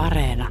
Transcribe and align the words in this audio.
Areena. 0.00 0.48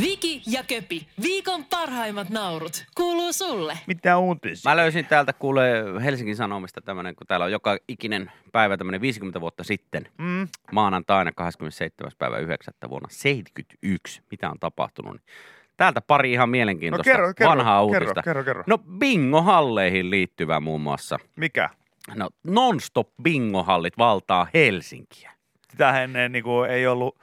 Viki 0.00 0.42
ja 0.46 0.62
Köpi, 0.68 1.06
viikon 1.22 1.64
parhaimmat 1.64 2.30
naurut, 2.30 2.84
kuuluu 2.94 3.32
sulle. 3.32 3.78
Mitä 3.86 4.18
uutisia? 4.18 4.70
Mä 4.70 4.76
löysin 4.76 5.06
täältä 5.06 5.32
kuule 5.32 5.70
Helsingin 6.04 6.36
Sanomista 6.36 6.80
tämmönen, 6.80 7.16
kun 7.16 7.26
täällä 7.26 7.44
on 7.44 7.52
joka 7.52 7.76
ikinen 7.88 8.32
päivä 8.52 8.76
tämmönen 8.76 9.00
50 9.00 9.40
vuotta 9.40 9.64
sitten. 9.64 10.08
Mm. 10.18 10.48
Maanantaina 10.72 11.32
27. 11.32 12.12
päivä 12.18 12.38
9. 12.38 12.74
vuonna 12.90 13.08
71. 13.10 14.22
Mitä 14.30 14.50
on 14.50 14.58
tapahtunut? 14.60 15.12
Niin 15.12 15.22
täältä 15.76 16.00
pari 16.00 16.32
ihan 16.32 16.48
No 16.48 16.50
mielenkiintoista 16.50 17.12
kerro, 17.12 17.34
kerro, 17.34 17.50
vanhaa 17.50 17.86
kerro, 17.86 17.98
uutista. 18.00 18.22
kerro, 18.22 18.44
kerro. 18.44 18.64
No 18.66 18.78
bingohalleihin 18.78 20.10
liittyvä 20.10 20.60
muun 20.60 20.80
muassa. 20.80 21.18
Mikä? 21.36 21.70
No 22.14 22.28
non-stop 22.44 23.08
bingohallit 23.22 23.98
valtaa 23.98 24.46
Helsinkiä. 24.54 25.37
Sitä 25.70 26.02
ennen 26.02 26.32
niin 26.32 26.44
kuin, 26.44 26.70
ei 26.70 26.86
ollut 26.86 27.18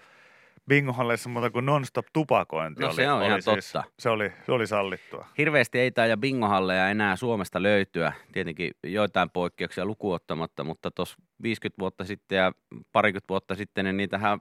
bingohallissa 0.67 1.30
muuta 1.30 1.49
kuin 1.49 1.66
non-stop 1.66 2.05
tupakointi. 2.13 2.81
No 2.81 2.88
oli, 2.88 2.95
se 2.95 3.12
on 3.12 3.17
oli 3.17 3.26
ihan 3.26 3.41
siis, 3.41 3.72
totta. 3.72 3.91
Se 3.99 4.09
oli, 4.09 4.31
se 4.45 4.52
oli 4.52 4.67
sallittua. 4.67 5.27
Hirveästi 5.38 5.80
ei 5.80 5.91
taida 5.91 6.17
bingohalleja 6.17 6.89
enää 6.89 7.16
Suomesta 7.16 7.63
löytyä, 7.63 8.13
tietenkin 8.31 8.72
joitain 8.84 9.30
poikkeuksia 9.30 9.86
lukuottamatta, 9.86 10.63
mutta 10.63 10.91
tuossa 10.91 11.17
50 11.44 11.80
vuotta 11.80 12.05
sitten 12.05 12.36
ja 12.36 12.52
parikymmentä 12.91 13.30
vuotta 13.30 13.55
sitten, 13.55 13.86
niin 13.86 13.98
niitähän 13.98 14.39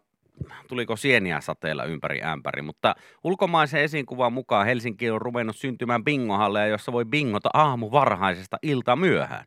tuliko 0.68 0.96
sieniä 0.96 1.40
sateella 1.40 1.84
ympäri 1.84 2.22
ämpäri, 2.22 2.62
mutta 2.62 2.94
ulkomaisen 3.24 3.80
esiinkuvan 3.80 4.32
mukaan 4.32 4.66
Helsinki 4.66 5.10
on 5.10 5.22
ruvennut 5.22 5.56
syntymään 5.56 6.04
bingohalleja, 6.04 6.66
jossa 6.66 6.92
voi 6.92 7.04
bingota 7.04 7.50
aamu 7.52 7.90
varhaisesta 7.90 8.58
ilta 8.62 8.96
myöhään. 8.96 9.46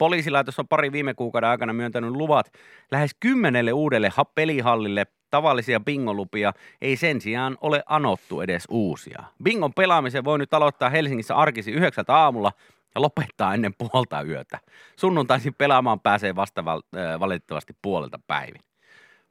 Poliisilaitos 0.00 0.58
on 0.58 0.68
pari 0.68 0.92
viime 0.92 1.14
kuukauden 1.14 1.50
aikana 1.50 1.72
myöntänyt 1.72 2.10
luvat 2.10 2.52
lähes 2.90 3.10
kymmenelle 3.20 3.72
uudelle 3.72 4.08
ha- 4.16 4.24
pelihallille. 4.24 5.06
Tavallisia 5.30 5.80
bingolupia 5.80 6.52
ei 6.80 6.96
sen 6.96 7.20
sijaan 7.20 7.58
ole 7.60 7.82
anottu 7.86 8.40
edes 8.40 8.64
uusia. 8.70 9.22
Bingon 9.42 9.74
pelaamisen 9.74 10.24
voi 10.24 10.38
nyt 10.38 10.54
aloittaa 10.54 10.90
Helsingissä 10.90 11.34
arkisi 11.36 11.70
yhdeksältä 11.72 12.14
aamulla 12.16 12.52
ja 12.94 13.00
lopettaa 13.02 13.54
ennen 13.54 13.74
puolta 13.78 14.22
yötä. 14.22 14.58
Sunnuntaisin 14.96 15.54
pelaamaan 15.54 16.00
pääsee 16.00 16.36
vasta 16.36 16.64
val- 16.64 16.82
valitettavasti 17.20 17.76
puolelta 17.82 18.20
päivin. 18.26 18.60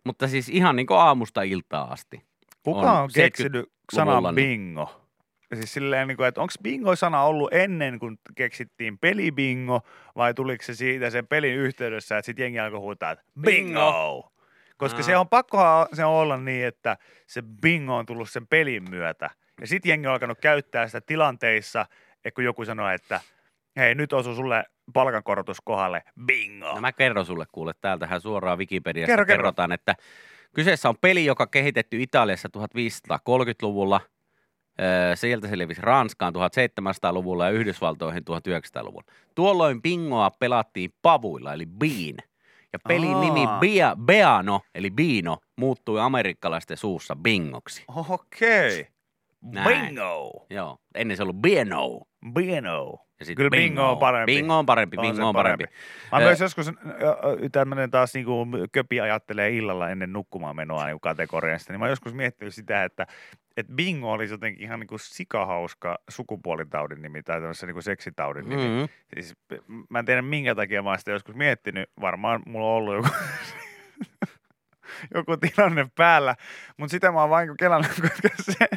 Mutta 0.06 0.28
siis 0.28 0.50
ihan 0.50 0.76
niin 0.76 0.88
kuin 0.88 1.00
aamusta 1.00 1.42
iltaa 1.42 1.92
asti. 1.92 2.22
Kuka 2.64 2.80
On 2.92 3.02
on, 3.04 3.10
keksinyt 3.14 3.66
70-luvulla 3.66 4.22
sanan 4.22 4.36
bingo? 4.36 5.02
Siis 5.56 5.74
silleen, 5.74 6.08
niin 6.08 6.18
kuin, 6.18 6.28
että 6.28 6.42
onko 6.42 6.54
bingo-sana 6.64 7.24
ollut 7.24 7.54
ennen 7.54 8.00
kuin 8.00 8.20
keksittiin 8.36 8.98
pelibingo, 9.00 9.82
vai 10.16 10.34
tuliko 10.34 10.64
se 10.64 10.76
siitä 10.76 11.10
sen 11.10 11.28
pelin 11.28 11.56
yhteydessä, 11.56 12.18
että 12.18 12.26
sitten 12.26 12.44
jengi 12.44 12.60
alkoi 12.60 12.80
huutaa, 12.80 13.12
että 13.12 13.24
bingo! 13.42 14.32
Koska 14.78 14.98
Aa. 14.98 15.04
se 15.04 15.18
on 15.18 15.30
pakkohan 15.30 15.88
se 15.94 16.06
on 16.06 16.12
olla 16.14 16.38
niin, 16.38 16.66
että 16.66 16.98
se 17.28 17.44
bingo 17.62 17.96
on 17.96 18.06
tullut 18.06 18.30
sen 18.30 18.48
pelin 18.48 18.90
myötä. 18.90 19.30
Ja 19.62 19.68
sitten 19.68 19.90
jengi 19.90 20.08
on 20.08 20.14
alkanut 20.14 20.40
käyttää 20.42 20.88
sitä 20.88 21.02
tilanteissa, 21.02 21.86
että 22.16 22.32
kun 22.36 22.44
joku 22.44 22.66
sanoo, 22.66 22.90
että 22.90 23.22
hei 23.78 23.96
nyt 23.96 24.14
osuu 24.14 24.36
sulle 24.36 24.64
palkankorotus 24.94 25.62
kohdalle, 25.62 26.04
bingo! 26.26 26.74
No 26.76 26.82
mä 26.82 26.92
kerron 26.92 27.26
sulle 27.26 27.46
kuule, 27.52 27.74
täältähän 27.82 28.22
suoraan 28.22 28.58
Wikipediasta 28.58 29.12
Kerro, 29.12 29.26
kerro. 29.26 29.38
kerrotaan, 29.38 29.72
että 29.72 29.96
kyseessä 30.56 30.90
on 30.90 30.98
peli, 31.02 31.26
joka 31.26 31.48
kehitetty 31.48 32.02
Italiassa 32.02 32.50
1530-luvulla, 32.58 34.02
Öö, 34.04 34.19
sieltä 35.16 35.48
se 35.48 35.58
levisi 35.58 35.82
Ranskaan 35.82 36.34
1700-luvulla 36.36 37.46
ja 37.46 37.52
Yhdysvaltoihin 37.52 38.24
1900-luvulla. 38.24 39.12
Tuolloin 39.36 39.82
bingoa 39.82 40.32
pelattiin 40.32 40.94
pavuilla, 41.02 41.54
eli 41.54 41.66
bean. 41.66 42.18
Ja 42.74 42.80
pelin 42.88 43.16
Aa. 43.16 43.22
nimi 43.22 43.48
Bia, 43.60 43.96
Beano, 44.06 44.62
eli 44.76 44.92
Bino, 44.92 45.38
muuttui 45.56 46.00
amerikkalaisten 46.00 46.78
suussa 46.78 47.16
bingoksi. 47.16 47.84
Okei. 48.10 48.88
Näin. 49.42 49.86
Bingo! 49.86 50.46
Joo, 50.50 50.78
ennen 50.96 51.18
se 51.18 51.24
ollut 51.24 51.42
Bieno. 51.42 52.02
Bingo. 52.34 53.06
Ja 53.20 53.26
sit 53.26 53.36
Kyllä 53.36 53.50
bingo 53.50 53.92
on 53.92 53.98
parempi. 53.98 54.36
Bingo 54.36 54.60
on 54.60 54.66
parempi, 54.66 54.98
On 54.98 55.02
bingo 55.02 55.28
on 55.28 55.34
parempi. 55.34 55.66
Mä 56.12 56.18
Ö, 56.18 56.22
myös 56.22 56.40
joskus 56.40 56.72
tämmöinen 57.52 57.92
taas 57.92 58.14
niinku 58.14 58.48
köpi 58.72 59.02
ajattelee 59.02 59.50
illalla 59.50 59.90
ennen 59.90 60.14
nukkumaan 60.14 60.56
menoa 60.56 60.86
niin 60.86 61.00
kategoriasta, 61.00 61.74
niin 61.74 61.80
mä 61.80 61.90
joskus 61.90 62.14
miettinyt 62.14 62.56
sitä, 62.56 62.84
että 62.84 63.08
että 63.58 63.74
bingo 63.74 64.12
olisi 64.12 64.34
jotenkin 64.34 64.64
ihan 64.64 64.80
niinku 64.80 64.98
sikahauska 64.98 65.98
sukupuolitaudin 66.10 67.02
nimi 67.02 67.24
tai 67.24 67.40
tämmöisen 67.40 67.68
niinku 67.68 67.82
seksitaudin 67.82 68.50
nimi. 68.50 68.68
Mm-hmm. 68.68 68.88
Siis, 69.14 69.36
mä 69.90 70.00
en 70.00 70.06
tiedä 70.06 70.22
minkä 70.22 70.56
takia 70.56 70.84
mä 70.84 70.90
oon 70.90 71.00
sitä 71.00 71.12
joskus 71.12 71.36
miettinyt. 71.36 71.90
Varmaan 72.02 72.42
mulla 72.46 72.66
on 72.66 72.74
ollut 72.74 72.96
joku, 72.96 73.10
joku 75.16 75.38
tilanne 75.38 75.88
päällä, 75.96 76.36
mutta 76.78 76.92
sitä 76.92 77.12
mä 77.12 77.22
oon 77.22 77.30
vain 77.30 77.58
kelannut, 77.58 77.92
koska 78.02 78.30
se, 78.42 78.68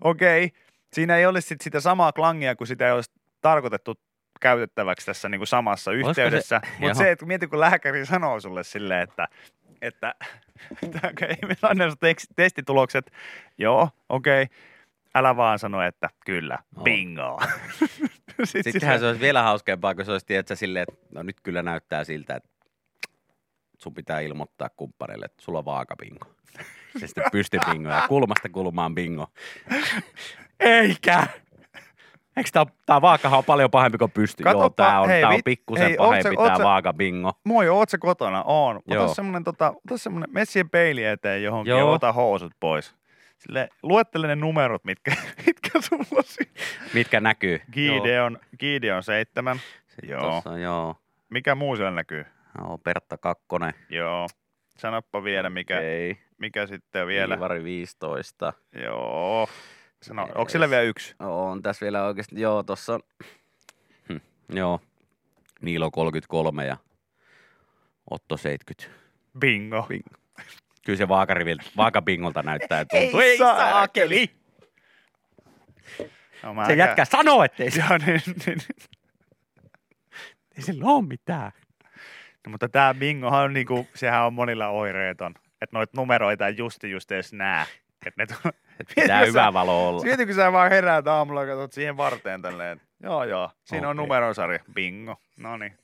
okei, 0.00 0.44
okay, 0.44 0.58
siinä 0.92 1.16
ei 1.16 1.26
olisi 1.26 1.48
sit 1.48 1.60
sitä 1.60 1.80
samaa 1.80 2.12
klangia, 2.12 2.56
kun 2.56 2.66
sitä 2.66 2.86
ei 2.86 2.92
olisi 2.92 3.10
tarkoitettu 3.40 4.00
käytettäväksi 4.40 5.06
tässä 5.06 5.28
niin 5.28 5.38
kuin 5.38 5.48
samassa 5.48 5.90
se- 5.90 5.96
yhteydessä. 5.96 6.60
Mutta 6.78 6.94
se, 6.94 7.10
että 7.10 7.26
mieti, 7.26 7.46
kun 7.46 7.60
lääkäri 7.60 8.06
sanoo 8.06 8.40
sulle 8.40 8.64
silleen, 8.64 9.02
että, 9.02 9.28
että, 9.82 10.14
että 10.82 11.26
ei 11.26 11.36
meillä 11.42 11.84
ole 11.84 11.92
tekst- 11.92 12.32
testitulokset. 12.36 13.12
Joo, 13.58 13.88
okei. 14.08 14.42
Okay. 14.42 14.56
Älä 15.14 15.36
vaan 15.36 15.58
sano, 15.58 15.82
että 15.82 16.10
kyllä, 16.26 16.58
On. 16.76 16.84
bingo. 16.84 17.40
Sitten 18.44 18.72
Sittenhän 18.72 19.00
se 19.00 19.06
olisi 19.06 19.20
vielä 19.20 19.42
hauskempaa, 19.42 19.94
kun 19.94 20.04
se 20.04 20.12
olisi 20.12 20.26
tiedätkö, 20.26 20.56
silleen, 20.56 20.86
että 20.88 21.06
no 21.14 21.22
nyt 21.22 21.36
kyllä 21.42 21.62
näyttää 21.62 22.04
siltä, 22.04 22.36
että 22.36 22.48
sun 23.84 23.94
pitää 23.94 24.20
ilmoittaa 24.20 24.68
kumppanille, 24.76 25.24
että 25.24 25.42
sulla 25.42 25.58
on 25.58 25.64
vaakabingo. 25.64 26.26
Se 27.00 27.06
sitten 27.06 27.24
pystybingo 27.32 27.88
ja 27.88 28.08
kulmasta 28.08 28.48
kulmaan 28.48 28.94
bingo. 28.94 29.26
Eikä! 30.60 31.26
Eikö 32.36 32.50
tää, 32.52 32.66
tää 32.86 33.00
vaakahan 33.00 33.38
on 33.38 33.44
paljon 33.44 33.70
pahempi 33.70 33.98
kuin 33.98 34.10
pysty? 34.10 34.42
Joo, 34.42 34.52
Katoppa, 34.52 34.84
tää 34.84 35.00
on, 35.00 35.08
hei, 35.08 35.20
tää 35.20 35.30
on 35.30 35.40
pikkusen 35.44 35.86
hei, 35.86 35.96
pahempi 35.96 36.36
oot 36.36 36.52
tää 36.52 36.64
vaakabingo. 36.64 37.32
Moi, 37.44 37.68
oot 37.68 37.88
sä 37.88 37.98
kotona? 37.98 38.42
Oon. 38.42 38.80
Joo. 38.86 39.04
Ota 39.04 39.14
semmonen, 39.14 39.44
tota, 39.44 39.68
ota 39.68 39.98
semmonen, 39.98 40.32
mene 40.32 40.44
siihen 40.44 40.70
peili 40.70 41.04
eteen 41.04 41.42
johonkin 41.42 41.70
Joo. 41.70 41.78
ja 41.78 41.84
ota 41.84 42.12
housut 42.12 42.52
pois. 42.60 42.94
Sille, 43.38 43.68
luettele 43.82 44.26
ne 44.26 44.36
numerot, 44.36 44.84
mitkä, 44.84 45.16
mitkä 45.46 45.80
sulla 45.80 46.06
on 46.12 46.22
siinä. 46.24 46.50
Mitkä 46.94 47.20
näkyy? 47.20 47.60
Gideon, 47.72 48.38
Gideon 48.58 49.02
seitsemän. 49.02 49.60
Sitten 49.88 50.10
Joo. 50.10 50.20
Tossa, 50.20 50.58
joo. 50.58 50.96
Mikä 51.30 51.54
muu 51.54 51.76
siellä 51.76 51.90
näkyy? 51.90 52.24
Joo. 52.58 52.78
Pertta 52.78 53.18
Kakkonen. 53.18 53.74
Joo. 53.90 54.26
Sanoppa 54.78 55.24
vielä, 55.24 55.50
mikä, 55.50 55.76
Okei. 55.76 56.18
mikä 56.38 56.66
sitten 56.66 57.06
vielä. 57.06 57.34
Iivari 57.34 57.64
15. 57.64 58.52
Joo. 58.82 59.48
Sano, 60.02 60.22
Jees. 60.22 60.36
onko 60.36 60.48
siellä 60.48 60.70
vielä 60.70 60.82
yksi? 60.82 61.14
On 61.18 61.62
tässä 61.62 61.84
vielä 61.84 62.04
oikeasti, 62.06 62.40
joo, 62.40 62.62
tossa 62.62 62.94
on, 62.94 63.00
hm, 64.08 64.16
joo, 64.56 64.80
Niilo 65.60 65.90
33 65.90 66.66
ja 66.66 66.76
Otto 68.10 68.36
70. 68.36 68.98
Bingo. 69.38 69.82
Bingo. 69.88 70.10
Kyllä 70.86 70.96
se 70.96 71.08
vaakariviltä, 71.08 71.64
vaakabingolta 71.76 72.42
näyttää, 72.42 72.80
että 72.80 72.96
Ei 72.96 73.02
tuntuu. 73.02 73.20
Ei 73.20 73.38
saakeli! 73.38 74.30
No, 76.42 76.54
mä 76.54 76.66
Se 76.66 76.74
jätkä 76.74 77.04
sanoo, 77.04 77.44
ettei 77.44 77.70
se, 77.70 77.80
Joo, 77.80 77.98
niin, 78.06 78.20
niin. 78.46 78.58
ei 80.56 80.62
sillä 80.62 80.84
ole 80.90 81.04
mitään. 81.06 81.52
No, 82.46 82.50
mutta 82.50 82.68
tämä 82.68 82.94
bingohan 82.94 83.44
on 83.44 83.52
niinku, 83.52 83.86
sehän 83.94 84.26
on 84.26 84.34
monilla 84.34 84.68
oireeton. 84.68 85.34
Että 85.62 85.76
noita 85.76 85.92
numeroita 85.96 86.46
ei 86.46 86.54
justi 86.56 86.90
just 86.90 87.12
edes 87.12 87.32
näe. 87.32 87.66
Et 88.06 88.16
ne 88.16 88.26
tu- 88.26 88.34
Et 88.80 88.92
pitää 88.96 89.24
hyvä 89.24 89.52
valo 89.52 89.88
olla. 89.88 90.02
Mieti, 90.02 90.26
kun 90.26 90.34
sä 90.34 90.52
vaan 90.52 90.70
heräät 90.70 91.06
aamulla 91.06 91.40
ja 91.44 91.46
katsot 91.46 91.72
siihen 91.72 91.96
varteen 91.96 92.42
tälleen. 92.42 92.80
Joo, 93.02 93.24
joo. 93.24 93.50
Siinä 93.64 93.88
on 93.88 93.98
Okei. 93.98 94.04
numerosarja. 94.06 94.58
Bingo. 94.74 95.16
No 95.40 95.56
niin. 95.56 95.78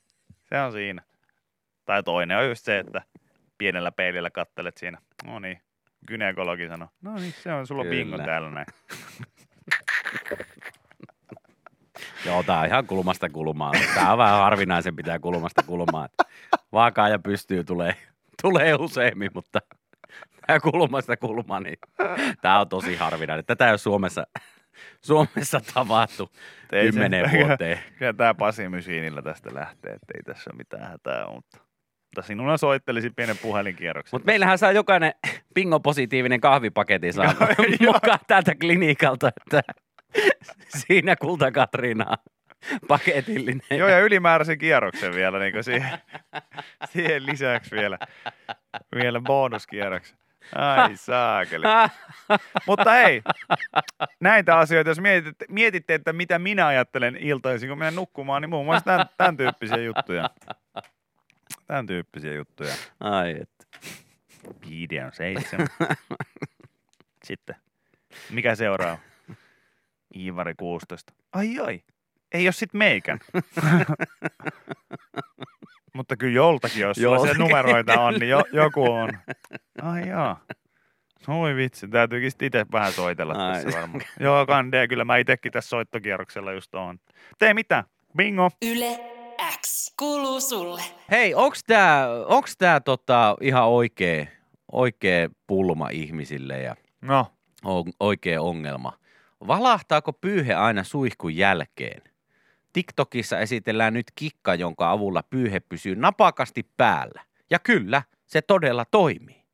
Se 0.49 0.61
on 0.61 0.73
siinä. 0.73 1.03
Tai 1.85 2.03
toinen 2.03 2.39
on 2.39 2.49
just 2.49 2.65
se, 2.65 2.79
että 2.79 3.03
pienellä 3.59 3.93
peilillä 3.93 4.31
kattelet 4.31 4.77
siinä. 4.77 4.99
No 5.27 5.39
niin. 5.39 5.61
Gynekologi 6.09 6.69
sanoo. 6.69 6.89
No 7.03 7.15
niin, 7.15 7.33
se 7.33 7.53
on 7.53 7.67
sulla 7.67 7.83
Kyllä. 7.83 7.95
bingo 7.97 8.19
täällä 8.19 8.51
näin. 8.51 8.67
Joo, 12.31 12.43
tää 12.43 12.61
on 12.61 12.67
ihan 12.67 12.87
kulmasta 12.87 13.29
kulmaan. 13.29 13.75
Tää 13.95 14.13
on 14.13 14.19
vähän 14.19 14.39
harvinaisen 14.39 14.97
pitää 14.97 15.19
kulmasta 15.19 15.63
kulmaan. 15.63 16.09
Vaakaa 16.73 17.09
ja 17.09 17.19
pystyy 17.19 17.65
tulee, 17.65 17.97
tulee 18.43 18.75
useimmin, 18.75 19.31
mutta 19.35 19.61
tää 20.47 20.61
kulmasta 20.61 21.17
kulmaan, 21.17 21.63
niin 21.63 21.77
tää 22.43 22.61
on 22.61 22.69
tosi 22.69 22.97
harvinainen. 22.97 23.45
Tätä 23.45 23.67
ei 23.67 23.71
ole 23.71 23.79
Suomessa, 23.79 24.27
Suomessa 25.05 25.61
tavattu 25.75 26.31
kymmeneen 26.71 27.31
vuoteen. 27.39 27.79
Kyllä 27.99 28.13
tämä 28.13 28.35
Pasi 28.35 28.69
Mysiinillä 28.69 29.23
tästä 29.23 29.55
lähtee, 29.55 29.93
että 29.93 30.13
ei 30.15 30.23
tässä 30.23 30.51
ole 30.51 30.59
mitään 30.59 30.91
hätää, 30.91 31.27
mutta, 31.27 31.59
mutta 32.05 32.23
sinulla 32.23 32.57
soittelisin 32.57 33.15
pienen 33.15 33.39
puhelinkierroksen. 33.39 34.15
Mutta 34.15 34.27
meillähän 34.27 34.59
saa 34.59 34.73
jokainen 34.73 35.13
pingo-positiivinen 35.55 36.41
kahvipaketti 36.41 37.13
saa 37.13 37.35
mukaan 37.87 38.19
täältä 38.27 38.55
klinikalta, 38.55 39.29
että 39.29 39.63
siinä 40.87 41.17
kulta 41.17 41.53
Katriina 41.53 42.17
paketillinen. 42.89 43.79
Joo, 43.79 43.89
ja 43.89 43.99
ylimääräisen 43.99 44.59
kierroksen 44.59 45.15
vielä 45.15 45.39
niin 45.39 45.53
kuin 45.53 45.65
siihen, 45.65 45.99
siihen 46.93 47.27
lisäksi 47.27 47.71
vielä, 47.71 47.99
vielä 48.95 49.21
bonuskierroksen. 49.21 50.19
Ai 50.55 50.97
saakeli. 50.97 51.65
Mutta 52.67 52.91
hei, 52.91 53.23
näitä 54.21 54.59
asioita, 54.59 54.91
jos 54.91 55.01
mietitte, 55.01 55.45
mietitte, 55.49 55.95
että 55.95 56.13
mitä 56.13 56.39
minä 56.39 56.67
ajattelen 56.67 57.17
iltaisin, 57.17 57.69
kun 57.69 57.79
menen 57.79 57.95
nukkumaan, 57.95 58.43
niin 58.43 58.51
muun 58.51 58.67
muassa 58.67 58.85
tämän, 58.85 59.07
tämän 59.17 59.37
tyyppisiä 59.37 59.77
juttuja. 59.77 60.31
Tämän 61.67 61.87
tyyppisiä 61.87 62.33
juttuja. 62.33 62.75
Ai 63.01 63.37
et. 63.41 63.69
Viide 64.69 65.05
on 65.05 65.13
seitsemän. 65.13 65.67
Sitten. 67.25 67.57
Mikä 68.31 68.55
seuraa? 68.55 68.99
Iivari 70.17 70.55
16. 70.55 71.13
Ai 71.33 71.59
ai. 71.59 71.81
Ei 72.33 72.47
ole 72.47 72.53
sit 72.53 72.75
meikän. 72.75 73.19
Mutta 75.95 76.17
kyllä 76.17 76.35
joltakin, 76.35 76.81
jos 76.81 76.97
sulla 76.97 77.27
se 77.27 77.35
numeroita 77.35 78.01
on, 78.01 78.15
niin 78.15 78.29
jo, 78.29 78.43
joku 78.63 78.83
on. 78.83 79.11
Ai 79.83 80.09
jaa. 80.09 80.41
Oi 81.29 81.57
vitsi, 81.57 81.89
täytyykin 81.89 82.31
sit 82.31 82.43
itse 82.43 82.67
vähän 82.73 82.93
soitella 82.93 83.33
Ai. 83.35 83.65
tässä 83.65 83.79
varmaan. 83.81 84.03
Joo, 84.21 84.47
kandee, 84.47 84.89
kyllä 84.89 85.05
mä 85.05 85.17
itekin 85.17 85.53
tässä 85.53 85.69
soittokierroksella 85.69 86.53
just 86.53 86.75
on. 86.75 86.99
Tee 87.39 87.55
mitä? 87.55 87.85
Bingo. 88.17 88.51
Yle 88.63 88.99
X 89.61 89.95
kuuluu 89.99 90.41
sulle. 90.41 90.83
Hei, 91.11 91.35
onks 91.35 91.65
tää, 91.65 92.07
onks 92.27 92.57
tää 92.57 92.81
tota 92.81 93.37
ihan 93.41 93.69
oikea, 93.69 94.27
oikea 94.73 95.29
pulma 95.47 95.89
ihmisille 95.89 96.59
ja 96.63 96.77
No, 97.01 97.27
on, 97.65 97.85
oikea 98.01 98.43
ongelma? 98.43 98.93
Valahtaako 99.47 100.13
pyyhe 100.13 100.55
aina 100.55 100.85
suihkun 100.85 101.37
jälkeen? 101.37 102.03
TikTokissa 102.73 103.39
esitellään 103.39 103.95
nyt 103.95 104.07
kikka, 104.15 104.55
jonka 104.55 104.91
avulla 104.91 105.23
pyyhe 105.23 105.61
pysyy 105.61 105.97
napakasti 105.97 106.67
päällä. 106.77 107.25
Ja 107.51 107.59
kyllä, 107.59 108.03
se 108.27 108.43
todella 108.43 108.85
toimii. 108.85 109.45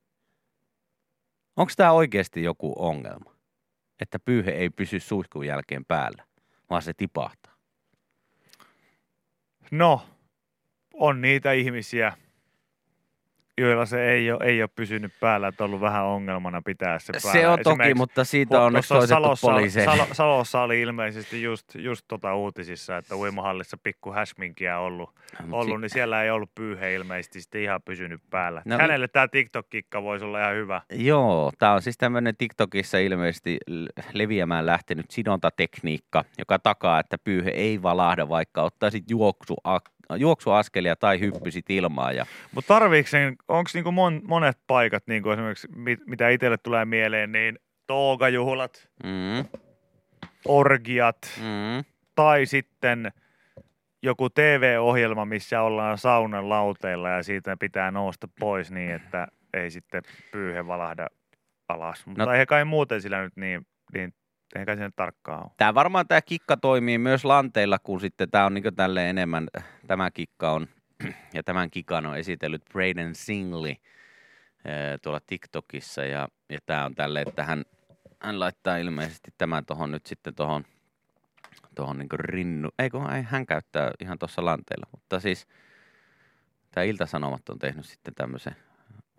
Onko 1.56 1.72
tämä 1.76 1.92
oikeasti 1.92 2.42
joku 2.42 2.74
ongelma? 2.78 3.36
Että 4.00 4.18
pyyhe 4.18 4.50
ei 4.50 4.70
pysy 4.70 5.00
suihkun 5.00 5.46
jälkeen 5.46 5.84
päällä, 5.84 6.24
vaan 6.70 6.82
se 6.82 6.94
tipahtaa. 6.94 7.56
no, 9.70 10.06
on 10.94 11.20
niitä 11.20 11.52
ihmisiä, 11.52 12.16
joilla 13.58 13.86
se 13.86 14.10
ei 14.10 14.32
ole, 14.32 14.44
ei 14.44 14.62
ole 14.62 14.70
pysynyt 14.76 15.12
päällä, 15.20 15.48
että 15.48 15.64
on 15.64 15.68
ollut 15.70 15.80
vähän 15.80 16.04
ongelmana 16.04 16.62
pitää 16.62 16.98
se 16.98 17.12
päällä. 17.12 17.32
Se 17.32 17.48
on 17.48 17.58
toki, 17.64 17.94
mutta 17.94 18.24
siitä 18.24 18.60
on 18.62 18.72
tuossa 18.72 18.94
soitettu 18.94 19.14
Salossa. 19.14 19.84
Salo, 19.84 20.06
Salossa 20.12 20.60
oli 20.60 20.80
ilmeisesti 20.80 21.42
just, 21.42 21.74
just 21.74 22.04
tota 22.08 22.34
uutisissa, 22.34 22.96
että 22.96 23.16
uimahallissa 23.16 23.76
pikku 23.82 24.12
häsminkiä 24.12 24.78
ollut, 24.78 25.10
ollut 25.52 25.80
niin 25.80 25.90
siellä 25.90 26.22
ei 26.22 26.30
ollut 26.30 26.54
pyyhe 26.54 26.94
ilmeisesti 26.94 27.40
sitten 27.40 27.62
ihan 27.62 27.82
pysynyt 27.82 28.20
päällä. 28.30 28.62
No 28.64 28.76
No, 28.76 28.82
Hänelle 28.82 29.08
tämä 29.08 29.28
TikTok-kikka 29.28 30.02
voisi 30.02 30.24
olla 30.24 30.40
ihan 30.40 30.54
hyvä. 30.54 30.82
Joo, 30.92 31.52
tämä 31.58 31.72
on 31.72 31.82
siis 31.82 31.98
tämmöinen 31.98 32.36
TikTokissa 32.36 32.98
ilmeisesti 32.98 33.58
leviämään 34.12 34.66
lähtenyt 34.66 35.06
sidontatekniikka, 35.10 36.24
joka 36.38 36.58
takaa, 36.58 37.00
että 37.00 37.18
pyyhe 37.24 37.50
ei 37.50 37.82
valahda, 37.82 38.28
vaikka 38.28 38.62
ottaisit 38.62 39.10
juoksu, 39.10 39.56
juoksuaskelia 40.16 40.96
tai 40.96 41.20
hyppysit 41.20 41.70
ilmaan. 41.70 42.16
Ja 42.16 42.26
Mutta 42.54 42.74
tarviiko 42.74 43.08
sen, 43.08 43.36
onko 43.48 43.70
niinku 43.74 43.92
mon, 43.92 44.20
monet 44.24 44.58
paikat, 44.66 45.06
niinku 45.06 45.30
esimerkiksi 45.30 45.68
mit, 45.74 46.00
mitä 46.06 46.28
itselle 46.28 46.56
tulee 46.58 46.84
mieleen, 46.84 47.32
niin 47.32 47.58
toogajuhlat, 47.86 48.88
mm, 49.04 49.44
orgiat 50.44 51.18
mm, 51.40 51.84
tai 52.14 52.46
sitten 52.46 53.12
joku 54.02 54.30
TV-ohjelma, 54.30 55.24
missä 55.24 55.62
ollaan 55.62 55.98
saunan 55.98 56.48
lauteilla 56.48 57.08
ja 57.08 57.22
siitä 57.22 57.56
pitää 57.56 57.90
nousta 57.90 58.28
pois 58.40 58.70
niin, 58.70 58.90
että 58.90 59.28
ei 59.54 59.70
sitten 59.70 60.02
pyyhe 60.32 60.66
valahda 60.66 61.06
alas. 61.68 62.06
Mutta 62.06 62.24
No- 62.24 62.32
eihän 62.32 62.46
kai 62.46 62.64
muuten 62.64 63.02
sillä 63.02 63.22
nyt 63.22 63.36
niin, 63.36 63.66
niin 63.94 64.14
eihän 64.54 64.66
kai 64.66 64.76
se 64.76 64.82
nyt 64.82 64.96
tarkkaan 64.96 65.42
ole. 65.42 65.50
Tämä 65.56 65.74
varmaan 65.74 66.08
tämä 66.08 66.22
kikka 66.22 66.56
toimii 66.56 66.98
myös 66.98 67.24
lanteilla, 67.24 67.78
kun 67.78 68.00
sitten 68.00 68.30
tämä 68.30 68.46
on 68.46 68.54
niin 68.54 68.74
tälle 68.76 69.10
enemmän, 69.10 69.48
tämä 69.86 70.10
kikka 70.10 70.52
on, 70.52 70.68
ja 71.34 71.42
tämän 71.42 71.70
kikan 71.70 72.06
on 72.06 72.16
esitellyt 72.16 72.62
Braden 72.72 73.14
Singley 73.14 73.70
eh, 73.70 73.78
tuolla 75.02 75.20
TikTokissa, 75.26 76.04
ja, 76.04 76.28
ja 76.48 76.58
tämä 76.66 76.84
on 76.84 76.94
tälle, 76.94 77.22
että 77.22 77.44
hän, 77.44 77.64
hän 78.20 78.40
laittaa 78.40 78.76
ilmeisesti 78.76 79.30
tämän 79.38 79.66
tuohon 79.66 79.90
nyt 79.90 80.06
sitten 80.06 80.34
tuohon 80.34 80.64
tuohon 81.74 81.98
niin 81.98 82.08
rinnu, 82.12 82.68
ei 82.78 82.90
kun 82.90 83.12
ei, 83.12 83.22
hän 83.22 83.46
käyttää 83.46 83.90
ihan 84.00 84.18
tuossa 84.18 84.44
lanteilla, 84.44 84.86
mutta 84.92 85.20
siis 85.20 85.46
tämä 86.70 86.84
Ilta-Sanomat 86.84 87.48
on 87.48 87.58
tehnyt 87.58 87.86
sitten 87.86 88.14
tämmöisen 88.14 88.56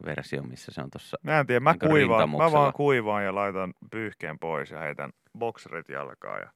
version, 0.06 0.50
missä 0.50 0.72
se 0.72 0.82
on 0.82 0.90
tuossa 0.92 1.18
Mä 1.24 1.40
en 1.40 1.48
tiedä, 1.48 1.60
mä, 1.60 1.72
Niinku 1.72 1.88
kuivaan, 1.88 2.30
mä 2.30 2.52
vaan 2.52 2.74
kuivaan 2.74 3.26
ja 3.26 3.36
laitan 3.36 3.74
pyyhkeen 3.92 4.40
pois 4.40 4.72
ja 4.72 4.80
heitän 4.80 5.10
bokserit 5.40 5.90
jalkaan. 5.90 6.42
Ja 6.42 6.50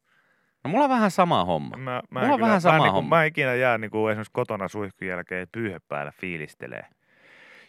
No 0.63 0.69
mulla 0.69 0.83
on 0.83 0.89
vähän 0.89 1.11
sama 1.11 1.45
homma. 1.45 1.77
mä, 1.77 2.01
mä, 2.09 2.19
Mulla 2.19 2.33
on 2.33 2.37
kyllä, 2.37 2.47
vähän 2.47 2.61
sama 2.61 2.77
mä, 2.77 2.83
niinku, 2.83 2.95
homma. 2.95 3.15
mä 3.15 3.21
en 3.21 3.27
ikinä 3.27 3.55
jää 3.55 3.77
niinku 3.77 4.07
esimerkiksi 4.07 4.31
kotona 4.33 4.67
suihkun 4.67 5.07
jälkeen 5.07 5.47
pyyhe 5.51 5.79
päällä 5.87 6.11
fiilistelee. 6.11 6.85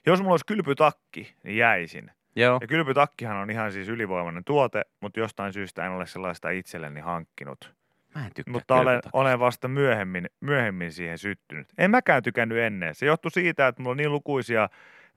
Jos 0.07 0.21
mulla 0.21 0.33
olisi 0.33 0.47
kylpytakki, 0.47 1.35
niin 1.45 1.57
jäisin. 1.57 2.11
Joo. 2.37 2.59
Ja 2.61 2.67
kylpytakkihan 2.67 3.37
on 3.37 3.51
ihan 3.51 3.73
siis 3.73 3.89
ylivoimainen 3.89 4.45
tuote, 4.45 4.83
mutta 5.01 5.21
jostain 5.21 5.53
syystä 5.53 5.87
en 5.87 5.93
ole 5.93 6.07
sellaista 6.07 6.51
itselleni 6.51 7.01
hankkinut. 7.01 7.75
Mä 8.15 8.27
en 8.27 8.31
tykkää 8.35 8.53
Mutta 8.53 8.75
olen, 8.75 9.01
olen 9.13 9.41
vasta 9.41 9.69
myöhemmin, 9.69 10.27
myöhemmin 10.41 10.93
siihen 10.93 11.19
syttynyt. 11.19 11.67
En 11.79 11.91
mäkään 11.91 12.23
tykännyt 12.23 12.59
ennen. 12.59 12.95
Se 12.95 13.07
johtui 13.07 13.31
siitä, 13.31 13.67
että 13.69 13.83
mulla 13.83 13.91
on 13.91 13.97
niin 13.97 14.13
lukuisia 14.13 14.69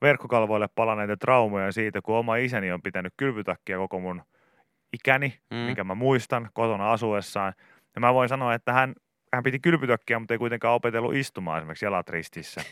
verkkokalvoille 0.06 0.68
palaneita 0.76 1.18
traumoja 1.18 1.72
siitä, 1.72 2.02
kun 2.02 2.16
oma 2.16 2.36
isäni 2.36 2.72
on 2.72 2.82
pitänyt 2.82 3.14
kylpytakkia 3.18 3.78
koko 3.78 4.00
mun 4.00 4.22
ikäni, 4.94 5.40
Mm. 5.52 5.58
minkä 5.58 5.84
mä 5.84 5.96
muistan 5.96 6.50
kotona 6.54 6.92
asuessaan. 6.92 7.54
Ja 7.96 8.02
mä 8.02 8.14
voin 8.14 8.30
sanoa, 8.30 8.54
että 8.54 8.74
hän, 8.74 8.96
hän 9.34 9.44
piti 9.44 9.60
kylpytakkia, 9.60 10.20
mutta 10.20 10.34
ei 10.34 10.38
kuitenkaan 10.38 10.74
opetellut 10.74 11.16
istumaan 11.16 11.58
esimerkiksi 11.58 11.86
jalat 11.86 12.10
ristissä. 12.10 12.62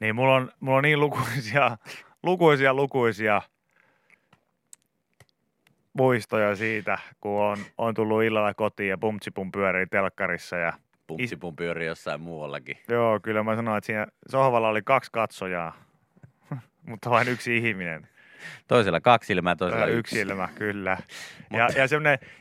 niin 0.00 0.14
mulla 0.14 0.34
on, 0.34 0.52
mulla 0.60 0.78
on 0.78 0.84
niin 0.84 1.00
lukuisia, 1.00 1.76
lukuisia, 2.22 2.74
lukuisia 2.74 3.42
muistoja 5.92 6.56
siitä, 6.56 6.98
kun 7.20 7.42
on, 7.42 7.58
on 7.78 7.94
tullut 7.94 8.22
illalla 8.22 8.54
kotiin 8.54 8.88
ja 8.88 8.98
pumtsipum 8.98 9.52
pyörii 9.52 9.86
telkkarissa 9.86 10.56
ja 10.56 10.72
Pumtsipun 11.16 11.56
pyörii 11.56 11.86
jossain 11.86 12.20
muuallakin. 12.20 12.76
Joo, 12.88 13.20
kyllä 13.20 13.42
mä 13.42 13.56
sanoin, 13.56 13.78
että 13.78 13.86
siinä 13.86 14.06
sohvalla 14.28 14.68
oli 14.68 14.82
kaksi 14.82 15.10
katsojaa, 15.12 15.74
mutta 16.88 17.10
vain 17.10 17.28
yksi 17.28 17.56
ihminen. 17.56 18.08
Toisella 18.68 19.00
kaksi 19.00 19.26
silmää, 19.26 19.56
toisella 19.56 19.86
yksi. 19.86 19.98
yksi 19.98 20.32
ilma, 20.32 20.48
kyllä. 20.54 20.98
Ja, 21.50 21.68
ja, 21.76 21.86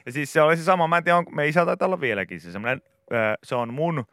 ja 0.05 0.11
siis 0.11 0.33
se 0.33 0.41
oli 0.41 0.57
se 0.57 0.63
sama, 0.63 0.87
mä 0.87 0.97
en 0.97 1.03
tiedä, 1.03 1.17
onko, 1.17 1.31
me 1.31 1.47
isä 1.47 1.65
taitaa 1.65 1.85
olla 1.85 2.01
vieläkin 2.01 2.39
se 2.41 2.51
semmoinen, 2.51 2.81
se 3.43 3.55
on 3.55 3.73
mun 3.73 4.05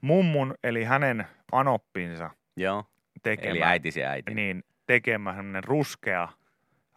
mummun, 0.00 0.54
eli 0.64 0.84
hänen 0.84 1.26
anoppinsa 1.52 2.30
Joo, 2.56 2.84
tekemä, 3.22 3.50
eli 3.50 3.62
äitisi 3.62 4.04
äiti. 4.04 4.34
niin, 4.34 4.64
tekemä 4.86 5.34
semmoinen 5.34 5.64
ruskea, 5.64 6.28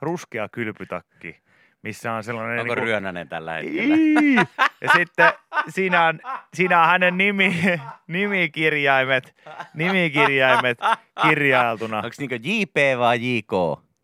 ruskea 0.01 0.49
kylpytakki, 0.49 1.41
missä 1.81 2.13
on 2.13 2.23
sellainen... 2.23 2.59
Onko 2.59 2.75
niinku- 2.75 2.85
Ryönänen 2.85 3.29
tällä 3.29 3.53
hetkellä? 3.53 3.95
Ii! 3.95 4.35
Ja 4.81 4.89
sitten 4.97 5.33
siinä 5.69 6.07
on, 6.07 6.19
siinä 6.53 6.81
on 6.81 6.87
hänen 6.87 7.17
nimi, 7.17 7.55
nimikirjaimet, 8.07 9.35
nimikirjaimet 9.73 10.77
kirjailtuna. 11.21 11.97
Onko 11.97 12.09
niinku 12.17 12.35
JP 12.43 12.99
vai 12.99 13.19
JK? 13.21 13.51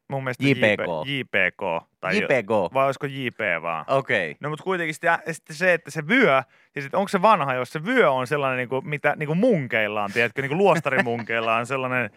Mun 0.07 0.23
mielestä 0.23 0.43
JPK. 0.43 0.87
JPK. 1.05 1.87
Tai 1.99 2.17
JPK. 2.17 2.73
Vai 2.73 2.85
olisiko 2.85 3.05
JP 3.05 3.39
vaan? 3.61 3.85
Okei. 3.87 4.35
No 4.39 4.49
mutta 4.49 4.63
kuitenkin 4.63 4.95
ja 5.01 5.19
sitten 5.31 5.55
se, 5.55 5.73
että 5.73 5.91
se 5.91 6.07
vyö, 6.07 6.43
ja 6.75 6.81
sitten 6.81 6.97
onko 6.97 7.07
se 7.07 7.21
vanha, 7.21 7.53
jos 7.53 7.71
se 7.71 7.85
vyö 7.85 8.11
on 8.11 8.27
sellainen, 8.27 8.57
niin 8.57 8.69
kuin, 8.69 8.89
mitä 8.89 9.15
niin 9.15 9.27
kuin 9.27 9.39
munkeilla 9.39 10.03
on, 10.03 10.11
tiedätkö, 10.11 10.41
niin 10.41 10.49
kuin 10.49 10.57
luostarimunkeilla 10.57 11.55
on 11.55 11.65
sellainen, 11.65 12.09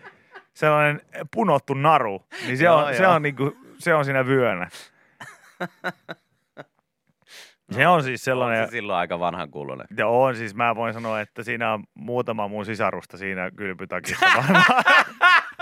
sellainen 0.55 1.01
punottu 1.31 1.75
naru, 1.75 2.27
niin 2.47 2.59
se 2.59 2.65
Joo, 2.65 2.77
on, 2.77 2.95
se 2.95 3.03
joo. 3.03 3.13
on, 3.13 3.23
niin 3.23 3.37
kuin, 3.37 3.57
se 3.79 3.95
on 3.95 4.05
siinä 4.05 4.27
vyönä. 4.27 4.69
Se 7.73 7.87
on 7.87 8.03
siis 8.03 8.21
On 8.21 8.25
sellainen, 8.25 8.67
se 8.67 8.71
silloin 8.71 8.99
aika 8.99 9.21
vanhan 9.21 9.51
kuulonen. 9.51 9.87
Ja 9.97 10.07
on 10.09 10.37
siis, 10.37 10.55
mä 10.55 10.77
voin 10.77 10.95
sanoa, 10.95 11.21
että 11.21 11.43
siinä 11.43 11.73
on 11.73 11.85
muutama 11.95 12.49
mun 12.49 12.65
sisarusta 12.65 13.17
siinä 13.17 13.51
kylpytakissa 13.57 14.27
varmaan. 14.37 14.65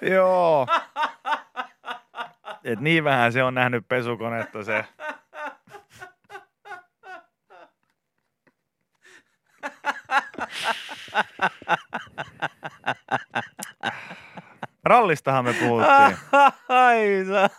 Joo. 0.00 0.66
Et 2.64 2.80
niin 2.80 3.04
vähän 3.04 3.32
se 3.32 3.42
on 3.42 3.54
nähnyt 3.54 3.88
pesukonetta 3.88 4.64
se. 4.64 4.84
Rallistahan 14.84 15.44
me 15.44 15.52
puhuttiin. 15.52 16.16
Ai 16.68 17.24
sä. 17.28 17.50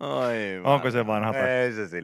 Onko 0.64 0.90
se 0.90 1.06
vanha? 1.06 1.32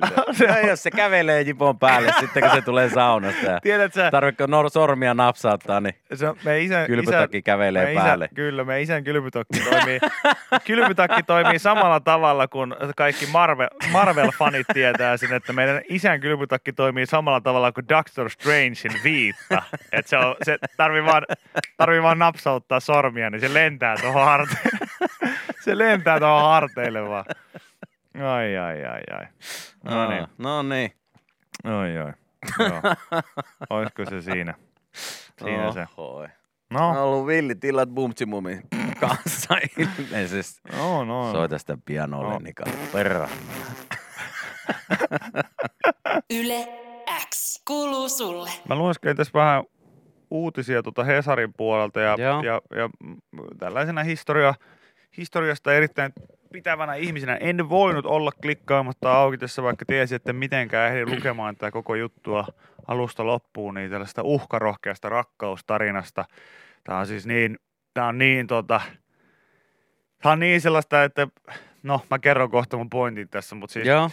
Se 0.01 0.07
silleen. 0.37 0.63
No, 0.63 0.69
jos 0.69 0.83
se 0.83 0.91
kävelee 0.91 1.43
jipon 1.43 1.79
päälle 1.79 2.13
sitten, 2.21 2.43
kun 2.43 2.51
se 2.53 2.63
tulee 2.63 2.89
saunasta 2.89 3.47
ja 3.47 3.61
Tiedätkö, 3.61 4.11
tarvitko 4.11 4.45
nor- 4.47 4.71
sormia 4.71 5.15
napsauttaa, 5.15 5.81
niin 5.81 5.95
se 6.15 6.29
on- 6.29 6.37
me 6.45 6.61
isän, 6.61 6.87
kylpytakki 6.87 7.37
isän, 7.37 7.43
kävelee 7.43 7.87
me 7.95 8.01
päälle. 8.01 8.25
Isän, 8.25 8.35
kyllä, 8.35 8.65
me 8.65 8.81
isän 8.83 9.05
kylpytakki 9.05 9.61
toimii, 9.71 10.01
kylpytakki 10.67 11.23
toimii 11.23 11.59
samalla 11.59 12.01
tavalla 12.01 12.49
kuin 12.49 12.75
kaikki 12.97 13.27
Marvel, 13.27 13.69
Marvel-fanit 13.93 14.65
tietää 14.73 15.17
sen, 15.17 15.33
että 15.33 15.53
meidän 15.53 15.81
isän 15.89 16.21
kylpytakki 16.21 16.73
toimii 16.73 17.07
samalla 17.07 17.41
tavalla 17.41 17.73
kuin 17.73 17.89
Doctor 17.89 18.31
Strangein 18.31 19.01
viitta. 19.05 19.63
Että 19.93 20.09
se, 20.11 20.17
on, 20.17 20.35
se 20.43 20.59
tarvii, 20.77 21.05
vaan, 21.05 21.23
tarvii 21.77 22.03
vaan 22.03 22.19
napsauttaa 22.19 22.81
sormia, 22.81 23.31
niin 23.31 23.41
se 23.41 23.55
lentää 23.55 23.97
tuohon 24.01 24.25
harteille. 24.25 24.79
se 25.61 25.79
lentää 25.79 26.19
tuohon 26.19 26.43
harteille 26.43 27.09
vaan. 27.09 27.25
Ai, 28.15 28.57
ai, 28.57 28.85
ai, 28.85 29.03
ai. 29.19 29.27
No 29.85 30.09
niin, 30.11 30.27
No 30.39 30.63
niin. 30.63 30.93
oi, 31.65 31.99
oi. 31.99 32.13
Joo. 32.59 32.83
Olisiko 33.71 34.05
se 34.05 34.23
siinä? 34.23 34.55
Siinä 35.43 35.73
se. 35.73 35.87
Ohoi. 35.97 36.29
No, 36.71 36.89
On 36.89 36.97
ollut 36.99 37.27
villitilat 37.27 37.89
Bumtsimumin 37.89 38.63
kanssa 39.01 39.55
ilmeisesti. 39.79 40.61
no, 40.77 41.05
no. 41.05 41.33
Soita 41.33 41.59
sitä 41.59 41.79
pianolle, 41.85 42.33
No. 42.33 42.39
Nika. 42.39 42.65
Perra. 42.93 43.29
Yle 46.41 46.69
X 47.31 47.63
kuuluu 47.69 48.09
sulle. 48.09 48.51
Mä 48.69 48.75
lueskelin 48.75 49.17
tässä 49.17 49.33
vähän 49.35 49.65
uutisia 50.31 50.83
tuota 50.83 51.05
Hesarin 51.05 51.53
puolelta 51.57 52.01
ja, 52.01 52.17
Joo. 52.19 52.43
ja, 52.43 52.61
ja 52.77 52.91
tällaisena 53.59 54.03
historia, 54.03 54.55
historiasta 55.17 55.75
erittäin 55.75 56.13
pitävänä 56.53 56.95
ihmisenä 56.95 57.37
en 57.37 57.69
voinut 57.69 58.07
olla 58.07 58.33
klikkaamatta 58.43 59.13
auki 59.13 59.39
tässä, 59.39 59.63
vaikka 59.63 59.85
tiesin, 59.85 60.17
että 60.17 60.33
mitenkään 60.33 60.91
ehdin 60.91 61.11
lukemaan 61.17 61.57
tätä 61.57 61.71
koko 61.71 61.95
juttua 61.95 62.47
alusta 62.87 63.27
loppuun, 63.27 63.75
niin 63.75 63.91
tällaista 63.91 64.23
uhkarohkeasta 64.23 65.09
rakkaustarinasta. 65.09 66.25
Tämä 66.85 66.99
on 66.99 67.07
siis 67.07 67.27
niin, 67.27 67.59
tämä 67.95 68.07
on 68.07 68.19
niin 68.19 68.47
tota, 68.47 68.81
tämä 70.23 70.33
on 70.33 70.41
niin 70.41 70.61
sellaista, 70.61 71.05
että 71.05 71.29
no 71.83 72.01
mä 72.11 72.19
kerron 72.19 72.51
kohta 72.51 72.77
mun 72.77 72.91
pointin 72.91 73.29
tässä, 73.29 73.55
mutta 73.55 73.73
siis 73.73 73.87
Joo. 73.87 74.11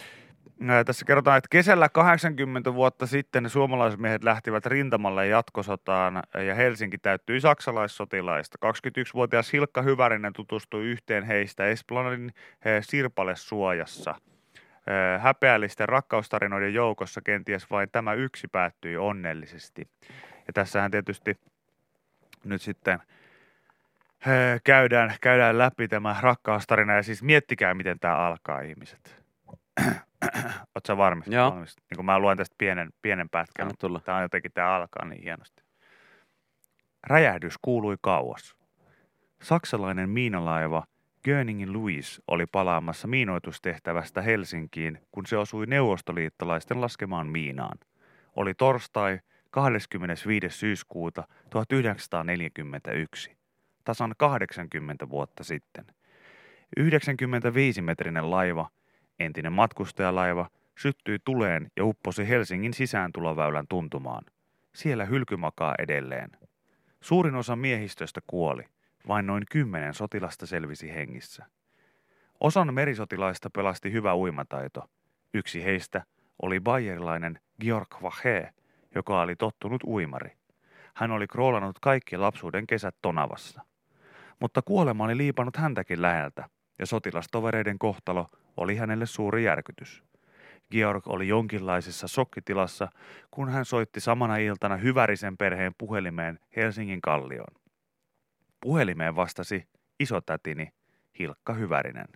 Tässä 0.86 1.04
kerrotaan, 1.04 1.38
että 1.38 1.48
kesällä 1.50 1.88
80 1.88 2.74
vuotta 2.74 3.06
sitten 3.06 3.50
suomalaismiehet 3.50 4.24
lähtivät 4.24 4.66
rintamalle 4.66 5.26
jatkosotaan 5.26 6.22
ja 6.46 6.54
Helsinki 6.54 6.98
täyttyi 6.98 7.40
saksalaissotilaista. 7.40 8.58
21-vuotias 8.66 9.52
Hilkka 9.52 9.82
Hyvärinen 9.82 10.32
tutustui 10.32 10.84
yhteen 10.84 11.24
heistä 11.24 11.66
Esplanadin 11.66 12.32
Sirpale-suojassa. 12.80 14.14
Häpeällisten 15.18 15.88
rakkaustarinoiden 15.88 16.74
joukossa 16.74 17.20
kenties 17.20 17.70
vain 17.70 17.88
tämä 17.92 18.14
yksi 18.14 18.48
päättyi 18.48 18.96
onnellisesti. 18.96 19.88
Ja 20.46 20.52
tässähän 20.54 20.90
tietysti 20.90 21.40
nyt 22.44 22.62
sitten 22.62 22.98
käydään, 24.64 25.14
käydään 25.20 25.58
läpi 25.58 25.88
tämä 25.88 26.16
rakkaustarina 26.20 26.94
ja 26.94 27.02
siis 27.02 27.22
miettikää, 27.22 27.74
miten 27.74 27.98
tämä 27.98 28.16
alkaa 28.16 28.60
ihmiset. 28.60 29.20
Oletko 30.44 30.80
sä 30.86 30.96
varmis? 30.96 31.26
Joo. 31.26 31.50
valmis? 31.50 31.76
Niin 31.76 31.96
kun 31.96 32.04
mä 32.04 32.18
luen 32.18 32.36
tästä 32.36 32.54
pienen, 32.58 32.90
pienen 33.02 33.28
pätkän. 33.28 33.66
Anna 33.66 33.74
tulla. 33.78 34.00
Tämä 34.00 34.16
on 34.18 34.22
jotenkin, 34.22 34.52
tämä 34.52 34.74
alkaa 34.76 35.04
niin 35.04 35.22
hienosti. 35.22 35.62
Räjähdys 37.06 37.54
kuului 37.62 37.96
kauas. 38.00 38.56
Saksalainen 39.42 40.10
miinalaiva 40.10 40.84
Göningin 41.24 41.72
Louis 41.72 42.22
oli 42.28 42.46
palaamassa 42.46 43.08
miinoitustehtävästä 43.08 44.22
Helsinkiin, 44.22 44.98
kun 45.12 45.26
se 45.26 45.36
osui 45.36 45.66
neuvostoliittolaisten 45.66 46.80
laskemaan 46.80 47.26
miinaan. 47.26 47.78
Oli 48.36 48.54
torstai 48.54 49.18
25. 49.50 50.50
syyskuuta 50.50 51.24
1941, 51.50 53.36
tasan 53.84 54.14
80 54.18 55.08
vuotta 55.08 55.44
sitten. 55.44 55.84
95-metrinen 56.80 58.30
laiva, 58.30 58.70
entinen 59.20 59.52
matkustajalaiva, 59.52 60.48
syttyi 60.78 61.18
tuleen 61.24 61.70
ja 61.76 61.84
upposi 61.84 62.28
Helsingin 62.28 62.74
sisääntuloväylän 62.74 63.66
tuntumaan. 63.68 64.24
Siellä 64.74 65.04
hylky 65.04 65.36
makaa 65.36 65.74
edelleen. 65.78 66.30
Suurin 67.00 67.34
osa 67.34 67.56
miehistöstä 67.56 68.20
kuoli. 68.26 68.64
Vain 69.08 69.26
noin 69.26 69.42
kymmenen 69.50 69.94
sotilasta 69.94 70.46
selvisi 70.46 70.94
hengissä. 70.94 71.46
Osan 72.40 72.74
merisotilaista 72.74 73.50
pelasti 73.50 73.92
hyvä 73.92 74.16
uimataito. 74.16 74.90
Yksi 75.34 75.64
heistä 75.64 76.04
oli 76.42 76.60
bayerilainen 76.60 77.40
Georg 77.60 77.88
Vache, 78.02 78.50
joka 78.94 79.20
oli 79.20 79.36
tottunut 79.36 79.84
uimari. 79.84 80.32
Hän 80.94 81.10
oli 81.10 81.26
kroolannut 81.26 81.78
kaikki 81.78 82.16
lapsuuden 82.16 82.66
kesät 82.66 82.96
Tonavassa. 83.02 83.62
Mutta 84.40 84.62
kuolema 84.62 85.04
oli 85.04 85.16
liipannut 85.16 85.56
häntäkin 85.56 86.02
läheltä, 86.02 86.48
ja 86.78 86.86
sotilastovereiden 86.86 87.78
kohtalo 87.78 88.30
oli 88.60 88.76
hänelle 88.76 89.06
suuri 89.06 89.44
järkytys. 89.44 90.04
Georg 90.70 91.08
oli 91.08 91.28
jonkinlaisessa 91.28 92.08
sokkitilassa, 92.08 92.88
kun 93.30 93.48
hän 93.48 93.64
soitti 93.64 94.00
samana 94.00 94.36
iltana 94.36 94.76
Hyvärisen 94.76 95.36
perheen 95.36 95.72
puhelimeen 95.78 96.38
Helsingin 96.56 97.00
kallioon. 97.00 97.54
Puhelimeen 98.60 99.16
vastasi 99.16 99.68
isotätini 100.00 100.68
Hilkka 101.18 101.52
Hyvärinen. 101.52 102.06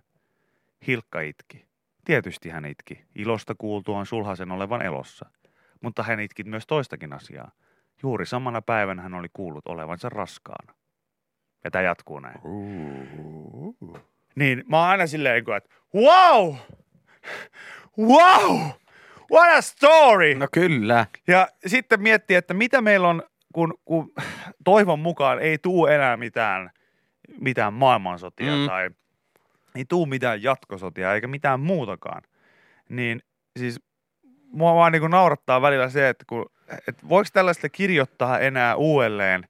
Hilkka 0.87 1.21
itki. 1.21 1.65
Tietysti 2.05 2.49
hän 2.49 2.65
itki, 2.65 3.05
ilosta 3.15 3.55
kuultuaan 3.57 4.05
sulhasen 4.05 4.51
olevan 4.51 4.81
elossa. 4.81 5.29
Mutta 5.81 6.03
hän 6.03 6.19
itki 6.19 6.43
myös 6.43 6.67
toistakin 6.67 7.13
asiaa. 7.13 7.51
Juuri 8.03 8.25
samana 8.25 8.61
päivänä 8.61 9.01
hän 9.01 9.13
oli 9.13 9.27
kuullut 9.33 9.67
olevansa 9.67 10.09
raskaana. 10.09 10.73
Ja 11.63 11.71
tämä 11.71 11.81
jatkuu 11.81 12.19
näin. 12.19 12.41
Niin 14.35 14.63
mä 14.67 14.79
oon 14.79 14.89
aina 14.89 15.07
silleen, 15.07 15.37
että 15.37 15.69
wow! 15.95 16.55
Wow! 17.99 18.59
What 19.31 19.57
a 19.57 19.61
story! 19.61 20.35
No 20.35 20.47
kyllä. 20.51 21.05
Ja 21.27 21.47
sitten 21.65 22.01
miettii, 22.01 22.37
että 22.37 22.53
mitä 22.53 22.81
meillä 22.81 23.07
on, 23.07 23.23
kun, 23.53 23.73
kun 23.85 24.13
toivon 24.63 24.99
mukaan 24.99 25.39
ei 25.39 25.57
tuu 25.57 25.87
enää 25.87 26.17
mitään, 26.17 26.69
mitään 27.41 27.73
maailmansotia 27.73 28.55
mm. 28.55 28.65
tai 28.67 28.89
ei 29.75 29.85
tuu 29.85 30.05
mitään 30.05 30.43
jatkosotia 30.43 31.13
eikä 31.13 31.27
mitään 31.27 31.59
muutakaan. 31.59 32.21
Niin 32.89 33.21
siis 33.59 33.79
mua 34.51 34.75
vaan 34.75 34.91
niin 34.91 35.11
naurattaa 35.11 35.61
välillä 35.61 35.89
se, 35.89 36.09
että, 36.09 36.25
kun, 36.27 36.45
että 36.87 37.09
voiko 37.09 37.29
tällaista 37.33 37.69
kirjoittaa 37.69 38.39
enää 38.39 38.75
uudelleen 38.75 39.47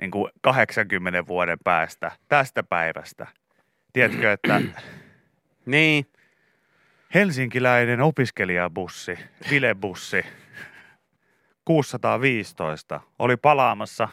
niin 0.00 0.10
kuin 0.10 0.30
80 0.40 1.26
vuoden 1.26 1.58
päästä 1.64 2.12
tästä 2.28 2.62
päivästä. 2.62 3.26
Tiedätkö, 3.94 4.32
että 4.32 4.60
Niin. 5.66 6.06
Helsinkiläinen 7.14 8.00
opiskelijabussi, 8.00 9.18
Vilebussi, 9.50 10.24
615, 11.64 13.00
oli 13.18 13.36
palaamassa 13.36 14.08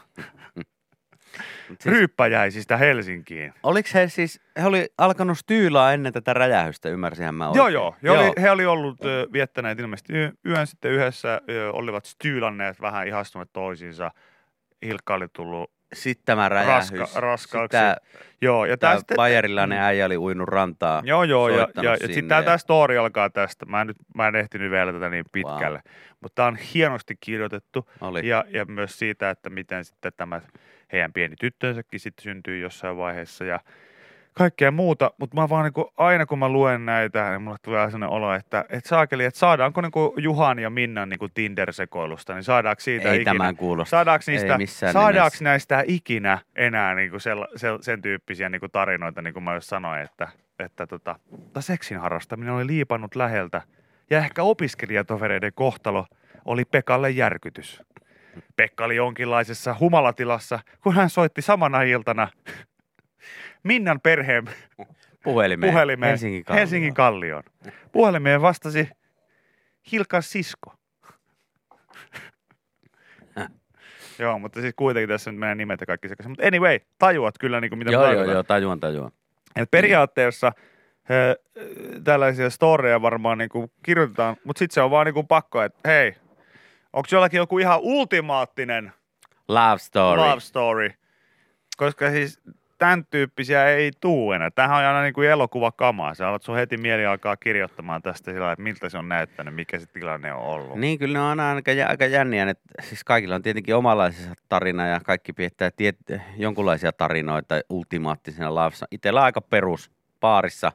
Siis, 1.68 1.86
ryyppäjäisistä 1.86 2.78
Helsinkiin. 2.78 3.54
oliko 3.64 3.90
he 3.94 4.08
siis, 4.10 4.42
he 4.62 4.66
oli 4.66 4.90
alkanut 4.98 5.38
styylaa 5.38 5.94
ennen 5.94 6.14
tätä 6.14 6.34
räjähystä, 6.34 6.90
ymmärsinhän 6.90 7.36
mä 7.36 7.44
Joo, 7.56 7.66
oikein. 7.66 7.74
joo. 7.74 7.96
He, 8.04 8.10
Oli, 8.12 8.34
he 8.42 8.52
oli 8.52 8.66
ollut 8.66 9.06
ö, 9.06 9.28
viettäneet 9.34 9.80
ilmeisesti 9.80 10.14
yön 10.46 10.68
sitten 10.68 10.92
yhdessä, 10.92 11.42
ö, 11.50 11.72
olivat 11.72 12.06
styylanneet 12.06 12.82
vähän 12.82 13.08
ihastuneet 13.08 13.50
toisiinsa. 13.54 14.12
Hilkka 14.86 15.14
oli 15.14 15.28
tullut, 15.34 15.72
Sitten 15.94 16.26
tämä 16.26 16.50
räjähys. 16.50 16.92
Raska- 16.92 17.20
raskaaksi. 17.20 17.78
Tämä, 17.78 17.96
joo, 18.42 18.66
ja 18.66 18.78
tämä 18.78 18.98
sitten, 18.98 19.16
bayerilainen 19.16 19.80
äijä 19.80 20.06
oli 20.06 20.18
uinut 20.18 20.48
rantaa. 20.50 21.02
Joo, 21.06 21.24
joo, 21.24 21.50
ja, 21.50 21.68
ja, 21.76 21.92
ja 21.92 21.98
sitten 21.98 22.28
tämä, 22.28 22.44
tämä 22.44 22.58
story 22.58 22.98
alkaa 22.98 23.30
tästä. 23.30 23.66
Mä 23.66 23.82
en, 23.82 23.88
nyt, 23.88 23.98
mä 24.16 24.28
en 24.28 24.36
ehtinyt 24.36 24.72
vielä 24.72 24.94
tätä 24.94 25.10
niin 25.10 25.26
pitkälle, 25.32 25.82
mutta 26.22 26.36
tämä 26.36 26.48
on 26.48 26.56
hienosti 26.56 27.18
kirjoitettu. 27.20 27.90
Oli. 28.02 28.28
Ja, 28.28 28.46
ja 28.48 28.66
myös 28.66 29.00
siitä, 29.00 29.30
että 29.30 29.50
miten 29.50 29.86
sitten 29.86 30.12
tämä 30.18 30.42
heidän 30.92 31.14
pieni 31.14 31.36
tyttönsäkin 31.36 32.00
sitten 32.00 32.24
syntyi 32.24 32.62
jossain 32.62 32.98
vaiheessa 32.98 33.46
ja 33.46 33.60
kaikkea 34.34 34.72
muuta. 34.72 35.12
Mutta 35.18 35.36
mä 35.36 35.50
vaan 35.50 35.64
niin 35.64 35.86
aina 35.98 36.26
kun 36.26 36.40
mä 36.40 36.50
luen 36.50 36.86
näitä, 36.86 37.30
niin 37.30 37.42
mulle 37.42 37.58
tulee 37.62 37.86
sellainen 37.86 38.10
olo, 38.10 38.34
että 38.34 38.66
et 38.70 38.86
saakeli, 38.86 39.26
että 39.26 39.40
saadaanko 39.40 39.82
niin 39.82 39.92
Juhan 40.18 40.60
ja 40.60 40.70
Minnan 40.70 41.10
niin 41.10 41.32
Tinder-sekoilusta, 41.34 42.34
niin 42.34 42.44
saadaanko 42.44 42.80
siitä 42.80 43.10
Ei 43.10 43.16
ikinä, 43.16 43.32
tämän 43.32 43.56
kuulosta. 43.56 43.90
saadaanko, 43.90 44.24
Ei 44.28 44.34
niistä, 44.34 44.58
missään 44.58 44.94
saadaanko 44.94 45.38
näistä 45.42 45.84
ikinä 45.88 46.40
enää 46.56 46.96
niin 46.96 47.10
kuin 47.10 47.22
sel, 47.22 47.48
sel, 47.56 47.78
sen 47.82 48.02
tyyppisiä 48.02 48.50
niin 48.50 48.60
kuin 48.60 48.72
tarinoita, 48.72 49.22
niin 49.22 49.34
kuin 49.34 49.44
mä 49.44 49.56
just 49.56 49.70
sanoin, 49.70 50.02
että, 50.02 50.28
että 50.60 50.88
tota, 50.88 51.16
seksin 51.60 52.00
harrastaminen 52.00 52.54
oli 52.54 52.68
liipannut 52.68 53.16
läheltä 53.16 53.62
ja 54.10 54.18
ehkä 54.18 54.44
opiskelijatovereiden 54.44 55.52
kohtalo 55.56 56.06
oli 56.46 56.66
Pekalle 56.66 57.10
järkytys. 57.10 57.82
Pekka 58.56 58.86
oli 58.86 58.96
jonkinlaisessa 58.96 59.76
humalatilassa, 59.80 60.60
kun 60.84 60.96
hän 60.96 61.10
soitti 61.10 61.42
samana 61.42 61.82
iltana 61.82 62.28
Minnan 63.63 64.01
perheen 64.01 64.46
Puhelimeen. 65.24 65.74
puhelimeen 65.74 66.10
Helsingin 66.10 66.44
Kallioon. 66.44 66.60
Helsingin 66.60 66.94
Kallioon. 66.94 67.44
Puhelimeen 67.91 68.41
vastasi 68.41 68.89
Hilkan 69.91 70.24
sisko. 70.24 70.74
Joo, 74.20 74.39
mutta 74.39 74.62
siis 74.62 74.74
kuitenkin 74.75 75.10
tässä 75.10 75.32
nyt 75.32 75.39
meidän 75.39 75.58
nimet 75.58 75.82
ja 75.82 75.88
kaikki 75.88 76.10
sekaisin. 76.10 76.32
Mutta 76.32 76.48
anyway, 76.48 76.80
tajuat 77.00 77.38
kyllä, 77.38 77.62
niin 77.62 77.70
kuin 77.70 77.80
mitä 77.80 77.91
Joo, 77.91 78.12
joo, 78.12 78.24
joo, 78.24 78.44
tajuan, 78.44 78.80
tajuan. 78.80 79.12
Et 79.56 79.72
periaatteessa 79.72 80.51
ö, 81.12 81.36
tällaisia 82.03 82.50
storeja 82.50 83.01
varmaan 83.01 83.38
niin 83.38 83.50
kuin 83.50 83.72
kirjoitetaan, 83.84 84.36
mutta 84.44 84.60
sitten 84.60 84.74
se 84.74 84.82
on 84.82 84.91
vaan 84.91 85.06
niin 85.06 85.13
kuin 85.13 85.27
pakko, 85.27 85.62
että 85.62 85.89
hei, 85.89 86.15
onko 86.94 87.08
jollakin 87.12 87.38
joku 87.38 87.60
ihan 87.60 87.80
ultimaattinen 87.82 88.91
Love 89.48 89.77
story. 89.77 90.22
love 90.22 90.39
story? 90.39 90.91
Koska 91.77 92.10
siis 92.12 92.41
tämän 92.82 93.06
tyyppisiä 93.06 93.68
ei 93.68 93.92
tuu 94.00 94.32
enää. 94.32 94.52
Tämähän 94.52 94.80
on 94.80 94.86
aina 94.86 95.02
niin 95.02 95.14
kuin 95.14 95.30
elokuvakamaa. 95.30 96.14
Sä 96.14 96.28
alat 96.28 96.44
sun 96.44 96.56
heti 96.56 96.78
mieli 96.78 97.06
alkaa 97.06 97.38
kirjoittamaan 97.38 98.02
tästä 98.02 98.32
sillä 98.32 98.52
että 98.52 98.64
miltä 98.64 98.90
se 98.90 98.98
on 98.98 99.10
näyttänyt, 99.10 99.56
mikä 99.56 99.80
se 99.80 99.86
tilanne 99.86 100.34
on 100.34 100.42
ollut. 100.42 100.80
Niin, 100.80 101.00
kyllä 101.00 101.14
ne 101.14 101.20
on 101.20 101.30
aina 101.30 101.52
aika, 101.52 101.72
aika 101.88 102.06
jänniä. 102.06 102.50
Että 102.50 102.64
siis 102.82 103.04
kaikilla 103.04 103.36
on 103.36 103.42
tietenkin 103.42 103.76
omanlaisensa 103.76 104.34
tarina 104.50 104.88
ja 104.88 105.00
kaikki 105.00 105.34
piettää 105.34 105.72
tiet, 105.72 105.98
jonkunlaisia 106.38 106.92
tarinoita 106.92 107.56
ultimaattisena 107.70 108.56
lavsa. 108.56 108.86
Itellä 108.92 109.20
on 109.20 109.26
aika 109.26 109.42
perus 109.42 109.92
baarissa, 110.20 110.72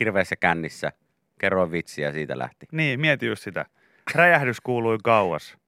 hirveässä 0.00 0.36
kännissä. 0.36 0.92
Kerroin 1.40 1.72
vitsiä 1.72 2.06
ja 2.06 2.12
siitä 2.12 2.38
lähti. 2.38 2.66
Niin, 2.72 3.00
mieti 3.00 3.26
just 3.26 3.42
sitä. 3.42 3.66
Räjähdys 4.14 4.60
kuului 4.60 4.98
kauas, 5.04 5.58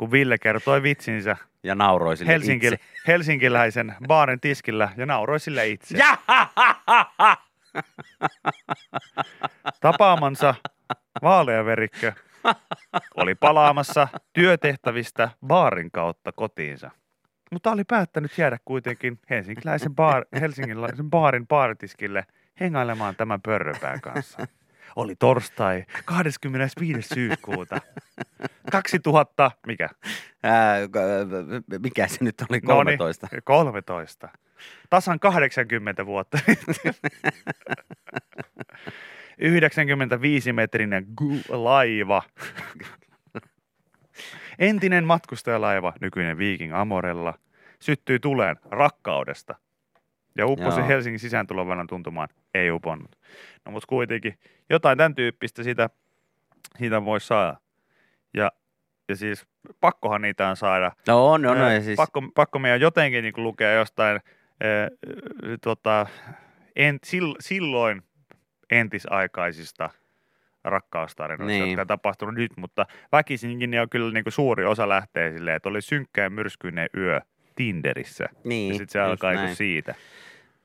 kun 0.00 0.10
Ville 0.10 0.38
kertoi 0.38 0.82
vitsinsä 0.82 1.36
Ja 1.62 1.74
nauroi 1.74 2.16
sille 2.16 2.32
Helsinki, 2.32 2.66
itse. 2.66 2.78
helsinkiläisen 3.06 3.94
baarin 4.08 4.40
tiskillä 4.40 4.88
ja 4.96 5.06
nauroi 5.06 5.40
sille 5.40 5.68
itse. 5.68 5.98
Ja! 5.98 6.18
Tapaamansa 9.80 10.54
vaaleaverikkö 11.22 12.12
oli 13.16 13.34
palaamassa 13.34 14.08
työtehtävistä 14.32 15.30
baarin 15.46 15.90
kautta 15.90 16.32
kotiinsa. 16.32 16.90
Mutta 17.52 17.70
oli 17.70 17.84
päättänyt 17.84 18.38
jäädä 18.38 18.58
kuitenkin 18.64 19.18
helsinkiläisen, 19.30 19.94
baar, 19.94 20.24
helsinkiläisen 20.40 21.10
baarin 21.10 21.46
baaritiskille 21.46 22.24
hengailemaan 22.60 23.16
tämän 23.16 23.40
pörröpään 23.42 24.00
kanssa. 24.00 24.46
Oli 24.96 25.16
torstai 25.16 25.84
25. 26.04 27.08
syyskuuta 27.14 27.80
2000, 28.72 29.50
mikä? 29.66 29.88
Ää, 30.42 30.76
mikä 31.82 32.08
se 32.08 32.24
nyt 32.24 32.34
oli? 32.40 32.60
No 32.62 32.82
niin, 32.82 32.98
13. 32.98 33.28
13. 33.44 34.28
Tasan 34.90 35.20
80 35.20 36.06
vuotta 36.06 36.38
sitten. 36.38 36.94
95-metrinen 39.40 41.06
laiva. 41.48 42.22
Entinen 44.58 45.04
matkustajalaiva, 45.04 45.92
nykyinen 46.00 46.38
Viking 46.38 46.74
Amorella, 46.74 47.34
syttyi 47.80 48.18
tuleen 48.18 48.56
rakkaudesta. 48.64 49.54
Ja 50.40 50.46
upposi 50.46 50.78
Joo. 50.80 50.88
Helsingin 50.88 51.18
sisääntuloväylän 51.18 51.86
tuntumaan, 51.86 52.28
ei 52.54 52.70
uponnut. 52.70 53.18
No 53.66 53.72
mutta 53.72 53.86
kuitenkin 53.86 54.38
jotain 54.70 54.98
tämän 54.98 55.14
tyyppistä 55.14 55.62
siitä, 55.62 55.90
siitä 56.78 57.04
voi 57.04 57.20
saada. 57.20 57.56
Ja, 58.34 58.52
ja 59.08 59.16
siis 59.16 59.46
pakkohan 59.80 60.22
niitä 60.22 60.48
on 60.48 60.56
saada. 60.56 60.92
No 61.08 61.26
on, 61.32 61.46
on, 61.46 61.58
ja 61.74 61.80
siis, 61.80 61.96
pakko, 61.96 62.22
pakko 62.34 62.58
meidän 62.58 62.80
jotenkin 62.80 63.22
niin 63.22 63.32
lukea 63.36 63.72
jostain 63.72 64.20
ää, 64.60 64.88
tota, 65.62 66.06
en, 66.76 66.98
sil, 67.08 67.28
silloin 67.40 68.02
entisaikaisista 68.70 69.90
rakkaustarinoista, 70.64 71.46
Niin. 71.58 71.68
jotka 71.68 71.80
on 71.80 71.86
tapahtunut 71.86 72.34
nyt, 72.34 72.56
mutta 72.56 72.86
väkisinkin 73.12 73.70
ne 73.70 73.80
on 73.80 73.88
kyllä 73.88 74.12
niin 74.12 74.24
kuin 74.24 74.32
suuri 74.32 74.64
osa 74.64 74.88
lähtee 74.88 75.30
silleen, 75.32 75.56
että 75.56 75.68
oli 75.68 75.82
synkkä 75.82 76.22
ja 76.22 76.30
myrskyinen 76.30 76.88
yö 76.96 77.20
Tinderissä. 77.56 78.28
niin, 78.44 78.68
ja 78.72 78.78
sitten 78.78 78.92
se 78.92 79.00
alkaa 79.00 79.32
näin. 79.32 79.56
siitä. 79.56 79.94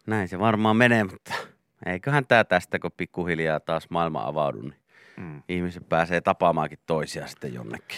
Näin 0.05 0.27
se 0.27 0.39
varmaan 0.39 0.77
menee, 0.77 1.03
mutta 1.03 1.33
eiköhän 1.85 2.27
tämä 2.27 2.43
tästä, 2.43 2.79
kun 2.79 2.91
pikkuhiljaa 2.97 3.59
taas 3.59 3.89
maailma 3.89 4.27
avaudu, 4.27 4.61
niin 4.61 4.75
Mm. 5.17 5.43
ihmiset 5.49 5.89
pääsee 5.89 6.21
tapaamaankin 6.21 6.79
toisiaan 6.85 7.29
sitten 7.29 7.53
jonnekin. 7.53 7.97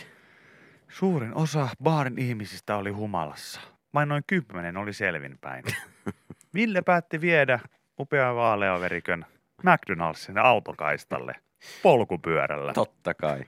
Suurin 0.90 1.34
osa 1.36 1.70
baarin 1.84 2.20
ihmisistä 2.20 2.76
oli 2.76 2.90
humalassa. 2.92 3.62
Vain 3.94 4.10
noin 4.10 4.24
kymmenen 4.28 4.78
oli 4.78 4.94
selvinpäin. 4.94 5.64
Ville 6.54 6.82
päätti 6.82 7.22
viedä 7.22 7.60
upea 8.00 8.36
vaaleaverikön 8.36 9.26
McDonaldsin 9.64 10.38
autokaistalle 10.38 11.34
polkupyörällä. 11.84 12.74
Totta 12.74 13.14
kai. 13.14 13.44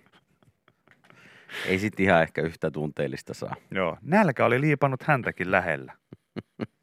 Ei 1.66 1.80
sit 1.80 2.00
ihan 2.00 2.22
ehkä 2.22 2.42
yhtä 2.42 2.72
tunteellista 2.72 3.34
saa. 3.34 3.56
Joo, 3.72 3.98
nälkä 4.02 4.46
oli 4.46 4.62
liipannut 4.62 5.04
häntäkin 5.04 5.52
lähellä. 5.52 5.94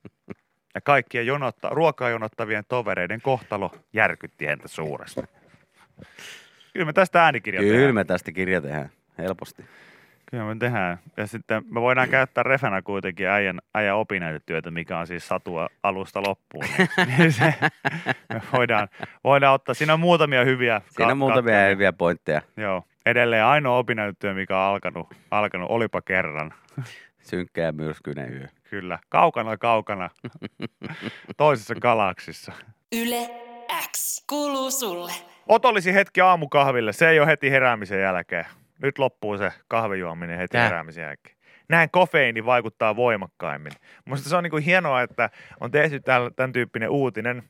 Ja 0.76 0.80
kaikkien 0.80 1.26
jonotta, 1.26 1.68
ruokaa 1.68 2.10
jonottavien 2.10 2.64
tovereiden 2.68 3.20
kohtalo 3.20 3.72
järkytti 3.92 4.46
häntä 4.46 4.68
suuresti. 4.68 5.20
Kyllä 6.72 6.86
me 6.86 6.92
tästä 6.92 7.24
äänikirja 7.24 7.60
Kyllä 7.60 7.74
tehdään. 7.74 7.94
me 7.94 8.04
tästä 8.04 8.32
kirja 8.32 8.60
tehdään 8.60 8.90
helposti. 9.18 9.64
Kyllä 10.30 10.44
me 10.44 10.56
tehdään. 10.58 10.98
Ja 11.16 11.26
sitten 11.26 11.62
me 11.70 11.80
voidaan 11.80 12.08
käyttää 12.08 12.42
refänä 12.42 12.82
kuitenkin 12.82 13.28
äijän, 13.28 13.60
äijän 13.74 13.96
opinnäytetyötä, 13.96 14.70
mikä 14.70 14.98
on 14.98 15.06
siis 15.06 15.28
satua 15.28 15.68
alusta 15.82 16.22
loppuun. 16.22 16.64
Niin 17.18 17.32
se, 17.32 17.54
me 18.32 18.42
voidaan, 18.52 18.88
voidaan 19.24 19.54
ottaa, 19.54 19.74
siinä 19.74 19.94
on 19.94 20.00
muutamia 20.00 20.44
hyviä. 20.44 20.80
Siinä 20.88 21.12
on 21.12 21.18
muutamia 21.18 21.42
katkelmia. 21.42 21.68
hyviä 21.68 21.92
pointteja. 21.92 22.42
Joo. 22.56 22.84
Edelleen 23.06 23.44
ainoa 23.44 23.78
opinnäytetyö, 23.78 24.34
mikä 24.34 24.58
on 24.58 24.64
alkanut, 24.64 25.14
alkanut 25.30 25.70
olipa 25.70 26.02
kerran. 26.02 26.54
Synkkä 27.22 27.60
ja 27.60 27.72
myrskyinen 27.72 28.32
yö. 28.32 28.46
Kyllä. 28.70 28.98
Kaukana, 29.08 29.56
kaukana. 29.56 30.10
Toisessa 31.36 31.74
galaksissa. 31.74 32.52
Yle 32.92 33.30
X 33.92 34.24
kuuluu 34.28 34.70
sulle. 34.70 35.12
Otollisi 35.46 35.94
hetki 35.94 36.20
aamukahville. 36.20 36.92
Se 36.92 37.08
ei 37.08 37.20
ole 37.20 37.26
heti 37.26 37.50
heräämisen 37.50 38.00
jälkeen. 38.00 38.44
Nyt 38.82 38.98
loppuu 38.98 39.38
se 39.38 39.52
kahvijuominen 39.68 40.38
heti 40.38 40.52
Tää. 40.52 40.64
heräämisen 40.64 41.02
jälkeen. 41.02 41.36
Näin 41.68 41.90
kofeiini 41.90 42.44
vaikuttaa 42.44 42.96
voimakkaimmin. 42.96 43.72
Minusta 44.04 44.28
se 44.28 44.36
on 44.36 44.44
niin 44.44 44.62
hienoa, 44.62 45.02
että 45.02 45.30
on 45.60 45.70
tehty 45.70 46.00
tämän 46.36 46.52
tyyppinen 46.52 46.90
uutinen, 46.90 47.42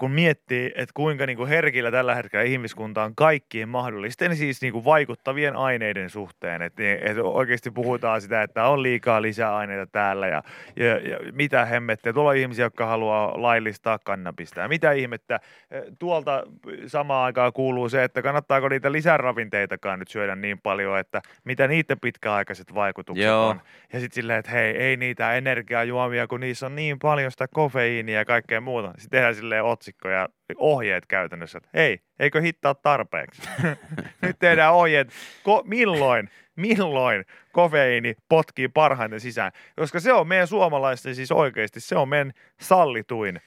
kun 0.00 0.10
miettii, 0.10 0.72
että 0.74 0.92
kuinka 0.94 1.26
niin 1.26 1.36
kuin 1.36 1.48
herkillä 1.48 1.90
tällä 1.90 2.14
hetkellä 2.14 2.44
ihmiskunta 2.44 3.02
on 3.02 3.14
kaikkien 3.14 3.68
mahdollisten 3.68 4.36
siis 4.36 4.62
niin 4.62 4.72
kuin 4.72 4.84
vaikuttavien 4.84 5.56
aineiden 5.56 6.10
suhteen. 6.10 6.62
Että 6.62 6.82
et 6.82 7.16
oikeasti 7.22 7.70
puhutaan 7.70 8.20
sitä, 8.20 8.42
että 8.42 8.64
on 8.64 8.82
liikaa 8.82 9.22
lisäaineita 9.22 9.86
täällä 9.92 10.26
ja, 10.26 10.42
ja, 10.76 10.86
ja 10.86 11.18
mitä 11.32 11.64
hemmettiä. 11.64 12.12
Tuolla 12.12 12.30
on 12.30 12.36
ihmisiä, 12.36 12.64
jotka 12.64 12.86
haluaa 12.86 13.42
laillistaa 13.42 13.98
kannabista. 13.98 14.60
Ja 14.60 14.68
mitä 14.68 14.92
ihmettä, 14.92 15.40
eh, 15.70 15.82
tuolta 15.98 16.42
samaan 16.86 17.24
aikaan 17.24 17.52
kuuluu 17.52 17.88
se, 17.88 18.04
että 18.04 18.22
kannattaako 18.22 18.68
niitä 18.68 18.92
lisäravinteitakaan 18.92 19.98
nyt 19.98 20.08
syödä 20.08 20.36
niin 20.36 20.58
paljon, 20.58 20.98
että 20.98 21.22
mitä 21.44 21.68
niiden 21.68 22.00
pitkäaikaiset 22.00 22.74
vaikutukset 22.74 23.26
Joo. 23.26 23.48
on. 23.48 23.60
Ja 23.92 24.00
sitten 24.00 24.14
silleen, 24.14 24.38
että 24.38 24.50
hei, 24.50 24.76
ei 24.76 24.96
niitä 24.96 25.34
energiajuomia, 25.34 26.26
kun 26.26 26.40
niissä 26.40 26.66
on 26.66 26.76
niin 26.76 26.98
paljon 26.98 27.30
sitä 27.30 27.48
kofeiinia 27.48 28.18
ja 28.18 28.24
kaikkea 28.24 28.60
muuta. 28.60 28.88
Sitten 28.88 29.10
tehdään 29.10 29.34
silleen 29.34 29.64
otsikko 29.90 30.08
ja 30.08 30.28
ohjeet 30.56 31.06
käytännössä, 31.06 31.58
että 31.58 31.70
hei, 31.74 32.00
eikö 32.18 32.40
hittaa 32.40 32.74
tarpeeksi? 32.74 33.42
Nyt 34.22 34.36
tehdään 34.38 34.74
ohjeet, 34.74 35.08
ko- 35.42 35.62
milloin, 35.64 36.30
milloin 36.56 37.24
kofeiini 37.52 38.14
potkii 38.28 38.68
parhaiten 38.68 39.20
sisään. 39.20 39.52
Koska 39.76 40.00
se 40.00 40.12
on 40.12 40.28
meidän 40.28 40.46
suomalaisten 40.46 41.14
siis 41.14 41.32
oikeasti, 41.32 41.80
se 41.80 41.96
on 41.96 42.08
meidän 42.08 42.32
sallituin 42.60 43.40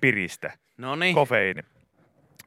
piriste, 0.00 0.52
No 0.78 0.96
niin. 0.96 1.14
kofeiini. 1.14 1.62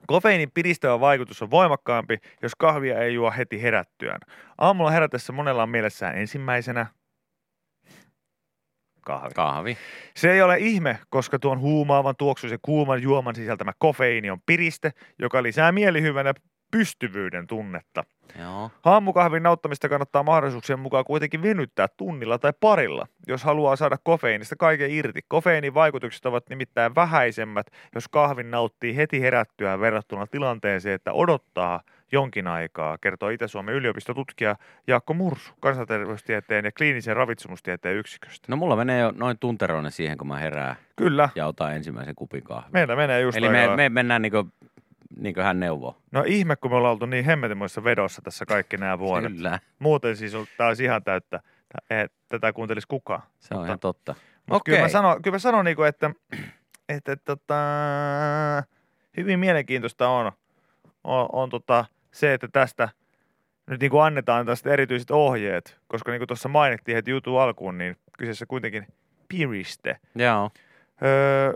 Kofeiinin 0.08 0.52
piristävä 0.54 1.00
vaikutus 1.00 1.42
on 1.42 1.52
voimakkaampi, 1.52 2.18
jos 2.42 2.56
kahvia 2.56 3.00
ei 3.00 3.14
juo 3.14 3.34
heti 3.38 3.62
herättyään. 3.62 4.20
Aamulla 4.58 4.92
herätessä 4.92 5.34
monella 5.34 5.64
on 5.64 5.70
mielessään 5.70 6.18
ensimmäisenä 6.18 6.86
kahvi. 9.04 9.34
Kahvi. 9.36 9.78
Se 10.16 10.32
ei 10.32 10.42
ole 10.42 10.58
ihme, 10.58 11.00
koska 11.10 11.40
tuon 11.40 11.60
huumaavan 11.60 12.16
tuoksuisen 12.16 12.60
kuuman 12.62 13.02
juoman 13.02 13.36
sisältämä 13.36 13.72
kofeiini 13.78 14.30
on 14.30 14.42
piriste, 14.46 14.92
joka 15.20 15.44
lisää 15.44 15.72
mielihyvänä 15.72 16.34
pystyvyyden 16.74 17.48
tunnetta. 17.48 18.04
Joo. 18.40 18.72
Haamukahvin 18.82 19.44
nauttamista 19.44 19.90
kannattaa 19.90 20.24
mahdollisuuksien 20.24 20.80
mukaan 20.80 21.06
kuitenkin 21.06 21.44
venyttää 21.44 21.88
tunnilla 21.98 22.38
tai 22.38 22.54
parilla, 22.60 23.08
jos 23.28 23.44
haluaa 23.44 23.76
saada 23.76 23.98
kofeiinista 24.04 24.56
kaiken 24.56 24.92
irti. 24.92 25.22
Kofeiinin 25.28 25.74
vaikutukset 25.74 26.26
ovat 26.26 26.50
nimittäin 26.50 26.96
vähäisemmät, 26.96 27.68
jos 27.96 28.08
kahvin 28.08 28.52
nauttii 28.52 28.96
heti 28.96 29.22
herättyä 29.22 29.80
verrattuna 29.80 30.28
tilanteeseen, 30.28 30.96
että 30.96 31.14
odottaa 31.14 31.82
jonkin 32.12 32.48
aikaa, 32.48 32.98
kertoo 32.98 33.30
Itä-Suomen 33.30 33.76
yliopistotutkija 33.76 34.56
Jaakko 34.88 35.14
Mursu 35.14 35.54
kansanterveystieteen 35.60 36.66
ja 36.66 36.72
kliinisen 36.72 37.16
ravitsemustieteen 37.16 37.96
yksiköstä. 37.98 38.46
No 38.50 38.56
mulla 38.56 38.76
menee 38.76 39.02
jo 39.02 39.14
noin 39.18 39.38
tunteroinen 39.40 39.92
siihen, 39.92 40.18
kun 40.18 40.28
mä 40.28 40.38
herään 40.38 40.76
Kyllä, 40.96 41.30
ja 41.36 41.48
otan 41.48 41.76
ensimmäisen 41.76 42.16
kupin 42.16 42.44
kahvia. 42.44 42.70
meillä 42.74 42.96
menee 42.96 43.22
just 43.22 43.38
Eli 43.38 43.50
me, 43.50 43.76
me 43.76 43.90
mennään 43.90 44.22
niin 44.22 44.34
niin 45.18 45.34
kuin 45.36 45.44
hän 45.44 45.60
neuvoo. 45.60 45.98
No 46.12 46.24
ihme, 46.28 46.56
kun 46.56 46.72
me 46.72 46.78
ollaan 46.78 46.92
oltu 46.92 47.06
niin 47.06 47.26
hemmetimoissa 47.26 47.84
vedossa 47.84 48.22
tässä 48.22 48.46
kaikki 48.46 48.78
nämä 48.78 49.00
vuodet. 49.00 49.34
Kyllä, 49.34 49.60
Muuten 49.80 50.18
siis 50.18 50.34
tää 50.58 50.68
olisi 50.68 50.84
ihan 50.84 51.04
täyttä. 51.04 51.40
Tätä 52.30 52.54
kuuntelisi 52.54 52.88
kukaan. 52.88 53.22
se 53.40 53.54
on 53.54 53.58
Mutta- 53.60 53.68
ihan 53.68 53.80
totta. 53.80 54.16
Mutta 54.50 54.64
kyllä 54.66 54.78
mä 54.78 54.84
Okei. 54.84 54.92
sanon, 54.92 55.22
kyllä 55.22 55.36
mä 55.36 55.40
sanon 55.40 55.66
niinku, 55.66 55.84
että, 55.84 56.12
että, 56.90 57.12
että 57.12 57.26
tota, 57.26 57.56
hyvin 59.18 59.40
mielenkiintoista 59.40 60.10
on, 60.10 60.32
on, 61.04 61.30
on 61.32 61.50
tota, 61.50 61.86
se, 62.12 62.34
että 62.34 62.48
tästä 62.48 62.90
nyt 63.68 63.82
niinku 63.82 64.00
annetaan 64.00 64.46
tästä 64.46 64.70
erityiset 64.74 65.12
ohjeet, 65.12 65.80
koska 65.88 66.12
niin 66.12 66.20
kuin 66.20 66.28
tuossa 66.28 66.50
mainittiin 66.50 66.96
heti 66.96 67.12
jutun 67.12 67.42
alkuun, 67.42 67.78
niin 67.78 67.98
kyseessä 68.18 68.46
kuitenkin 68.46 68.88
piriste. 69.28 69.98
Joo. 70.16 70.52
Öö, 71.04 71.54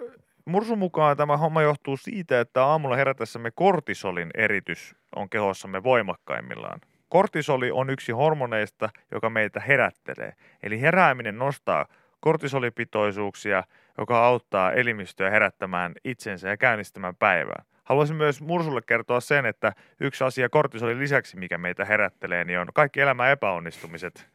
Mursun 0.48 0.80
mukaan 0.80 1.18
tämä 1.18 1.38
homma 1.38 1.62
johtuu 1.62 1.98
siitä, 1.98 2.40
että 2.40 2.66
aamulla 2.66 2.96
herätessämme 2.96 3.52
kortisolin 3.52 4.30
eritys 4.34 4.96
on 5.16 5.30
kehossamme 5.30 5.84
voimakkaimmillaan. 5.84 6.82
Kortisoli 7.10 7.72
on 7.72 7.90
yksi 7.90 8.12
hormoneista, 8.12 8.90
joka 9.12 9.30
meitä 9.30 9.60
herättelee. 9.60 10.34
Eli 10.64 10.82
herääminen 10.82 11.38
nostaa 11.38 11.86
kortisolipitoisuuksia, 12.20 13.64
joka 13.98 14.26
auttaa 14.26 14.72
elimistöä 14.72 15.30
herättämään 15.30 15.94
itsensä 16.04 16.50
ja 16.50 16.58
käynnistämään 16.58 17.16
päivää. 17.16 17.64
Haluaisin 17.84 18.16
myös 18.16 18.42
Mursulle 18.42 18.82
kertoa 18.82 19.20
sen, 19.20 19.46
että 19.46 19.74
yksi 20.00 20.24
asia 20.24 20.50
kortisolin 20.50 21.00
lisäksi, 21.00 21.38
mikä 21.38 21.58
meitä 21.58 21.86
herättelee, 21.86 22.44
niin 22.44 22.60
on 22.60 22.68
kaikki 22.74 23.02
elämän 23.02 23.32
epäonnistumiset. 23.32 24.28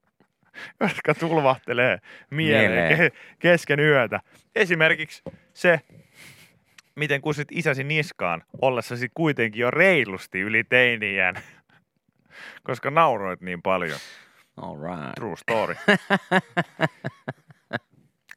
jotka, 0.79 1.13
tulvahtelee 1.13 1.97
mieleen 2.29 2.71
Mieleen. 2.71 3.11
ke- 3.11 3.15
kesken 3.39 3.79
yötä. 3.79 4.19
Esimerkiksi 4.55 5.23
se, 5.53 5.79
miten 6.95 7.21
kusit 7.21 7.47
isäsi 7.51 7.83
niskaan 7.83 8.43
ollessasi 8.61 9.09
kuitenkin 9.13 9.61
jo 9.61 9.71
reilusti 9.71 10.39
yli 10.39 10.63
teiniään, 10.63 11.35
koska 12.63 12.91
nauroit 12.91 13.41
niin 13.41 13.61
paljon. 13.61 13.99
All 14.61 14.75
right. 14.81 15.13
True 15.15 15.35
story. 15.37 15.75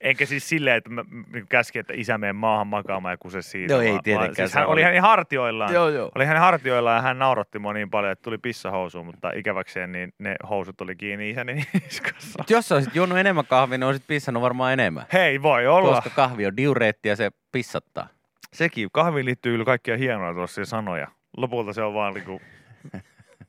Enkä 0.03 0.27
siis 0.27 0.49
silleen, 0.49 0.77
että 0.77 0.91
mä 0.91 1.05
niin 1.33 1.47
käskin, 1.49 1.81
että 1.81 1.93
isä 1.97 2.19
mene 2.19 2.33
maahan 2.33 2.67
makaamaan 2.67 3.13
ja 3.13 3.17
kuse 3.17 3.43
siitä. 3.43 3.73
Joo, 3.73 3.81
ei 3.81 3.87
vaan- 3.87 3.95
vaan 3.95 4.03
tietenkään, 4.03 4.49
Siis 4.49 4.55
hän 4.55 4.67
oli 4.67 4.83
hänen 4.83 5.03
hartioillaan. 5.03 5.75
Joo, 5.75 5.89
joo. 5.89 6.11
Oli 6.15 6.25
hänen 6.25 6.41
hartioillaan 6.43 6.97
ja 6.97 7.03
hän 7.03 7.19
nauratti 7.19 7.59
mua 7.59 7.73
niin 7.73 7.91
paljon, 7.91 8.13
että 8.13 8.23
tuli 8.23 8.39
pissahousuun, 8.39 9.07
mutta 9.07 9.31
ikäväkseen 9.35 9.93
niin 9.93 10.13
ne 10.19 10.37
housut 10.51 10.81
oli 10.81 10.97
kiinni 10.97 11.31
isäni 11.31 11.55
niskassa. 11.85 12.39
Mut 12.39 12.51
jos 12.51 12.73
olisit 12.73 12.95
juonut 12.97 13.19
enemmän 13.19 13.47
kahvia, 13.47 13.79
niin 13.79 13.87
olisit 13.89 14.07
pissannut 14.07 14.43
varmaan 14.43 14.73
enemmän. 14.73 15.07
Hei, 15.13 15.43
voi 15.43 15.67
olla. 15.67 15.95
Koska 15.95 16.11
kahvi 16.11 16.47
on 16.47 16.57
diureetti 16.57 17.09
ja 17.09 17.17
se 17.17 17.31
pissattaa. 17.53 18.09
Sekin, 18.53 18.89
kahviin 18.93 19.27
liittyy 19.27 19.53
kyllä 19.53 19.65
kaikkia 19.65 19.97
hienoja 19.97 20.35
tuossa 20.35 20.65
sanoja. 20.65 21.09
Lopulta 21.37 21.73
se 21.73 21.83
on 21.83 21.95
vaan 21.95 22.15
niinku, 22.15 22.41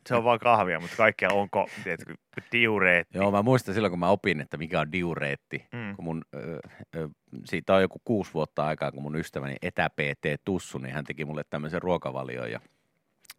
se 0.08 0.16
on 0.16 0.24
vaan 0.24 0.40
kahvia, 0.40 0.80
mutta 0.80 0.96
kaikkea 0.98 1.30
onko, 1.30 1.68
tiedätkö, 1.84 2.14
diureetti. 2.52 3.18
Joo, 3.18 3.32
mä 3.32 3.42
muistan 3.42 3.74
silloin, 3.74 3.92
kun 3.92 4.00
mä 4.00 4.10
opin, 4.10 4.42
että 4.42 4.58
mikä 4.58 4.80
on 4.80 4.92
diureetti. 4.92 5.68
Mm. 5.72 5.96
Kun 5.96 6.06
mun, 6.06 6.22
ö, 6.36 6.60
ö, 6.96 7.10
siitä 7.46 7.76
on 7.76 7.82
joku 7.82 8.02
kuusi 8.06 8.34
vuotta 8.34 8.66
aikaa, 8.66 8.92
kun 8.92 9.04
mun 9.04 9.16
ystäväni 9.16 9.56
etä-PT 9.62 10.42
Tussu, 10.46 10.78
niin 10.78 10.94
hän 10.96 11.04
teki 11.06 11.26
mulle 11.26 11.44
tämmöisen 11.50 11.82
ruokavalion. 11.82 12.52
Ja, 12.52 12.60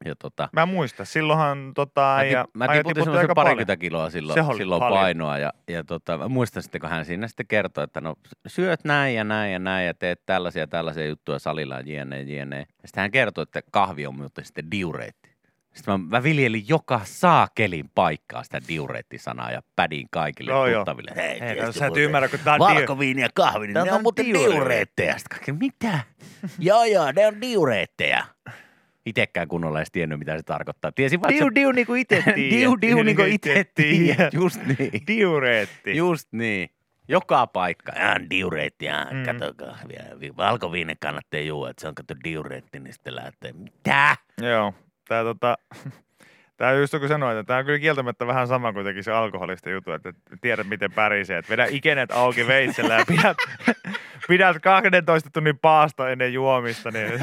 ja 0.04 0.14
tota, 0.18 0.48
Mä 0.52 0.66
muistan, 0.66 1.06
silloinhan 1.06 1.72
tota, 1.74 2.00
Mä, 2.00 2.16
äijä, 2.16 2.44
tip, 2.44 2.54
mä 2.54 2.68
tiputin 2.68 3.04
semmoisen 3.04 3.26
paljon. 3.26 3.34
parikymmentä 3.34 3.76
kiloa 3.76 4.10
silloin, 4.10 4.44
Se 4.46 4.56
silloin 4.56 4.80
paljon. 4.80 5.00
painoa. 5.00 5.38
Ja, 5.38 5.52
ja 5.68 5.84
tota, 5.84 6.18
mä 6.18 6.28
muistan 6.28 6.62
sitten, 6.62 6.80
kun 6.80 6.90
hän 6.90 7.04
siinä 7.04 7.28
sitten 7.28 7.46
kertoi, 7.46 7.84
että 7.84 8.00
no 8.00 8.14
syöt 8.46 8.84
näin 8.84 9.14
ja 9.14 9.24
näin 9.24 9.52
ja 9.52 9.58
näin 9.58 9.86
ja 9.86 9.94
teet 9.94 10.20
tällaisia 10.26 10.62
ja 10.62 10.66
tällaisia 10.66 11.06
juttuja 11.06 11.38
salilla 11.38 11.80
jne, 11.80 12.22
jne. 12.22 12.58
Ja 12.58 12.88
sitten 12.88 13.00
hän 13.00 13.10
kertoi, 13.10 13.42
että 13.42 13.62
kahvi 13.70 14.06
on 14.06 14.14
muuten 14.16 14.44
sitten 14.44 14.70
diureetti. 14.70 15.33
Sitten 15.74 16.00
mä, 16.00 16.06
mä 16.08 16.22
viljelin 16.22 16.64
joka 16.68 17.00
saakelin 17.04 17.90
paikkaa 17.94 18.42
sitä 18.42 18.60
diureettisanaa 18.68 19.50
ja 19.50 19.62
pädin 19.76 20.06
kaikille 20.10 20.50
Joo, 20.50 20.66
joo. 20.66 20.80
tuttaville. 20.80 21.12
Hei, 21.16 21.24
Ei, 21.30 21.38
tiedätkö 21.38 21.66
no, 21.66 21.72
sä 21.72 21.86
et 21.86 21.96
ymmärrä, 21.96 22.28
kun 22.28 22.38
tää 22.44 22.54
on 22.54 22.60
Valkoviini 22.60 23.22
ja 23.22 23.28
kahvi, 23.34 23.66
niin 23.66 23.74
ne 23.74 23.82
on 23.82 23.88
on 23.90 24.02
muuten 24.02 24.26
diureetteja. 24.26 25.18
Sitten 25.18 25.56
mitä? 25.58 26.00
joo, 26.58 26.84
joo, 26.84 27.12
ne 27.12 27.26
on 27.26 27.40
diureetteja. 27.40 28.24
Itekään 29.06 29.48
kunnolla 29.48 29.78
edes 29.78 29.90
tiennyt, 29.92 30.18
mitä 30.18 30.36
se 30.36 30.42
tarkoittaa. 30.42 30.92
Tiesin 30.92 31.20
vaan, 31.20 31.32
että 31.32 31.44
se 31.44 31.50
Diu, 31.54 31.54
diu, 31.54 31.72
niinku 31.72 31.94
ite 31.94 32.22
tiedät. 32.34 32.50
Diu, 32.50 32.76
diu, 32.80 33.02
niin 33.02 33.16
kuin 33.16 33.40
tiedät. 33.74 34.34
Just 34.34 34.60
niin. 34.66 35.02
Diureetti. 35.06 35.96
Just 35.96 36.28
niin. 36.32 36.70
Joka 37.08 37.46
paikka. 37.46 37.92
Ja 37.92 38.30
diureetti, 38.30 38.84
ja 38.84 39.06
Mm. 39.10 39.16
mm. 39.16 39.24
kato 39.24 39.54
kahvia. 39.54 40.02
Valkoviine 40.36 40.94
kannattaa 41.00 41.40
juua, 41.40 41.70
että 41.70 41.80
se 41.80 41.88
on 41.88 41.94
kato 41.94 42.14
diureetti, 42.24 42.80
niin 42.80 42.92
sitten 42.92 43.16
lähtee. 43.16 43.52
Mitä? 43.52 44.16
Joo. 44.42 44.74
Tää 45.08 45.22
tota, 45.22 45.58
Tää 46.56 46.72
just 46.72 46.98
kun 46.98 47.08
sanoit, 47.08 47.38
että 47.38 47.46
tämä 47.46 47.58
on 47.58 47.64
kyllä 47.64 47.78
kieltämättä 47.78 48.26
vähän 48.26 48.48
sama 48.48 48.72
kuin 48.72 49.04
se 49.04 49.12
alkoholista 49.12 49.70
jutu, 49.70 49.92
että 49.92 50.12
tiedät 50.40 50.66
miten 50.66 50.92
pärisee. 50.92 51.38
Että 51.38 51.50
vedä 51.50 51.66
ikenet 51.70 52.10
auki 52.10 52.46
veitsellä 52.46 52.94
ja 52.94 53.04
pidät, 53.08 53.36
pidät 54.28 54.56
12 54.62 55.30
tunnin 55.32 55.58
paasta 55.58 56.10
ennen 56.10 56.32
juomista. 56.32 56.90
Niin. 56.90 57.12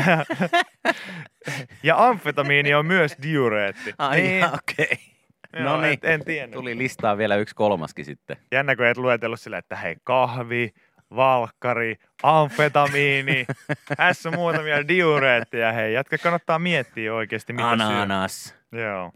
Ja 1.84 2.08
amfetamiini 2.08 2.74
on 2.74 2.86
myös 2.86 3.15
diureetti. 3.24 3.94
Ai 3.98 4.22
niin. 4.22 4.46
okei. 4.46 4.98
Joo, 5.54 5.63
No 5.63 5.82
niin. 5.82 6.00
en, 6.04 6.12
en 6.12 6.26
tiennyt. 6.26 6.54
Tuli 6.54 6.78
listaa 6.78 7.17
vielä 7.17 7.36
yksi 7.36 7.56
kolmaskin 7.56 8.06
sitten. 8.06 8.38
Jännä, 8.52 8.76
kun 8.76 8.86
et 8.86 8.98
luetellut 8.98 9.39
sillä, 9.39 9.58
että 9.58 9.76
hei, 9.76 9.96
kahvi, 10.04 10.74
valkkari, 11.15 11.95
amfetamiini, 12.24 13.45
tässä 13.97 14.30
on 14.30 14.36
muutamia 14.36 14.88
diureetteja. 14.88 15.71
Hei, 15.71 15.93
jätkä 15.93 16.17
kannattaa 16.17 16.60
miettiä 16.60 17.13
oikeasti, 17.13 17.54
mitä 17.54 17.78
syö. 17.78 17.88
Ananas. 17.88 18.56
Joo. 18.71 19.12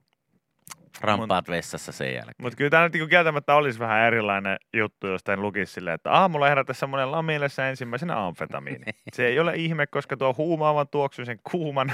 Rampaat 1.02 1.50
vessassa 1.50 1.92
sen 1.92 2.14
jälkeen. 2.14 2.36
Mutta 2.42 2.58
kyllä 2.58 2.70
tämä 2.70 2.84
nyt 2.84 2.94
niinku 2.94 3.08
kieltämättä 3.08 3.56
olisi 3.56 3.80
vähän 3.80 4.02
erilainen 4.02 4.58
juttu, 4.74 5.08
jos 5.08 5.22
en 5.30 5.42
lukisi 5.42 5.74
silleen, 5.74 5.96
että 5.96 6.12
aamulla 6.12 6.50
herätä 6.50 6.74
semmoinen 6.74 7.12
lamielessä 7.12 7.70
ensimmäisenä 7.70 8.26
amfetamiini. 8.26 8.86
Se 9.14 9.28
ei 9.28 9.40
ole 9.40 9.56
ihme, 9.56 9.88
koska 9.88 10.18
tuo 10.18 10.36
huumaavan 10.38 10.88
tuoksuisen 10.88 11.40
kuuman 11.52 11.94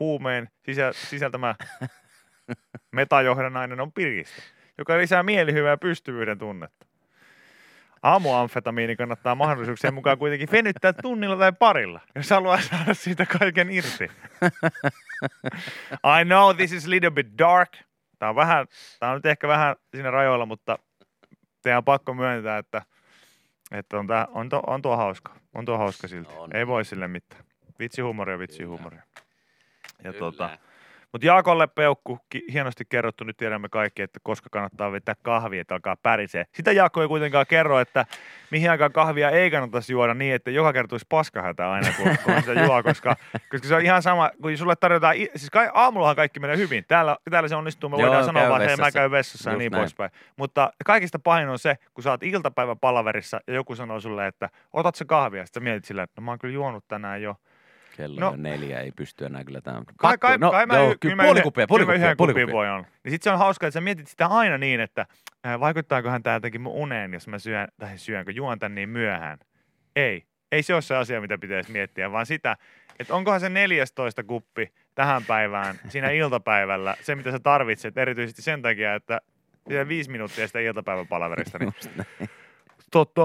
huumeen 0.00 0.48
sisä, 0.66 0.92
sisältämä 0.92 1.54
metajohdannainen 2.92 3.80
on 3.80 3.92
piristä, 3.92 4.42
joka 4.78 4.98
lisää 4.98 5.22
mielihyvää 5.22 5.70
ja 5.70 5.78
pystyvyyden 5.78 6.38
tunnetta. 6.38 6.86
Aamuamfetamiini 8.02 8.96
kannattaa 8.96 9.34
mahdollisuuksien 9.34 9.94
mukaan 9.94 10.18
kuitenkin 10.18 10.48
venyttää 10.52 10.92
tunnilla 10.92 11.36
tai 11.36 11.52
parilla, 11.52 12.00
jos 12.14 12.30
haluaa 12.30 12.60
saada 12.60 12.94
siitä 12.94 13.26
kaiken 13.26 13.70
irti. 13.70 14.10
I 16.20 16.24
know 16.24 16.56
this 16.56 16.72
is 16.72 16.86
a 16.86 16.90
little 16.90 17.10
bit 17.10 17.26
dark. 17.38 17.72
Tämä 18.18 18.30
on, 18.30 18.36
vähän, 18.36 18.66
tämä 19.00 19.12
on 19.12 19.16
nyt 19.16 19.26
ehkä 19.26 19.48
vähän 19.48 19.76
siinä 19.94 20.10
rajoilla, 20.10 20.46
mutta 20.46 20.78
teidän 21.62 21.78
on 21.78 21.84
pakko 21.84 22.14
myöntää, 22.14 22.58
että, 22.58 22.82
että 23.70 23.98
on, 23.98 24.06
tämä, 24.06 24.26
on, 24.30 24.48
tuo, 24.48 24.62
on 24.66 24.82
tuo 24.82 24.96
hauska. 24.96 25.32
On 25.54 25.64
tuo 25.64 25.78
hauska 25.78 26.08
silti. 26.08 26.34
On. 26.36 26.56
Ei 26.56 26.66
voi 26.66 26.84
sille 26.84 27.08
mitään. 27.08 27.44
Vitsihumoria, 27.78 28.38
vitsihumoria. 28.38 29.02
Ja 30.04 30.12
Kyllä. 30.12 30.18
tota, 30.18 30.58
mutta 31.12 31.26
Jaakolle 31.26 31.66
peukku, 31.66 32.18
ki- 32.28 32.44
hienosti 32.52 32.84
kerrottu, 32.88 33.24
nyt 33.24 33.36
tiedämme 33.36 33.68
kaikki, 33.68 34.02
että 34.02 34.20
koska 34.22 34.48
kannattaa 34.52 34.92
vetää 34.92 35.14
kahvia, 35.22 35.60
että 35.60 35.74
alkaa 35.74 35.96
pärisee. 35.96 36.44
Sitä 36.52 36.72
Jaakko 36.72 37.02
ei 37.02 37.08
kuitenkaan 37.08 37.46
kerro, 37.46 37.80
että 37.80 38.06
mihin 38.50 38.70
aikaan 38.70 38.92
kahvia 38.92 39.30
ei 39.30 39.50
kannattaisi 39.50 39.92
juoda 39.92 40.14
niin, 40.14 40.34
että 40.34 40.50
joka 40.50 40.72
kerta 40.72 40.88
tulisi 40.88 41.06
paskahätä 41.08 41.70
aina, 41.70 41.88
kun, 41.96 42.16
kun 42.24 42.34
sitä 42.40 42.52
juo, 42.52 42.82
koska, 42.82 43.16
koska 43.50 43.68
se 43.68 43.74
on 43.74 43.82
ihan 43.82 44.02
sama, 44.02 44.30
kun 44.42 44.56
sulle 44.56 44.76
tarjotaan, 44.76 45.14
siis 45.16 45.50
kai, 45.50 45.70
aamullahan 45.74 46.16
kaikki 46.16 46.40
menee 46.40 46.56
hyvin. 46.56 46.84
Täällä, 46.88 47.16
täällä 47.30 47.48
se 47.48 47.56
onnistuu, 47.56 47.90
me 47.90 47.96
Joo, 47.96 48.06
voidaan 48.06 48.24
sanoa 48.24 48.48
vaan, 48.48 48.62
että 48.62 48.76
mä 48.76 48.90
käyn 48.92 49.10
vessassa 49.10 49.50
ja 49.50 49.56
niin 49.56 49.72
näin. 49.72 49.80
poispäin. 49.80 50.10
Mutta 50.36 50.72
kaikista 50.84 51.18
pahin 51.18 51.48
on 51.48 51.58
se, 51.58 51.76
kun 51.94 52.04
sä 52.04 52.10
oot 52.10 52.22
iltapäivän 52.22 52.78
palaverissa 52.78 53.40
ja 53.46 53.54
joku 53.54 53.74
sanoo 53.74 54.00
sulle, 54.00 54.26
että 54.26 54.50
otat 54.72 54.94
se 54.94 55.04
kahvia, 55.04 55.46
sitten 55.46 55.60
sä 55.60 55.64
mietit 55.64 55.84
sillä, 55.84 56.02
että 56.02 56.20
no 56.20 56.24
mä 56.24 56.30
oon 56.30 56.38
kyllä 56.38 56.54
juonut 56.54 56.88
tänään 56.88 57.22
jo. 57.22 57.36
Kello 57.98 58.20
No. 58.20 58.28
on 58.28 58.42
neljä, 58.42 58.80
ei 58.80 58.92
pysty 58.92 59.24
enää 59.26 59.44
kyllä 59.44 59.60
tämän. 59.60 59.84
Kai, 59.96 60.18
kai, 60.18 60.38
no, 60.38 60.50
kai 60.50 60.66
mä, 60.66 60.76
joo, 60.76 60.94
kyllä 61.00 61.16
mä 61.16 61.22
puoli 61.24 61.40
kuppia, 61.42 61.66
puoli 61.66 61.84
kuppia, 61.84 61.98
yhden 61.98 62.16
puoli 62.16 62.32
kuppia. 62.32 62.52
voi 62.54 62.70
olla. 62.70 62.84
Niin 63.04 63.10
sit 63.12 63.22
se 63.22 63.30
on 63.30 63.38
hauska, 63.38 63.66
että 63.66 63.74
sä 63.74 63.80
mietit 63.80 64.06
sitä 64.08 64.26
aina 64.26 64.58
niin, 64.58 64.80
että 64.80 65.06
äh, 65.46 65.60
vaikuttaakohan 65.60 66.22
tää 66.22 66.34
jotenkin 66.34 66.60
mun 66.60 66.72
uneen, 66.72 67.12
jos 67.14 67.28
mä 67.28 67.38
syön, 67.38 67.68
tai 67.78 67.98
syönkö, 67.98 68.32
juon 68.32 68.58
tän 68.58 68.74
niin 68.74 68.88
myöhään. 68.88 69.38
Ei. 69.96 70.24
Ei 70.52 70.62
se 70.62 70.74
ole 70.74 70.82
se 70.82 70.96
asia, 70.96 71.20
mitä 71.20 71.38
pitäisi 71.38 71.72
miettiä, 71.72 72.12
vaan 72.12 72.26
sitä, 72.26 72.56
että 72.98 73.14
onkohan 73.14 73.40
se 73.40 73.48
14 73.48 74.24
kuppi 74.24 74.72
tähän 74.94 75.24
päivään, 75.24 75.74
siinä 75.88 76.10
iltapäivällä, 76.10 76.96
se 77.02 77.14
mitä 77.14 77.30
sä 77.30 77.38
tarvitset, 77.38 77.98
erityisesti 77.98 78.42
sen 78.42 78.62
takia, 78.62 78.94
että 78.94 79.20
viisi 79.88 80.10
minuuttia 80.10 80.46
sitä 80.46 80.60
iltapäiväpalaverista, 80.60 81.58
niin 81.58 81.72
Just 81.76 81.96
näin. 81.96 82.30
tota, 82.92 83.22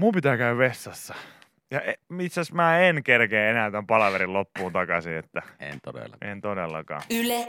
mun 0.00 0.14
pitää 0.14 0.36
käydä 0.36 0.58
vessassa. 0.58 1.14
Ja 1.70 1.80
e- 1.80 1.94
itse 2.20 2.40
asiassa 2.40 2.54
mä 2.54 2.78
en 2.80 3.02
kerkeä 3.02 3.50
enää 3.50 3.70
tämän 3.70 3.86
palaverin 3.86 4.32
loppuun 4.32 4.72
takaisin, 4.72 5.16
että 5.16 5.42
En 5.60 5.78
todella. 5.84 6.16
en 6.22 6.40
todellakaan. 6.40 7.02
Yle 7.10 7.48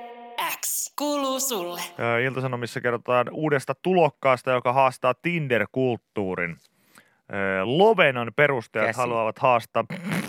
X 0.65 0.93
kuuluu 0.97 1.39
sulle. 1.39 1.81
Ö, 1.99 2.21
Iltasanomissa 2.23 2.81
kerrotaan 2.81 3.27
uudesta 3.31 3.75
tulokkaasta, 3.81 4.51
joka 4.51 4.73
haastaa 4.73 5.13
Tinder-kulttuurin. 5.21 6.57
Ö, 7.33 7.61
Lovenan 7.65 8.31
perustajat 8.35 8.87
Käsi. 8.87 8.99
haluavat 8.99 9.39
haastaa 9.39 9.83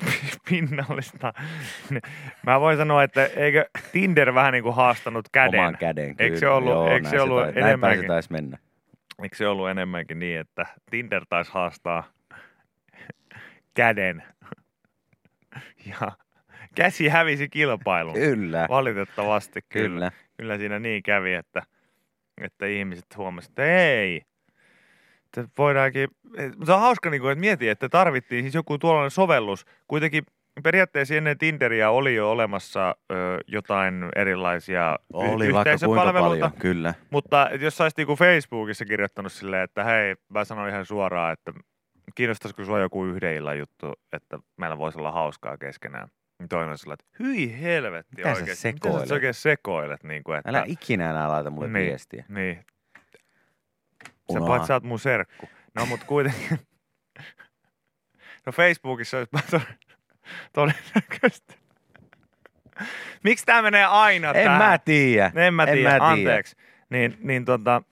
pinnallista. 0.51 1.33
Mä 2.47 2.61
voin 2.61 2.77
sanoa, 2.77 3.03
että 3.03 3.25
eikö 3.27 3.65
Tinder 3.93 4.35
vähän 4.35 4.53
niin 4.53 4.63
kuin 4.65 4.75
haastanut 4.75 5.29
käden? 5.33 5.61
Oman 5.61 5.77
käden, 5.79 6.15
Eikö 6.19 6.37
se 6.37 6.41
kyllä. 6.41 6.55
ollut- 6.55 6.73
Joo, 6.73 6.89
eikö 6.89 7.09
se 7.09 7.17
näin 7.17 7.23
ollut 7.31 7.43
näin 7.45 7.55
päin 7.55 7.65
enemmänkin? 7.67 8.01
se 8.01 8.07
taisi 8.07 8.33
mennä. 8.33 8.59
Eikö 9.23 9.37
se 9.37 9.49
ollut 9.49 9.69
enemmänkin 9.71 10.19
niin, 10.19 10.41
että 10.41 10.67
Tinder 10.91 11.25
taisi 11.29 11.51
haastaa 11.55 12.05
käden? 13.79 14.23
Ja 15.87 16.13
käsi 16.75 17.09
hävisi 17.09 17.49
kilpailun. 17.49 18.15
Kyllä, 18.15 18.67
Valitettavasti 18.69 19.61
kyllä. 19.69 19.89
kyllä. 19.89 20.13
Kyllä 20.37 20.59
siinä 20.59 20.79
niin 20.79 21.03
kävi, 21.03 21.35
että, 21.35 21.63
että 22.41 22.67
ihmiset 22.67 23.17
huomasivat, 23.17 23.51
että 23.51 23.65
ei. 23.65 24.23
Että 25.25 25.45
voidaankin, 25.59 26.09
se 26.65 26.73
on 26.73 26.81
hauska, 26.81 27.11
niin 27.11 27.21
kuin, 27.21 27.33
että 27.33 27.41
mieti, 27.41 27.69
että 27.69 27.89
tarvittiin 27.89 28.45
siis 28.45 28.55
joku 28.55 28.79
tuollainen 28.79 29.11
sovellus. 29.11 29.67
Kuitenkin 29.89 30.25
periaatteessa 30.63 31.15
ennen 31.15 31.39
Tinderiä 31.39 31.91
oli 31.91 32.15
jo 32.15 32.31
olemassa 32.31 32.97
ö, 33.13 33.39
jotain 33.47 34.09
erilaisia 34.17 34.97
Oli 35.13 35.47
yhteisöpalveluita. 35.47 36.51
paljon, 36.51 36.53
kyllä. 36.61 36.95
Mutta 37.11 37.51
jos 37.61 37.77
sä 37.77 37.85
olisit 37.85 37.99
niinku 37.99 38.17
Facebookissa 38.17 38.85
kirjoittanut 38.85 39.33
silleen, 39.33 39.63
että 39.63 39.85
hei, 39.85 40.15
mä 40.29 40.45
sanon 40.45 40.69
ihan 40.69 40.87
suoraan, 40.87 41.33
että 41.33 41.53
kiinnostaisiko 42.15 42.65
sua 42.65 42.81
joku 42.81 43.05
yhden 43.05 43.35
illan 43.35 43.59
juttu, 43.59 43.93
että 44.13 44.39
meillä 44.57 44.79
voisi 44.79 44.99
olla 44.99 45.13
hauskaa 45.13 45.59
keskenään. 45.59 46.09
Niin 46.39 46.49
toinen 46.49 46.69
on 46.87 46.93
että 46.93 47.05
hyi 47.19 47.61
helvetti 47.63 48.17
Mitä 48.17 48.29
sä 48.35 48.37
oikeesti. 48.41 48.69
Mitä 48.73 48.89
sekoilet? 48.89 49.09
sä 49.09 49.15
oikein 49.15 49.35
sekoilet? 49.35 50.05
Niin 50.05 50.25
kuin, 50.25 50.39
että, 50.39 50.51
Älä 50.51 50.65
ikinä 50.67 51.11
enää 51.11 51.29
laita 51.29 51.51
mulle 51.51 51.69
Niin. 51.69 51.87
viestiä. 51.87 52.25
Niin. 52.29 52.65
Sä 54.33 54.41
paitsi 54.47 54.67
sä 54.67 54.75
oot 54.75 54.83
mun 54.83 54.99
serkku. 54.99 55.49
No 55.75 55.87
mut 55.87 56.05
kuitenkin. 56.05 56.59
No 58.47 58.53
Facebookissa 58.53 59.19
olisi 59.19 59.31
to- 59.51 59.61
todennäköisesti. 60.53 61.55
Miksi 63.25 63.45
tää 63.47 63.63
menee 63.63 63.85
aina 63.85 64.29
En 64.29 64.45
tähän? 64.45 64.59
mä 64.59 64.79
tiedä. 64.79 65.33
En 65.35 65.55
mä 65.55 65.63
En 65.65 65.69
tiedä, 65.75 65.89
mä 65.91 65.95
tiedä. 65.99 66.07
anteeksi. 66.07 66.57
Niin, 66.91 67.19
niin, 67.21 67.45
tota, 67.45 67.83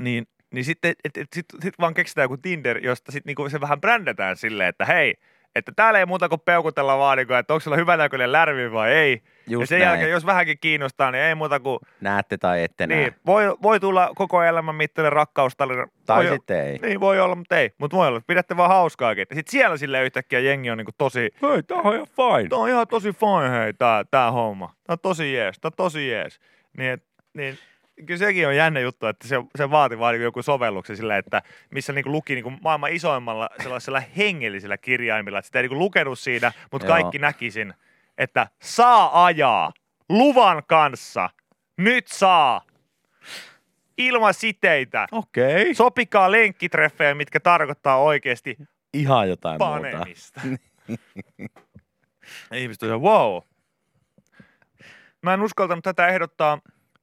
niin, 0.00 0.26
niin 0.54 0.64
sitten 0.64 0.94
et, 1.04 1.16
et, 1.16 1.28
sit, 1.34 1.46
sit 1.62 1.74
vaan 1.80 1.94
keksitään 1.94 2.24
joku 2.24 2.36
Tinder, 2.36 2.78
josta 2.78 3.12
sit 3.12 3.24
niinku 3.24 3.48
se 3.48 3.60
vähän 3.60 3.80
brändätään 3.80 4.36
silleen, 4.36 4.68
että 4.68 4.84
hei, 4.84 5.14
että 5.54 5.72
täällä 5.76 5.98
ei 5.98 6.06
muuta 6.06 6.28
kuin 6.28 6.40
peukutella 6.44 6.98
vaan, 6.98 7.18
niinku, 7.18 7.32
että 7.32 7.54
onko 7.54 7.60
sulla 7.60 7.76
hyvä 7.76 7.96
näköinen 7.96 8.32
lärvi 8.32 8.72
vai 8.72 8.92
ei. 8.92 9.22
ja 9.46 9.52
Just 9.52 9.68
sen 9.68 9.78
näin. 9.78 9.88
jälkeen, 9.90 10.10
jos 10.10 10.26
vähänkin 10.26 10.58
kiinnostaa, 10.60 11.10
niin 11.10 11.24
ei 11.24 11.34
muuta 11.34 11.60
kuin, 11.60 11.78
Näette 12.00 12.38
tai 12.38 12.62
ette 12.62 12.86
näe. 12.86 12.98
niin, 12.98 13.14
voi, 13.26 13.56
voi 13.62 13.80
tulla 13.80 14.10
koko 14.14 14.42
elämän 14.42 14.74
mittainen 14.74 15.12
rakkaustarina. 15.12 15.86
Tai 16.06 16.24
voi, 16.24 16.32
sitten 16.34 16.64
ei. 16.66 16.78
Niin 16.78 17.00
voi 17.00 17.20
olla, 17.20 17.34
mutta 17.34 17.58
ei. 17.58 17.70
Mutta 17.78 17.96
voi 17.96 18.08
olla, 18.08 18.20
pidätte 18.26 18.56
vaan 18.56 18.70
hauskaakin. 18.70 19.26
Ja 19.30 19.36
sitten 19.36 19.50
siellä 19.50 19.76
sille 19.76 20.04
yhtäkkiä 20.04 20.40
jengi 20.40 20.70
on 20.70 20.78
niinku 20.78 20.92
tosi, 20.98 21.20
hei, 21.20 21.62
tää 21.62 21.78
on 21.78 21.94
ihan 21.94 22.06
fine. 22.06 22.48
Tää 22.48 22.58
on 22.58 22.68
ihan 22.68 22.88
tosi 22.88 23.12
fine, 23.12 23.50
hei, 23.64 23.72
tää, 23.74 24.04
tää 24.10 24.30
homma. 24.30 24.66
Tää 24.66 24.94
on 24.94 24.98
tosi 25.02 25.34
jees, 25.34 25.60
tää 25.60 25.68
on 25.68 25.76
tosi 25.76 26.08
jees. 26.08 26.40
Niin, 26.76 26.90
et, 26.90 27.02
niin 27.34 27.58
kyllä 28.06 28.18
sekin 28.18 28.48
on 28.48 28.56
jännä 28.56 28.80
juttu, 28.80 29.06
että 29.06 29.28
se, 29.28 29.36
se 29.56 29.70
vaati 29.70 29.98
vaan 29.98 30.12
niinku 30.14 30.24
joku 30.24 30.42
sovelluksen 30.42 30.96
sillä, 30.96 31.18
että 31.18 31.42
missä 31.70 31.92
niinku 31.92 32.12
luki 32.12 32.34
niinku 32.34 32.50
maailman 32.50 32.92
isoimmalla 32.92 33.50
sellaisella 33.62 34.00
hengellisellä 34.00 34.78
kirjaimilla, 34.78 35.38
että 35.38 35.46
sitä 35.46 35.58
ei 35.58 35.62
niinku 35.62 35.78
lukenut 35.78 36.18
siinä, 36.18 36.52
mutta 36.72 36.86
Joo. 36.86 36.94
kaikki 36.94 37.18
näkisin, 37.18 37.74
että 38.18 38.46
saa 38.62 39.24
ajaa 39.24 39.72
luvan 40.08 40.62
kanssa. 40.66 41.30
Nyt 41.76 42.06
saa. 42.08 42.60
Ilman 43.98 44.34
siteitä. 44.34 45.06
Okei. 45.12 45.74
Sopikaa 45.74 46.30
lenkkitreffejä, 46.32 47.14
mitkä 47.14 47.40
tarkoittaa 47.40 47.98
oikeasti 48.02 48.56
Ihan 48.94 49.28
jotain 49.28 49.58
muuta. 49.60 49.74
panemista. 49.74 50.40
Ja 52.50 52.56
Ihmiset 52.58 52.82
on 52.82 53.02
wow. 53.02 53.42
Mä 55.22 55.34
en 55.34 55.42
uskaltanut 55.42 55.84
tätä 55.84 56.06
ehdottaa 56.06 56.58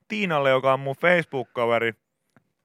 Tiinalle, 0.07 0.49
joka 0.49 0.73
on 0.73 0.79
mun 0.79 0.95
Facebook-kaveri. 0.95 1.93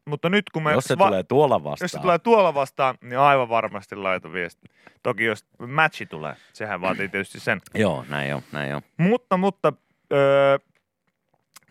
Mutta 0.08 0.30
nyt 0.30 0.44
kun 0.52 0.62
me... 0.62 0.72
Jos 0.72 0.84
se 0.84 0.98
va- 0.98 1.06
tulee 1.06 1.22
tuolla 1.22 1.64
vastaan. 1.64 1.84
jos 1.84 1.92
se 1.92 1.98
tulee 1.98 2.18
tuolla 2.18 2.54
vastaan, 2.54 2.98
niin 3.02 3.18
aivan 3.18 3.48
varmasti 3.48 3.96
laita 3.96 4.32
viesti. 4.32 4.68
Toki 5.02 5.24
jos 5.24 5.46
matchi 5.68 6.06
tulee, 6.06 6.36
sehän 6.52 6.80
vaatii 6.80 7.08
tietysti 7.08 7.40
sen. 7.40 7.60
Joo, 7.74 8.04
näin 8.08 8.34
on, 8.34 8.42
näin 8.52 8.74
on. 8.74 8.82
Mutta, 8.96 9.36
mutta 9.36 9.72
öö, 10.12 10.58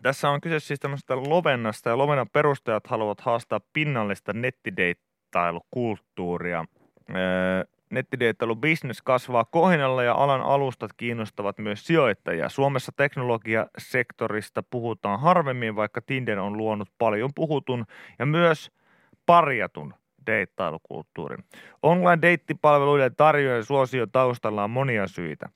tässä 0.01 0.29
on 0.29 0.41
kyse 0.41 0.59
siis 0.59 0.79
tämmöistä 0.79 1.15
Lovennasta 1.15 1.89
ja 1.89 1.97
Lovennan 1.97 2.29
perustajat 2.29 2.87
haluavat 2.87 3.21
haastaa 3.21 3.59
pinnallista 3.73 4.33
nettideittailukulttuuria. 4.33 6.65
Öö, 7.09 7.15
nettideittailubusiness 7.89 9.01
kasvaa 9.01 9.45
kohinalla 9.45 10.03
ja 10.03 10.13
alan 10.13 10.41
alustat 10.41 10.93
kiinnostavat 10.97 11.57
myös 11.57 11.87
sijoittajia. 11.87 12.49
Suomessa 12.49 12.91
teknologiasektorista 12.97 14.63
puhutaan 14.63 15.19
harvemmin, 15.19 15.75
vaikka 15.75 16.01
Tinder 16.01 16.39
on 16.39 16.57
luonut 16.57 16.89
paljon 16.97 17.29
puhutun 17.35 17.85
ja 18.19 18.25
myös 18.25 18.71
parjatun 19.25 19.93
deittailukulttuurin. 20.25 21.43
Online-deittipalveluiden 21.83 23.15
tarjoajien 23.15 23.63
suosio 23.63 24.07
taustalla 24.07 24.63
on 24.63 24.69
monia 24.69 25.07
syitä. 25.07 25.49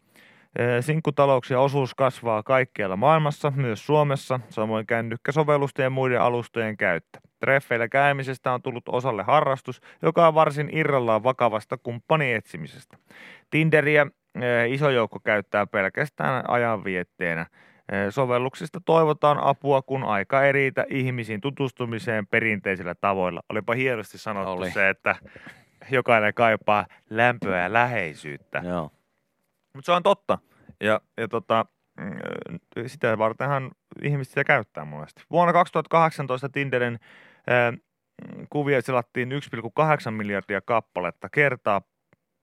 Sinkkutalouksien 0.81 1.59
osuus 1.59 1.95
kasvaa 1.95 2.43
kaikkialla 2.43 2.95
maailmassa, 2.95 3.51
myös 3.55 3.85
Suomessa, 3.85 4.39
samoin 4.49 4.85
kännykkäsovellusten 4.85 5.83
ja 5.83 5.89
muiden 5.89 6.21
alustojen 6.21 6.77
käyttö. 6.77 7.19
Treffeillä 7.43 7.87
käymisestä 7.87 8.53
on 8.53 8.61
tullut 8.61 8.83
osalle 8.89 9.23
harrastus, 9.23 9.81
joka 10.01 10.27
on 10.27 10.35
varsin 10.35 10.69
irrallaan 10.71 11.23
vakavasta 11.23 11.77
kumppaniyetsimisestä. 11.77 12.97
Tinderiä 13.49 14.07
ee, 14.41 14.67
iso 14.67 14.89
joukko 14.89 15.19
käyttää 15.19 15.67
pelkästään 15.67 16.49
ajanvietteenä. 16.49 17.45
Ee, 17.91 18.11
Sovelluksista 18.11 18.79
toivotaan 18.85 19.39
apua, 19.43 19.81
kun 19.81 20.03
aika 20.03 20.43
ei 20.43 20.51
riitä 20.51 20.85
ihmisiin 20.89 21.41
tutustumiseen 21.41 22.27
perinteisillä 22.27 22.95
tavoilla. 22.95 23.41
Olipa 23.49 23.73
hienosti 23.73 24.17
sanottu 24.17 24.51
Oli. 24.51 24.71
se, 24.71 24.89
että 24.89 25.15
jokainen 25.91 26.33
kaipaa 26.33 26.85
lämpöä 27.09 27.63
ja 27.63 27.73
läheisyyttä. 27.73 28.61
Joo. 28.65 28.91
Mutta 29.73 29.85
se 29.85 29.91
on 29.91 30.03
totta. 30.03 30.37
Ja, 30.81 31.01
ja 31.17 31.27
tota, 31.27 31.65
mm, 31.97 32.59
sitä 32.87 33.17
vartenhan 33.17 33.71
ihmiset 34.01 34.31
sitä 34.31 34.43
käyttää 34.43 34.85
monesti. 34.85 35.23
Vuonna 35.31 35.53
2018 35.53 36.49
Tinderin 36.49 36.99
kuvia 38.49 38.81
selattiin 38.81 39.31
1,8 39.31 40.11
miljardia 40.11 40.61
kappaletta 40.61 41.29
kertaa, 41.29 41.81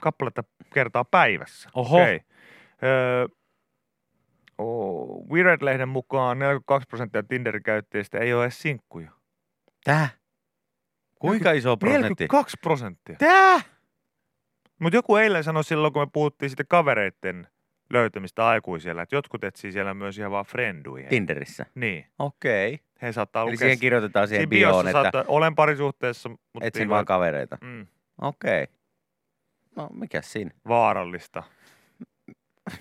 kappaletta 0.02 0.44
kertaa 0.74 1.04
päivässä. 1.04 1.70
Oho. 1.74 1.98
Öö, 2.82 3.26
oh, 4.58 5.28
Wired-lehden 5.30 5.88
mukaan 5.88 6.38
42 6.38 6.88
prosenttia 6.88 7.22
Tinderin 7.22 7.62
käyttäjistä 7.62 8.18
ei 8.18 8.34
ole 8.34 8.44
edes 8.44 8.62
sinkkuja. 8.62 9.10
Tää? 9.84 10.08
Kuinka 11.18 11.52
iso 11.52 11.76
prosentti? 11.76 12.24
42 12.24 12.56
prosenttia. 12.62 13.16
Tää? 13.18 13.60
Mutta 14.78 14.96
joku 14.96 15.16
eilen 15.16 15.44
sanoi 15.44 15.64
silloin, 15.64 15.92
kun 15.92 16.02
me 16.02 16.06
puhuttiin 16.12 16.50
sitten 16.50 16.66
kavereiden 16.68 17.48
löytämistä 17.90 18.46
aikuisella, 18.48 19.02
että 19.02 19.16
jotkut 19.16 19.44
etsii 19.44 19.72
siellä 19.72 19.94
myös 19.94 20.18
ihan 20.18 20.30
vaan 20.32 20.44
frienduja. 20.44 21.08
Tinderissä. 21.08 21.66
Niin. 21.74 22.06
Okei. 22.18 22.80
He 23.02 23.12
saattaa 23.12 23.42
Eli 23.42 23.50
lukea... 23.50 23.58
siihen 23.58 23.78
kirjoitetaan 23.78 24.28
siihen 24.28 24.40
siinä 24.40 24.50
bioon, 24.50 24.88
että 24.88 25.02
saattaa, 25.02 25.24
olen 25.28 25.54
parisuhteessa, 25.54 26.28
mutta 26.28 26.40
etsin 26.62 26.88
vaan 26.88 27.04
kavereita. 27.04 27.58
mm, 27.60 27.86
Okei. 28.22 28.66
No, 29.76 29.88
mikä 29.94 30.22
siinä? 30.22 30.50
vaarallista. 30.68 31.42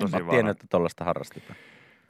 En 0.00 0.06
Tosi 0.06 0.12
mä 0.12 0.18
vaara- 0.20 0.30
tiennyt, 0.30 0.50
että 0.56 0.66
tollaista 0.70 1.04
harrastetaan. 1.04 1.56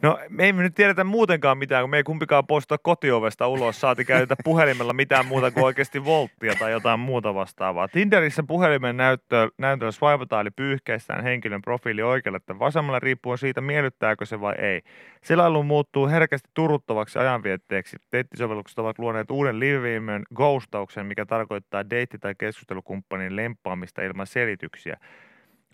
No 0.02 0.18
me 0.28 0.44
ei 0.44 0.52
me 0.52 0.62
nyt 0.62 0.74
tiedetä 0.74 1.04
muutenkaan 1.04 1.58
mitään, 1.58 1.82
kun 1.82 1.90
me 1.90 1.96
ei 1.96 2.02
kumpikaan 2.02 2.46
poistua 2.46 2.78
kotiovesta 2.78 3.48
ulos, 3.48 3.80
saati 3.80 4.04
käytetä 4.04 4.36
puhelimella 4.44 4.92
mitään 4.92 5.26
muuta 5.26 5.50
kuin 5.50 5.64
oikeasti 5.64 6.04
volttia 6.04 6.54
tai 6.58 6.72
jotain 6.72 7.00
muuta 7.00 7.34
vastaavaa. 7.34 7.88
Tinderissä 7.88 8.42
puhelimen 8.42 8.96
näyttö, 8.96 9.50
näytöllä 9.58 9.92
swipataan 9.92 10.40
eli 10.40 10.50
pyyhkäistään 10.50 11.22
henkilön 11.22 11.62
profiili 11.62 12.02
oikealle 12.02 12.40
tai 12.40 12.58
vasemmalle 12.58 12.98
riippuen 12.98 13.38
siitä, 13.38 13.60
miellyttääkö 13.60 14.26
se 14.26 14.40
vai 14.40 14.54
ei. 14.58 14.82
Selailu 15.22 15.62
muuttuu 15.62 16.08
herkästi 16.08 16.50
turuttavaksi 16.54 17.18
ajanvietteeksi. 17.18 17.96
Deittisovellukset 18.12 18.78
ovat 18.78 18.98
luoneet 18.98 19.30
uuden 19.30 19.60
liiviimön 19.60 20.22
ghostauksen, 20.34 21.06
mikä 21.06 21.26
tarkoittaa 21.26 21.90
deitti- 21.90 22.18
tai 22.18 22.34
keskustelukumppanin 22.38 23.36
lempaamista 23.36 24.02
ilman 24.02 24.26
selityksiä. 24.26 24.96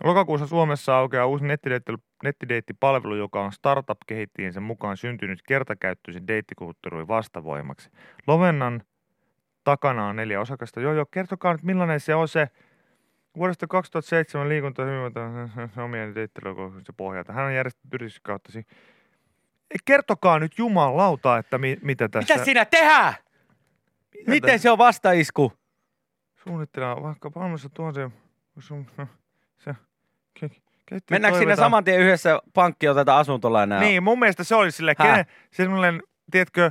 Lokakuussa 0.04 0.46
Suomessa 0.46 0.96
aukeaa 0.98 1.26
uusi 1.26 1.44
nettideitti- 1.44 2.02
nettideittipalvelu, 2.22 3.14
joka 3.16 3.44
on 3.44 3.52
startup-kehittäjiensä 3.52 4.60
mukaan 4.60 4.96
syntynyt 4.96 5.42
kertakäyttöisen 5.48 6.26
deittikulttuurin 6.26 7.08
vastavoimaksi. 7.08 7.90
Lovennan 8.26 8.82
takana 9.64 10.06
on 10.06 10.16
neljä 10.16 10.40
osakasta. 10.40 10.80
Joo, 10.80 10.92
joo, 10.92 11.06
kertokaa 11.10 11.52
nyt 11.52 11.62
millainen 11.62 12.00
se 12.00 12.14
on 12.14 12.28
se 12.28 12.48
vuodesta 13.36 13.66
2007 13.66 14.48
liikunta 14.48 14.82
omien 15.84 16.14
deittilokouksensa 16.14 16.92
pohjalta. 16.96 17.32
Hän 17.32 17.44
on 17.44 17.54
järjestänyt 17.54 17.94
yrityksen 17.94 18.22
kautta. 18.22 18.52
si- 18.52 18.66
Kertokaa 19.84 20.38
nyt 20.38 20.58
jumalauta, 20.58 21.38
että 21.38 21.58
mi- 21.58 21.78
mitä 21.82 22.08
tässä 22.08 22.34
Mitä 22.34 22.44
siinä 22.44 22.64
tehdään? 22.64 23.14
mitä 24.14 24.30
Miten 24.30 24.48
tässä 24.50 24.62
se 24.62 24.70
on 24.70 24.78
vastaisku? 24.78 25.52
suunnitellaan 26.36 27.02
vaikka 27.02 27.30
valmissa 27.34 27.68
tuonne 27.68 28.10
sun, 28.58 28.86
se, 29.58 29.74
ke, 30.40 30.48
ke, 30.86 30.98
Mennäänkö 31.10 31.38
sinne 31.38 31.56
saman 31.56 31.84
tien 31.84 32.00
yhdessä 32.00 32.40
pankkiin 32.54 32.90
oteta 32.90 33.18
asuntolainaa? 33.18 33.80
Niin, 33.80 34.02
mun 34.02 34.18
mielestä 34.18 34.44
se 34.44 34.54
oli 34.54 34.70
sille, 34.70 34.94
kenen, 34.94 35.24
semmoinen, 35.50 36.02
tiedätkö, 36.30 36.70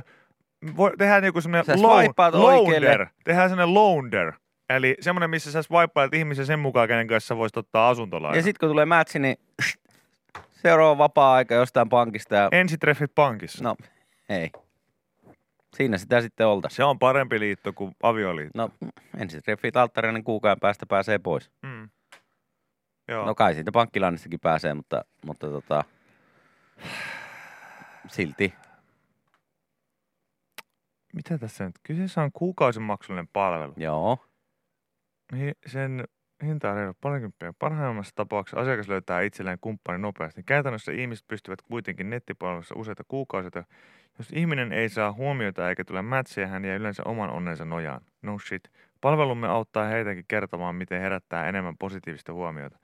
voi, 0.76 0.92
tehdään 0.98 1.24
joku 1.24 1.40
Sä 1.40 1.42
semmoinen 1.42 1.82
loan, 1.82 2.14
loander, 2.32 3.06
tehdään 3.24 3.48
semmoinen 3.48 3.74
loander, 3.74 4.32
eli 4.70 4.96
semmoinen, 5.00 5.30
missä 5.30 5.52
sä 5.52 5.62
swipeilet 5.62 6.14
ihmisen 6.14 6.46
sen 6.46 6.58
mukaan, 6.58 6.88
kenen 6.88 7.06
kanssa 7.06 7.36
voisit 7.36 7.56
ottaa 7.56 7.88
asuntolaina. 7.88 8.36
Ja 8.36 8.42
sitten 8.42 8.60
kun 8.60 8.68
tulee 8.68 8.84
matchi, 8.84 9.18
niin 9.18 9.36
seuraava 10.50 10.98
vapaa-aika 10.98 11.54
jostain 11.54 11.88
pankista 11.88 12.34
ja 12.34 12.48
Ensitreffit 12.52 13.14
pankissa. 13.14 13.64
no 13.64 13.76
ei. 14.28 14.50
Siinä 15.76 15.98
sitä 15.98 16.20
sitten 16.20 16.46
oltaisiin. 16.46 16.76
Se 16.76 16.84
on 16.84 16.98
parempi 16.98 17.40
liitto 17.40 17.72
kuin 17.72 17.96
avioliitto. 18.02 18.58
No 18.58 18.70
ensin 19.18 19.42
treffit 19.42 19.76
alttarina, 19.76 20.12
niin 20.12 20.24
kuukauden 20.24 20.60
päästä 20.60 20.86
pääsee 20.86 21.18
pois. 21.18 21.50
Mm. 21.62 21.88
Joo. 23.08 23.26
No 23.26 23.34
kai 23.34 23.54
siitä 23.54 23.72
pankkilainnistakin 23.72 24.40
pääsee, 24.40 24.74
mutta, 24.74 25.04
mutta 25.26 25.48
tota, 25.48 25.84
silti. 28.08 28.54
Mitä 31.14 31.38
tässä 31.38 31.64
nyt? 31.64 31.74
Kyseessä 31.82 32.22
on 32.22 32.32
kuukausimaksullinen 32.32 33.28
palvelu. 33.28 33.74
Joo. 33.76 34.18
Sen 35.66 36.04
hinta 36.44 36.70
on 36.70 36.76
reilu 36.76 36.92
parikymppiä. 37.00 37.52
Parhaimmassa 37.58 38.14
tapauksessa 38.14 38.60
asiakas 38.60 38.88
löytää 38.88 39.20
itselleen 39.20 39.58
kumppanin 39.60 40.02
nopeasti. 40.02 40.42
Käytännössä 40.42 40.92
ihmiset 40.92 41.26
pystyvät 41.28 41.62
kuitenkin 41.62 42.10
nettipalvelussa 42.10 42.74
useita 42.78 43.04
kuukausia. 43.08 43.64
Jos 44.18 44.28
ihminen 44.32 44.72
ei 44.72 44.88
saa 44.88 45.12
huomiota 45.12 45.68
eikä 45.68 45.84
tule 45.84 46.02
mätsiä, 46.02 46.46
hän 46.46 46.64
jää 46.64 46.76
yleensä 46.76 47.02
oman 47.04 47.30
onnensa 47.30 47.64
nojaan. 47.64 48.00
No 48.22 48.38
shit. 48.38 48.70
Palvelumme 49.00 49.48
auttaa 49.48 49.84
heitäkin 49.84 50.24
kertomaan, 50.28 50.74
miten 50.74 51.00
herättää 51.00 51.48
enemmän 51.48 51.76
positiivista 51.78 52.32
huomiota. 52.32 52.78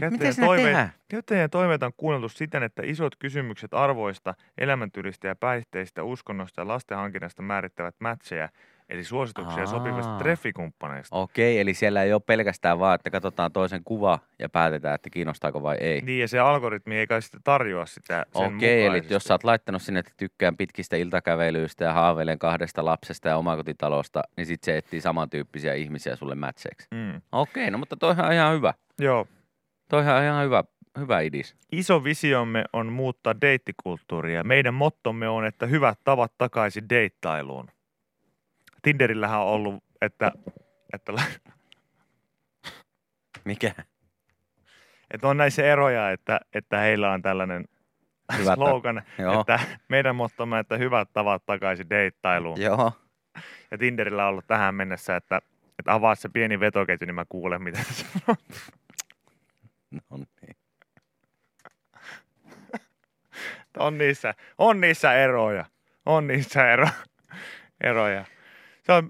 Käyttäjien 0.00 0.36
toiveet-? 0.40 0.88
Käyttäjien 1.08 1.50
toiveita 1.50 1.86
on 1.86 1.92
kuunneltu 1.96 2.28
siten, 2.28 2.62
että 2.62 2.82
isot 2.84 3.16
kysymykset 3.16 3.74
arvoista, 3.74 4.34
elämäntyylistä 4.58 5.28
ja 5.28 5.36
päihteistä, 5.36 6.02
uskonnosta 6.02 6.60
ja 6.60 6.68
lasten 6.68 6.98
hankinnasta 6.98 7.42
määrittävät 7.42 7.94
matcheja, 8.00 8.48
eli 8.88 9.04
suosituksia 9.04 9.60
Aa. 9.60 9.66
sopivista 9.66 10.18
treffikumppaneista. 10.18 11.16
Okei, 11.16 11.60
eli 11.60 11.74
siellä 11.74 12.02
ei 12.02 12.12
ole 12.12 12.22
pelkästään 12.26 12.78
vaan, 12.78 12.94
että 12.94 13.10
katsotaan 13.10 13.52
toisen 13.52 13.80
kuva 13.84 14.18
ja 14.38 14.48
päätetään, 14.48 14.94
että 14.94 15.10
kiinnostaako 15.10 15.62
vai 15.62 15.76
ei. 15.80 16.00
Niin, 16.00 16.20
ja 16.20 16.28
se 16.28 16.38
algoritmi 16.38 16.96
ei 16.96 17.06
kai 17.06 17.22
sitten 17.22 17.40
tarjoa 17.44 17.86
sitä 17.86 18.26
sen 18.32 18.56
Okei, 18.56 18.86
eli 18.86 19.02
jos 19.10 19.24
sä 19.24 19.34
oot 19.34 19.44
laittanut 19.44 19.82
sinne, 19.82 20.00
että 20.00 20.12
tykkään 20.16 20.56
pitkistä 20.56 20.96
iltakävelyistä 20.96 21.84
ja 21.84 21.92
haaveilen 21.92 22.38
kahdesta 22.38 22.84
lapsesta 22.84 23.28
ja 23.28 23.36
omakotitalosta, 23.36 24.22
niin 24.36 24.46
sit 24.46 24.62
se 24.62 24.76
etsii 24.76 25.00
samantyyppisiä 25.00 25.74
ihmisiä 25.74 26.16
sulle 26.16 26.34
mätseiksi. 26.34 26.88
Mm. 26.94 27.20
Okei, 27.32 27.70
no 27.70 27.78
mutta 27.78 27.96
toihan 27.96 28.26
on 28.26 28.32
ihan 28.32 28.54
hyvä. 28.54 28.74
Joo. 29.00 29.26
Toihan 29.88 30.16
on 30.16 30.22
ihan 30.22 30.44
hyvä, 30.44 30.64
hyvä 30.98 31.20
idis. 31.20 31.56
Iso 31.72 32.04
visiomme 32.04 32.64
on 32.72 32.92
muuttaa 32.92 33.40
deittikulttuuria. 33.40 34.44
Meidän 34.44 34.74
mottomme 34.74 35.28
on, 35.28 35.46
että 35.46 35.66
hyvät 35.66 35.98
tavat 36.04 36.32
takaisin 36.38 36.88
deittailuun. 36.88 37.70
Tinderillähän 38.82 39.40
on 39.40 39.46
ollut, 39.46 39.84
että, 40.00 40.32
että, 40.92 41.12
Mikä? 43.44 43.72
että 45.10 45.28
on 45.28 45.36
näissä 45.36 45.64
eroja, 45.64 46.10
että, 46.10 46.40
että 46.54 46.78
heillä 46.78 47.12
on 47.12 47.22
tällainen 47.22 47.64
Hyvät 48.38 48.54
slogan, 48.54 49.02
Joo. 49.18 49.40
että 49.40 49.60
meidän 49.88 50.16
mottomme, 50.16 50.58
että 50.58 50.76
hyvät 50.76 51.08
tavat 51.12 51.46
takaisin 51.46 51.90
deittailuun. 51.90 52.60
Joo. 52.60 52.92
Ja 53.70 53.78
Tinderillä 53.78 54.22
on 54.22 54.28
ollut 54.28 54.46
tähän 54.46 54.74
mennessä, 54.74 55.16
että, 55.16 55.40
että 55.78 55.92
avaa 55.94 56.14
se 56.14 56.28
pieni 56.28 56.60
vetoketju, 56.60 57.06
niin 57.06 57.14
mä 57.14 57.24
kuulen, 57.28 57.62
mitä 57.62 57.78
se 57.82 57.94
sanoo. 57.94 58.36
No 60.10 60.16
niin. 60.16 60.56
On 63.78 63.98
niissä, 63.98 64.34
on 64.58 64.80
niissä 64.80 65.14
eroja. 65.14 65.64
On 66.06 66.26
niissä 66.26 66.72
ero, 66.72 66.88
eroja. 67.84 68.24
Se 68.82 68.92
on, 68.92 69.08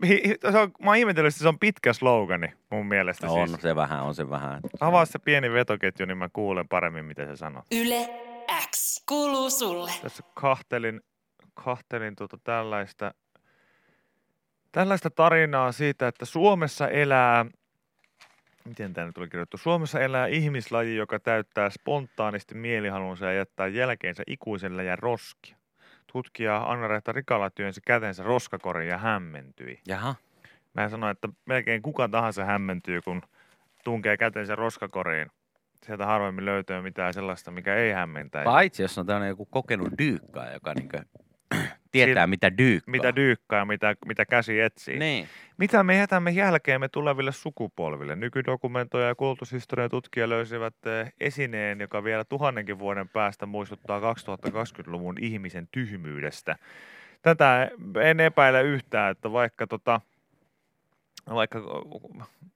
se 0.52 0.58
on, 0.58 0.72
mä 0.80 0.90
oon 0.90 0.96
ihmetellyt, 0.96 1.34
että 1.34 1.42
se 1.42 1.48
on 1.48 1.58
pitkä 1.58 1.92
slogani 1.92 2.52
mun 2.70 2.86
mielestä. 2.86 3.30
On 3.30 3.48
Siis. 3.48 3.62
se 3.62 3.76
vähän, 3.76 4.02
on 4.02 4.14
se 4.14 4.30
vähän. 4.30 4.60
Avaa 4.80 5.04
se 5.04 5.18
pieni 5.18 5.52
vetoketju, 5.52 6.06
niin 6.06 6.18
mä 6.18 6.28
kuulen 6.32 6.68
paremmin, 6.68 7.04
mitä 7.04 7.26
se 7.26 7.36
sanoo. 7.36 7.62
Yle 7.72 8.08
X 8.70 9.04
kuuluu 9.08 9.50
sulle. 9.50 9.90
Tässä 10.02 10.22
kahtelin, 10.34 11.00
kahtelin 11.54 12.16
tuota 12.16 12.38
tällaista, 12.44 13.14
tällaista 14.72 15.10
tarinaa 15.10 15.72
siitä, 15.72 16.08
että 16.08 16.24
Suomessa 16.24 16.88
elää, 16.88 17.46
miten 18.66 18.94
tämä 18.94 19.06
nyt 19.06 19.18
oli 19.18 19.28
kirjoittu, 19.28 19.56
Suomessa 19.56 20.00
elää 20.00 20.26
ihmislaji, 20.26 20.96
joka 20.96 21.20
täyttää 21.20 21.70
spontaanisti 21.70 22.54
mielihalunsa 22.54 23.26
ja 23.26 23.32
jättää 23.32 23.66
jälkeensä 23.66 24.22
ikuisen 24.26 24.76
läjän 24.76 24.98
roskia. 24.98 25.56
Tutkija 26.12 26.56
Anna-Rehta 26.56 27.12
Rikala 27.12 27.50
työnsi 27.50 27.80
kätensä 27.86 28.22
roskakoriin 28.22 28.88
ja 28.88 28.98
hämmentyi. 28.98 29.80
Jaha. 29.88 30.14
Mä 30.74 30.88
sanoin, 30.88 31.12
että 31.12 31.28
melkein 31.46 31.82
kuka 31.82 32.08
tahansa 32.08 32.44
hämmentyy, 32.44 33.00
kun 33.02 33.22
tunkee 33.84 34.16
kätensä 34.16 34.56
roskakoriin. 34.56 35.30
Sieltä 35.86 36.06
harvemmin 36.06 36.44
löytyy 36.44 36.80
mitään 36.80 37.14
sellaista, 37.14 37.50
mikä 37.50 37.74
ei 37.74 37.92
hämmentäisi. 37.92 38.44
Paitsi 38.44 38.82
jos 38.82 38.98
on 38.98 39.06
tämmöinen 39.06 39.28
joku 39.28 39.46
kokenut 39.46 39.88
dyykkaaja, 39.98 40.52
joka 40.52 40.74
niinkö 40.74 41.02
tietää 42.04 42.26
Sil- 42.26 42.30
mitä 42.30 42.58
dyykkaa. 42.58 42.92
Mitä 42.92 43.16
dyykkaa 43.16 43.58
ja 43.58 43.64
mitä, 43.64 43.94
mitä 44.06 44.26
käsi 44.26 44.60
etsii. 44.60 44.98
Niin. 44.98 45.28
Mitä 45.58 45.82
me 45.82 45.96
jätämme 45.96 46.30
jälkeemme 46.30 46.88
tuleville 46.88 47.32
sukupolville? 47.32 48.16
Nykydokumentoja 48.16 49.08
ja 49.08 49.14
kulutushistorian 49.14 49.90
tutkija 49.90 50.28
löysivät 50.28 50.74
eh, 50.86 51.12
esineen, 51.20 51.80
joka 51.80 52.04
vielä 52.04 52.24
tuhannenkin 52.24 52.78
vuoden 52.78 53.08
päästä 53.08 53.46
muistuttaa 53.46 54.00
2020-luvun 54.14 55.16
ihmisen 55.20 55.68
tyhmyydestä. 55.72 56.56
Tätä 57.22 57.70
en 58.02 58.20
epäile 58.20 58.62
yhtään, 58.62 59.10
että 59.10 59.32
vaikka, 59.32 59.66
tota, 59.66 60.00
vaikka 61.34 61.58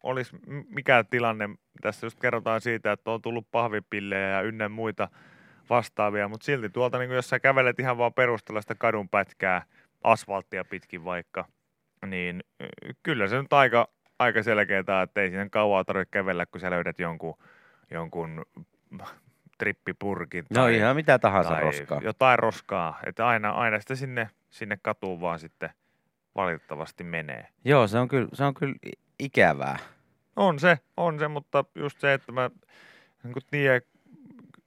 olisi 0.03 0.37
mikä 0.69 1.05
tilanne, 1.11 1.49
tässä 1.83 2.07
just 2.07 2.21
kerrotaan 2.21 2.61
siitä, 2.61 2.93
että 2.93 3.11
on 3.11 3.23
tullut 3.23 3.47
pahvipillejä 3.51 4.29
ja 4.29 4.43
ynnä 4.43 4.69
muita 4.69 5.09
vastaavia, 5.71 6.29
mutta 6.29 6.45
silti 6.45 6.69
tuolta, 6.69 6.99
niin 6.99 7.11
jos 7.11 7.29
sä 7.29 7.41
kävelet 7.41 7.81
ihan 7.81 7.99
vaan 7.99 8.15
perustella 8.15 8.61
sitä 8.61 8.75
kadun 8.75 9.09
pätkää 9.09 9.63
asfalttia 10.05 10.65
pitkin 10.65 11.05
vaikka, 11.05 11.45
niin 12.07 12.45
kyllä 13.03 13.29
se 13.29 13.43
nyt 13.43 13.53
aika, 13.53 13.89
aika 14.19 14.43
selkeää, 14.43 15.03
että 15.03 15.21
ei 15.21 15.31
siinä 15.31 15.49
kauaa 15.49 15.85
tarvitse 15.85 16.11
kävellä, 16.11 16.47
kun 16.47 16.61
sä 16.61 16.71
löydät 16.71 16.99
jonkun, 16.99 17.35
jonkun 17.91 18.45
trippipurkin 19.59 20.45
No 20.51 20.69
ihan 20.69 20.97
mitä 20.97 21.19
tahansa 21.19 21.51
tai 21.51 21.61
roskaa. 21.63 22.01
jotain 22.03 22.39
roskaa. 22.39 22.99
Että 23.07 23.29
aina, 23.29 23.51
aina 23.51 23.81
sitä 23.81 23.95
sinne, 23.95 24.31
sinne 24.51 24.79
katuun 24.83 25.21
vaan 25.21 25.39
sitten 25.39 25.71
valitettavasti 26.35 27.05
menee. 27.05 27.47
Joo, 27.65 27.87
se 27.87 27.99
on 27.99 28.09
kyllä, 28.09 28.29
se 28.33 28.45
on 28.45 28.55
kyllä 28.55 28.75
ikävää. 29.19 29.79
On 30.37 30.59
se, 30.59 30.79
on 30.97 31.19
se, 31.19 31.29
mutta 31.29 31.65
just 31.75 32.01
se, 32.01 32.15
että 32.15 32.33
mä 32.33 32.51
niin 33.25 33.35
tiedän, 33.51 33.81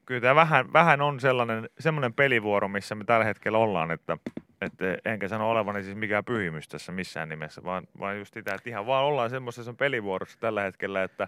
kyllä 0.05 0.21
tämä 0.21 0.35
vähän, 0.35 0.73
vähän 0.73 1.01
on 1.01 1.19
sellainen, 1.19 1.69
sellainen 1.79 2.13
pelivuoro, 2.13 2.67
missä 2.67 2.95
me 2.95 3.03
tällä 3.03 3.25
hetkellä 3.25 3.57
ollaan, 3.57 3.91
että, 3.91 4.17
että 4.61 4.97
enkä 5.05 5.27
sano 5.27 5.49
olevani 5.49 5.83
siis 5.83 5.95
mikään 5.95 6.25
pyhimys 6.25 6.67
tässä 6.67 6.91
missään 6.91 7.29
nimessä, 7.29 7.63
vaan, 7.63 7.87
vaan 7.99 8.17
just 8.17 8.33
sitä, 8.33 8.55
että 8.55 8.69
ihan 8.69 8.85
vaan 8.85 9.05
ollaan 9.05 9.29
semmoisessa 9.29 9.73
pelivuorossa 9.73 10.39
tällä 10.39 10.61
hetkellä, 10.61 11.03
että 11.03 11.27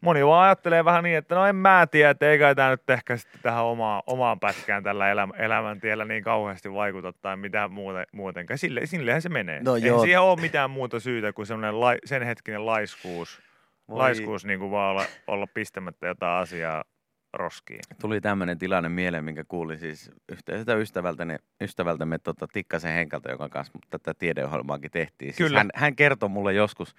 moni 0.00 0.26
vaan 0.26 0.44
ajattelee 0.44 0.84
vähän 0.84 1.04
niin, 1.04 1.16
että 1.16 1.34
no 1.34 1.46
en 1.46 1.56
mä 1.56 1.86
tiedä, 1.90 2.10
että 2.10 2.30
eikä 2.30 2.54
tämä 2.54 2.70
nyt 2.70 2.90
ehkä 2.90 3.16
sitten 3.16 3.40
tähän 3.42 3.64
omaan, 3.64 4.02
omaan 4.06 4.40
pätkään 4.40 4.82
tällä 4.82 5.10
elämä, 5.10 5.34
elämäntiellä 5.36 6.04
niin 6.04 6.24
kauheasti 6.24 6.72
vaikuta 6.72 7.12
tai 7.12 7.36
mitään 7.36 7.72
muuta, 7.72 8.04
muutenkaan. 8.12 8.58
Sille, 8.58 8.86
sillehän 8.86 9.22
se 9.22 9.28
menee. 9.28 9.60
No 9.62 9.76
Ei 9.76 9.82
joo. 9.82 10.02
siihen 10.02 10.20
ole 10.20 10.40
mitään 10.40 10.70
muuta 10.70 11.00
syytä 11.00 11.32
kuin 11.32 11.46
semmoinen 11.46 11.80
lai, 11.80 11.98
sen 12.04 12.22
hetkinen 12.22 12.66
laiskuus, 12.66 13.42
Voi- 13.88 13.98
laiskuus 13.98 14.44
niin 14.44 14.58
kuin 14.58 14.70
vaan 14.70 14.90
olla, 14.90 15.04
olla 15.26 15.46
pistämättä 15.46 16.06
jotain 16.06 16.42
asiaa 16.42 16.84
roskiin. 17.32 17.80
Tuli 18.00 18.20
tämmöinen 18.20 18.58
tilanne 18.58 18.88
mieleen, 18.88 19.24
minkä 19.24 19.44
kuulin 19.48 19.78
siis 19.78 20.10
yhteiseltä 20.32 20.74
ystävältäni, 20.74 21.36
ystävältämme 21.60 22.18
tota, 22.18 22.46
Tikkasen 22.52 22.92
Henkalta, 22.92 23.30
joka 23.30 23.48
kanssa 23.48 23.78
tätä 23.90 24.14
tiedeohjelmaakin 24.14 24.90
tehtiin. 24.90 25.34
Siis 25.34 25.48
Kyllä. 25.48 25.58
hän, 25.58 25.70
hän 25.74 25.96
kertoi 25.96 26.28
mulle 26.28 26.52
joskus, 26.52 26.94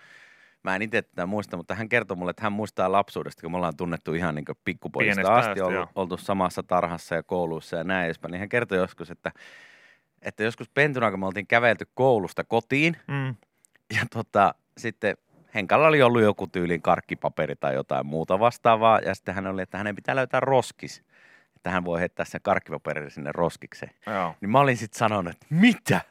mä 0.64 0.76
en 0.76 0.82
itse 0.82 1.02
tätä 1.02 1.26
muista, 1.26 1.58
mutta 1.58 1.76
hän 1.76 1.90
kertoi 1.90 2.18
mulle, 2.18 2.30
että 2.30 2.44
hän 2.44 2.52
muistaa 2.52 2.92
lapsuudesta, 2.92 3.42
kun 3.42 3.52
me 3.52 3.58
ollaan 3.58 3.78
tunnettu 3.78 4.14
ihan 4.14 4.36
niin 4.36 4.46
pikkupojista 4.66 5.22
Pienestä 5.22 5.50
asti, 5.50 5.62
asti, 5.62 5.74
joo. 5.74 5.88
oltu 5.96 6.18
samassa 6.18 6.64
tarhassa 6.64 7.16
ja 7.16 7.24
koulussa 7.24 7.78
ja 7.78 7.84
näin 7.84 8.06
edespäin. 8.06 8.32
Niin 8.32 8.40
hän 8.40 8.50
kertoi 8.50 8.78
joskus, 8.78 9.12
että, 9.12 9.32
että 10.22 10.44
joskus 10.44 10.70
pentuna, 10.70 11.12
kun 11.12 11.20
me 11.20 11.26
oltiin 11.26 11.48
kävelty 11.48 11.88
koulusta 11.94 12.44
kotiin, 12.44 12.98
Mm. 13.08 13.36
ja 13.96 14.06
tota, 14.14 14.56
sitten 14.78 15.18
Henkalla 15.56 15.88
oli 15.88 16.02
ollut 16.02 16.22
joku 16.22 16.48
tyylin 16.48 16.82
karkkipaperi 16.82 17.56
tai 17.56 17.74
jotain 17.74 18.06
muuta 18.06 18.40
vastaavaa. 18.40 19.00
Ja 19.00 19.16
sitten 19.16 19.36
hän 19.36 19.48
oli, 19.48 19.62
että 19.62 19.78
hänen 19.78 19.96
pitää 19.96 20.16
löytää 20.16 20.40
roskis. 20.40 21.04
Että 21.56 21.70
hän 21.70 21.86
voi 21.86 22.00
heittää 22.00 22.26
sen 22.26 22.42
karkkipaperin 22.44 23.12
sinne 23.12 23.32
roskikseen. 23.34 23.92
Joo. 24.08 24.36
Niin 24.42 24.50
mä 24.50 24.60
olin 24.60 24.78
sitten 24.78 25.00
sanonut, 25.00 25.34
että 25.34 25.46
mitä? 25.50 26.02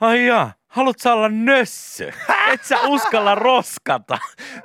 Ai 0.00 0.26
jaa, 0.26 0.52
haluat 0.66 0.98
sä 0.98 1.12
olla 1.12 1.28
nössö? 1.28 2.12
Et 2.52 2.64
sä 2.64 2.80
uskalla 2.80 3.34
roskata. 3.34 4.18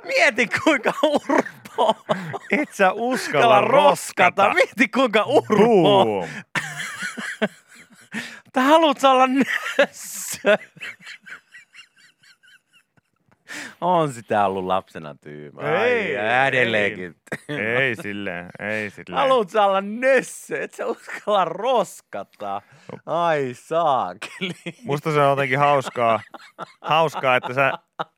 Mieti 0.04 0.48
kuinka 0.64 0.92
urpo. 1.02 2.04
Et 2.50 2.72
sä 2.72 2.92
uskalla 2.92 3.60
roskata. 3.60 4.44
roskata. 4.46 4.54
Mieti 4.54 4.88
kuinka 4.88 5.22
urpo. 5.22 5.56
Boom. 5.56 6.28
Että 8.46 8.60
haluat 8.60 9.00
sä 9.00 9.10
olla 9.10 9.26
nössö? 9.26 10.58
On 13.80 14.12
sitä 14.12 14.46
ollut 14.46 14.64
lapsena 14.64 15.14
tyymä. 15.14 15.60
Ai, 15.60 15.90
Ei, 15.90 16.12
ja 16.12 16.46
edelleenkin. 16.46 17.16
ei 17.48 17.96
silleen, 17.96 18.50
ei 18.58 18.90
silleen. 18.90 19.18
Haluat 19.18 19.50
sä 19.50 19.64
olla 19.64 19.80
nössö, 19.80 20.62
et 20.62 20.74
sä 20.74 20.86
uskalla 20.86 21.44
roskata. 21.44 22.62
Ai 23.06 23.50
saakeli. 23.54 24.54
Musta 24.84 25.12
se 25.12 25.20
on 25.20 25.30
jotenkin 25.30 25.58
hauskaa, 25.58 26.20
hauskaa, 26.80 27.36
että 27.36 27.54
sä, 27.54 27.72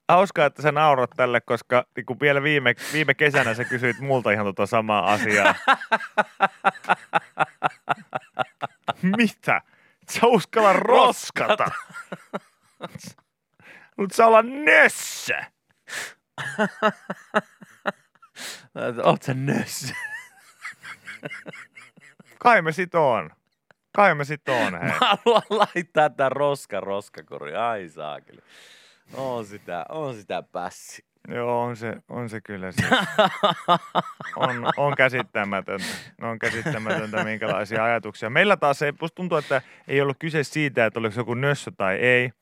hauskaa, 0.09 0.47
että 0.47 0.63
sä 0.63 0.73
naurat 0.73 1.11
tälle, 1.17 1.41
koska 1.41 1.85
niin 1.97 2.07
kun 2.07 2.21
vielä 2.21 2.43
viime, 2.43 2.75
viime 2.93 3.15
kesänä 3.15 3.55
sä 3.55 3.65
kysyit 3.65 4.01
multa 4.01 4.31
ihan 4.31 4.47
tota 4.47 4.67
samaa 4.67 5.13
asiaa. 5.13 5.55
Mitä? 9.17 9.63
Et 10.03 10.09
Sä 10.09 10.27
uskalla 10.27 10.73
roskata. 10.73 11.71
Mutta 13.97 14.17
sä 14.17 14.27
olla 14.27 14.43
nössö. 14.43 15.35
Oot 19.05 19.23
sä 19.23 19.35
nössö? 19.35 19.95
Kai 22.39 22.63
me 22.63 22.73
sit 22.73 22.95
on. 22.95 23.31
Kai 23.93 24.15
me 24.15 24.25
sit 24.25 24.49
on, 24.49 24.81
hei. 24.81 24.89
Mä 24.89 24.99
haluan 25.01 25.43
laittaa 25.51 26.11
tän 26.11 26.33
roska 26.33 26.81
roskakori. 26.81 27.57
Ai 27.57 27.89
saakeli. 27.89 28.41
On 29.15 29.47
sitä, 29.47 29.87
on 29.89 30.15
sitä 30.15 30.43
pässi. 30.43 31.05
Joo, 31.29 31.63
on 31.63 31.77
se, 31.77 31.95
on 32.09 32.29
se 32.29 32.41
kyllä 32.41 32.73
siis. 32.73 32.89
On, 34.37 34.73
on 34.77 34.97
käsittämätöntä. 34.97 35.87
On 36.23 36.39
käsittämätöntä, 36.39 37.25
minkälaisia 37.25 37.85
ajatuksia. 37.85 38.31
Meillä 38.31 38.57
taas 38.57 38.83
ei, 38.83 38.93
tuntuu, 39.15 39.39
että 39.39 39.63
ei 39.89 40.01
ollut 40.01 40.17
kyse 40.19 40.45
siitä, 40.45 40.87
että 40.87 41.01
oliko 41.01 41.15
joku 41.17 41.35
nössö 41.35 41.71
tai 41.77 41.97
ei. 41.97 42.33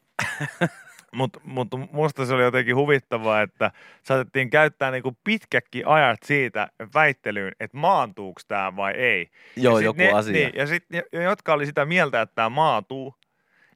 Mutta 1.15 1.41
mut 1.45 1.69
musta 1.93 2.27
se 2.27 2.35
oli 2.35 2.43
jotenkin 2.43 2.77
huvittavaa, 2.77 3.43
että 3.43 3.71
saatettiin 4.03 4.51
käyttää 4.51 4.91
niinku 4.91 5.17
pitkäkin 5.25 5.87
ajat 5.87 6.19
siitä 6.25 6.69
väittelyyn, 6.95 7.53
että 7.61 7.77
maantuuko 7.77 8.41
tämä 8.49 8.77
vai 8.77 8.93
ei. 8.93 9.31
Joo, 9.57 9.79
joku 9.79 9.99
ne, 9.99 10.13
asia. 10.13 10.33
Niin, 10.33 10.53
ja 10.55 10.67
sitten 10.67 11.03
jotka 11.13 11.53
oli 11.53 11.67
sitä 11.67 11.85
mieltä, 11.85 12.23
että 12.23 12.35
tämä 12.35 12.49
maatuu, 12.49 13.15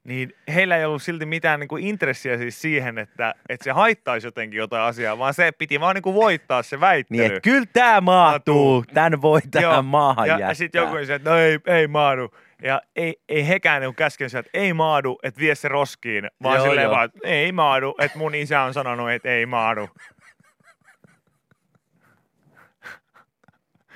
niin 0.03 0.33
heillä 0.53 0.77
ei 0.77 0.85
ollut 0.85 1.03
silti 1.03 1.25
mitään 1.25 1.59
niinku 1.59 1.77
intressiä 1.77 2.37
siis 2.37 2.61
siihen, 2.61 2.97
että, 2.97 3.35
että 3.49 3.63
se 3.63 3.71
haittaisi 3.71 4.27
jotenkin 4.27 4.57
jotain 4.57 4.83
asiaa, 4.83 5.17
vaan 5.17 5.33
se 5.33 5.51
piti 5.51 5.79
vaan 5.79 5.95
niinku 5.95 6.13
voittaa 6.13 6.63
se 6.63 6.79
väittely. 6.79 7.21
Niin, 7.21 7.31
että 7.31 7.41
kyllä 7.41 7.65
tää 7.73 8.01
maatuu. 8.01 8.83
Tän 8.93 9.21
voi 9.21 9.41
tähän 9.51 9.85
maahan 9.85 10.27
ja, 10.27 10.33
jättää. 10.33 10.49
ja 10.49 10.55
sitten 10.55 10.79
joku 10.79 10.95
oli 10.95 11.05
se, 11.05 11.15
että 11.15 11.29
no 11.29 11.37
ei, 11.37 11.59
ei 11.65 11.87
maadu. 11.87 12.31
Ja 12.63 12.81
ei, 12.95 13.15
ei 13.29 13.47
hekään 13.47 13.81
niinku 13.81 13.93
käsken 13.93 14.29
sieltä, 14.29 14.47
että 14.47 14.57
ei 14.59 14.73
maadu, 14.73 15.19
että 15.23 15.39
vie 15.39 15.55
se 15.55 15.67
roskiin, 15.67 16.29
vaan 16.43 16.57
Joo, 16.57 16.65
silleen 16.65 16.83
joo. 16.85 16.93
vaan, 16.93 17.05
että 17.05 17.19
ei 17.23 17.51
maadu, 17.51 17.95
että 17.99 18.17
mun 18.17 18.35
isä 18.35 18.61
on 18.61 18.73
sanonut, 18.73 19.11
että 19.11 19.29
ei 19.29 19.45
maadu. 19.45 19.89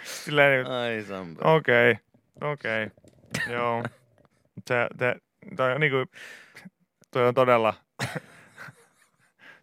Silleen, 0.03 0.67
Ai 0.67 1.03
Sampo. 1.07 1.55
okei, 1.55 1.95
okei, 2.41 2.87
joo. 3.49 3.77
Mut 4.55 4.67
Se, 4.67 4.87
te, 4.97 5.15
toi 5.55 5.73
on 5.73 5.81
niinku, 5.81 5.97
toi 7.11 7.27
on 7.27 7.33
todella, 7.33 7.73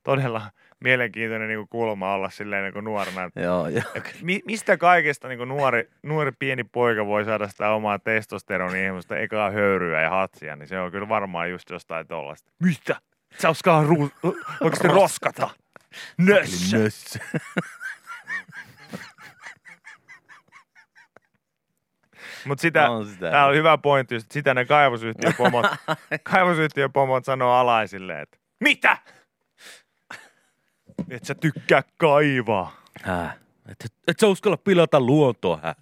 todella 0.02 0.50
mielenkiintoinen 0.80 1.48
niinku 1.48 1.66
kulma 1.70 2.14
olla 2.14 2.30
silleen 2.30 2.62
niinku 2.64 2.80
nuorena. 2.80 3.24
että 3.24 3.40
Joo, 3.40 3.68
joo. 3.68 3.82
Mi- 4.22 4.42
mistä 4.46 4.76
kaikesta 4.76 5.28
niin 5.28 5.48
nuori, 5.48 5.90
nuori 6.02 6.32
pieni 6.38 6.64
poika 6.64 7.06
voi 7.06 7.24
saada 7.24 7.48
sitä 7.48 7.70
omaa 7.70 7.98
testosteronia, 7.98 8.84
semmoista 8.88 9.16
ekaa 9.16 9.50
höyryä 9.50 10.00
ja 10.02 10.10
hatsia, 10.10 10.56
niin 10.56 10.68
se 10.68 10.80
on 10.80 10.90
kyllä 10.90 11.08
varmaan 11.08 11.50
just 11.50 11.70
jostain 11.70 12.06
tollasta. 12.06 12.52
Mistä? 12.62 12.96
Sä 13.38 13.50
uskaa 13.50 13.82
ru- 13.84 14.36
oikeasti 14.60 14.88
roskata. 14.88 15.50
Nössö. 16.18 16.78
Nössö. 16.78 17.18
Mutta 22.44 22.62
sitä, 22.62 22.90
On 22.90 23.06
sitä. 23.06 23.30
tää 23.30 23.46
on 23.46 23.54
hyvä 23.54 23.78
pointti, 23.78 24.14
just, 24.14 24.30
sitä 24.30 24.54
ne 24.54 24.64
kaivosyhtiöpomot, 24.64 25.66
kaivosyhtiöpomot 26.32 27.24
sanoo 27.24 27.52
alaisille, 27.54 28.20
että 28.20 28.38
mitä? 28.60 28.98
Et 31.10 31.24
sä 31.24 31.34
tykkää 31.34 31.82
kaivaa. 31.96 32.82
Häh? 33.02 33.36
Et, 33.68 33.92
et, 34.08 34.18
sä 34.20 34.26
uskalla 34.26 34.56
pilata 34.56 35.00
luontoa, 35.00 35.60
hä? 35.62 35.74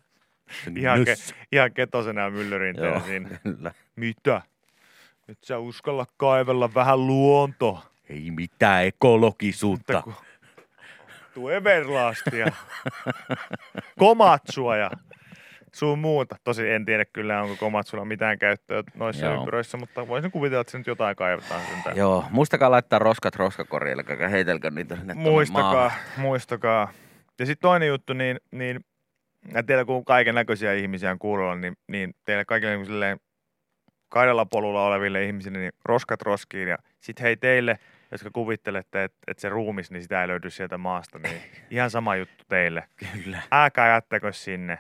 Ihan, 0.77 1.05
ke, 1.05 1.15
ihan 1.53 1.73
ketosena 1.73 2.23
Joo, 2.77 3.01
siinä. 3.01 3.29
kyllä. 3.43 3.73
Mitä? 3.97 4.43
Et 5.29 5.39
sä 5.45 5.59
uskalla 5.59 6.07
kaivella 6.17 6.75
vähän 6.75 7.07
luontoa. 7.07 7.83
Ei 8.09 8.31
mitään 8.31 8.85
ekologisuutta. 8.85 9.93
Mutta 9.93 10.03
kun 10.03 10.27
tuu 11.35 11.49
Everlastia, 11.49 12.47
Komatsua 13.99 14.77
ja 14.77 14.91
sun 15.75 15.99
muuta. 15.99 16.37
Tosi 16.45 16.71
en 16.71 16.85
tiedä 16.85 17.05
kyllä, 17.05 17.43
onko 17.43 17.57
Komatsulla 17.57 18.05
mitään 18.05 18.39
käyttöä 18.39 18.83
noissa 18.95 19.27
Joo. 19.27 19.35
ympyröissä, 19.35 19.77
mutta 19.79 20.09
voisin 20.09 20.31
kuvitella, 20.31 20.61
että 20.61 20.71
se 20.71 20.79
nyt 20.79 20.87
jotain 20.87 21.17
kaivetaan 21.17 21.61
sentään. 21.61 21.97
Joo, 21.97 22.25
muistakaa 22.31 22.71
laittaa 22.71 22.99
roskat 22.99 23.37
roskakoriin, 23.37 23.93
eli 23.93 24.31
heitelkää 24.31 24.71
niitä 24.71 24.97
sinne 24.97 25.15
Muistakaa, 25.15 25.93
muistakaa. 26.17 26.93
Ja 27.39 27.47
sitten 27.47 27.63
toinen 27.63 27.89
juttu, 27.89 28.13
niin, 28.13 28.41
niin 28.51 28.81
ja 29.55 29.63
teillä 29.63 29.85
kun 29.85 30.05
kaiken 30.05 30.35
näköisiä 30.35 30.73
ihmisiä 30.73 31.11
on 31.11 31.19
kuulolla, 31.19 31.55
niin, 31.55 31.77
niin 31.89 32.15
teille 32.25 32.45
kaikille 32.45 32.77
niin 32.77 32.87
silleen 32.87 33.21
kaidalla 34.09 34.47
polulla 34.47 34.87
oleville 34.87 35.25
ihmisille, 35.25 35.59
niin 35.59 35.73
roskat 35.85 36.23
roskiin. 36.23 36.69
Ja 36.69 36.79
sitten 37.01 37.23
hei 37.23 37.37
teille, 37.37 37.79
jotka 38.13 38.31
kuvittelette, 38.33 39.05
että, 39.05 39.19
että 39.27 39.41
se 39.41 39.49
ruumis, 39.49 39.91
niin 39.91 40.03
sitä 40.03 40.23
ei 40.23 40.29
löydy 40.29 40.51
sieltä 40.51 40.79
maasta, 40.79 41.19
niin 41.19 41.41
ihan 41.71 41.91
sama 41.91 42.17
juttu 42.17 42.45
teille. 42.49 42.85
Kyllä. 42.97 43.43
Älkää 43.53 43.95
jättäkö 43.95 44.33
sinne, 44.33 44.79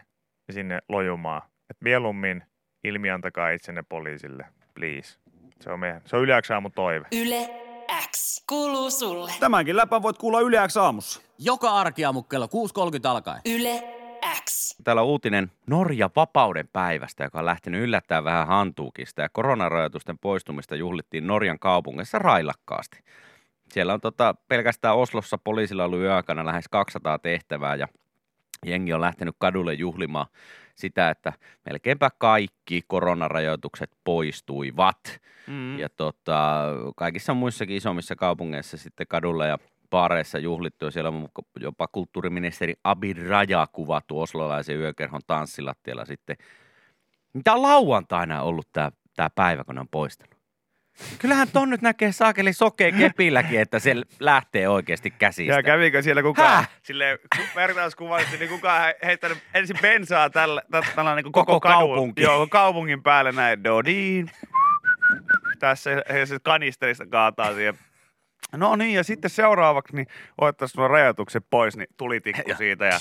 sinne 0.52 0.78
lojumaan. 0.88 1.42
Et 1.70 1.76
mieluummin 1.80 2.42
ilmiantakaa 2.84 3.50
itsenne 3.50 3.82
poliisille, 3.88 4.46
please. 4.74 5.18
Se 5.60 5.70
on, 5.70 5.80
meidän, 5.80 6.02
se 6.04 6.16
on 6.16 6.22
yleensä 6.22 6.54
aamu 6.54 6.70
toive. 6.70 7.06
Yle 7.12 7.50
X 8.10 8.44
kuuluu 8.48 8.90
sulle. 8.90 9.32
Tämänkin 9.40 9.76
läpän 9.76 10.02
voit 10.02 10.18
kuulla 10.18 10.40
Yle 10.40 10.68
X 10.68 10.76
aamussa. 10.76 11.20
Joka 11.38 11.70
arkiaamu 11.70 12.22
kello 12.22 12.46
6.30 12.46 12.50
alkaen. 13.08 13.40
Yle 13.46 13.82
X. 14.44 14.76
Täällä 14.84 15.02
on 15.02 15.08
uutinen 15.08 15.52
Norja 15.66 16.10
vapauden 16.16 16.68
päivästä, 16.72 17.24
joka 17.24 17.38
on 17.38 17.46
lähtenyt 17.46 17.82
yllättäen 17.82 18.24
vähän 18.24 18.46
hantuukista 18.46 19.22
ja 19.22 19.28
koronarajoitusten 19.28 20.18
poistumista 20.18 20.76
juhlittiin 20.76 21.26
Norjan 21.26 21.58
kaupungissa 21.58 22.18
railakkaasti. 22.18 22.98
Siellä 23.72 23.94
on 23.94 24.00
tota, 24.00 24.34
pelkästään 24.48 24.96
Oslossa 24.96 25.38
poliisilla 25.38 25.84
ollut 25.84 26.00
yöaikana 26.00 26.46
lähes 26.46 26.68
200 26.68 27.18
tehtävää 27.18 27.74
ja 27.74 27.88
jengi 28.66 28.92
on 28.92 29.00
lähtenyt 29.00 29.36
kadulle 29.38 29.74
juhlimaan 29.74 30.26
sitä, 30.74 31.10
että 31.10 31.32
melkeinpä 31.70 32.10
kaikki 32.18 32.82
koronarajoitukset 32.86 33.90
poistuivat. 34.04 35.20
Mm. 35.46 35.78
Ja 35.78 35.88
tota, 35.88 36.64
kaikissa 36.96 37.34
muissakin 37.34 37.76
isommissa 37.76 38.16
kaupungeissa 38.16 38.76
sitten 38.76 39.06
kadulla 39.06 39.46
ja 39.46 39.58
baareissa 39.90 40.38
juhlittu 40.38 40.84
ja 40.84 40.90
siellä 40.90 41.08
on 41.08 41.28
jopa 41.60 41.86
kulttuuriministeri 41.86 42.74
Abid 42.84 43.28
Raja 43.28 43.66
kuvattu 43.72 44.20
oslolaisen 44.20 44.78
yökerhon 44.78 45.20
tanssilattialla 45.26 46.04
sitten. 46.04 46.36
Mitä 47.32 47.54
on 47.54 47.62
lauantaina 47.62 48.42
ollut 48.42 48.68
tämä 48.72 48.90
tää 49.16 49.30
päivä, 49.34 49.64
kun 49.64 49.78
on 49.78 49.88
poistanut? 49.88 50.37
Kyllähän 51.18 51.48
ton 51.52 51.70
nyt 51.70 51.82
näkee 51.82 52.12
saakeli 52.12 52.52
sokea 52.52 52.92
kepilläkin, 52.92 53.60
että 53.60 53.78
se 53.78 53.94
lähtee 54.20 54.68
oikeasti 54.68 55.10
käsistä. 55.10 55.54
Ja 55.54 55.62
kävikö 55.62 56.02
siellä 56.02 56.22
kukaan, 56.22 56.56
Häh? 56.56 56.70
sille 56.82 57.18
vertauskuvallisesti, 57.54 58.38
niin 58.38 58.48
kukaan 58.50 58.82
he- 58.82 58.96
heittänyt 59.04 59.38
ensin 59.54 59.76
bensaa 59.82 60.30
tällä, 60.30 60.62
tällä, 60.70 60.88
tällä 60.96 61.14
niin 61.14 61.24
koko, 61.24 61.44
Koko 61.44 61.60
kadun, 61.60 61.78
kaupunki. 61.78 62.22
Joo, 62.22 62.46
kaupungin 62.46 63.02
päälle 63.02 63.32
näin, 63.32 63.64
dodiin. 63.64 64.30
Tässä 65.58 65.90
he 66.12 66.26
se 66.26 66.38
kanisterista 66.42 67.06
kaataa 67.06 67.54
siihen. 67.54 67.74
No 68.56 68.76
niin, 68.76 68.94
ja 68.94 69.04
sitten 69.04 69.30
seuraavaksi 69.30 69.96
niin 69.96 70.06
otettaisiin 70.38 70.78
nuo 70.78 70.88
rajoitukset 70.88 71.44
pois, 71.50 71.76
niin 71.76 71.88
tulitikku 71.96 72.54
siitä 72.58 72.84
ja 72.86 72.98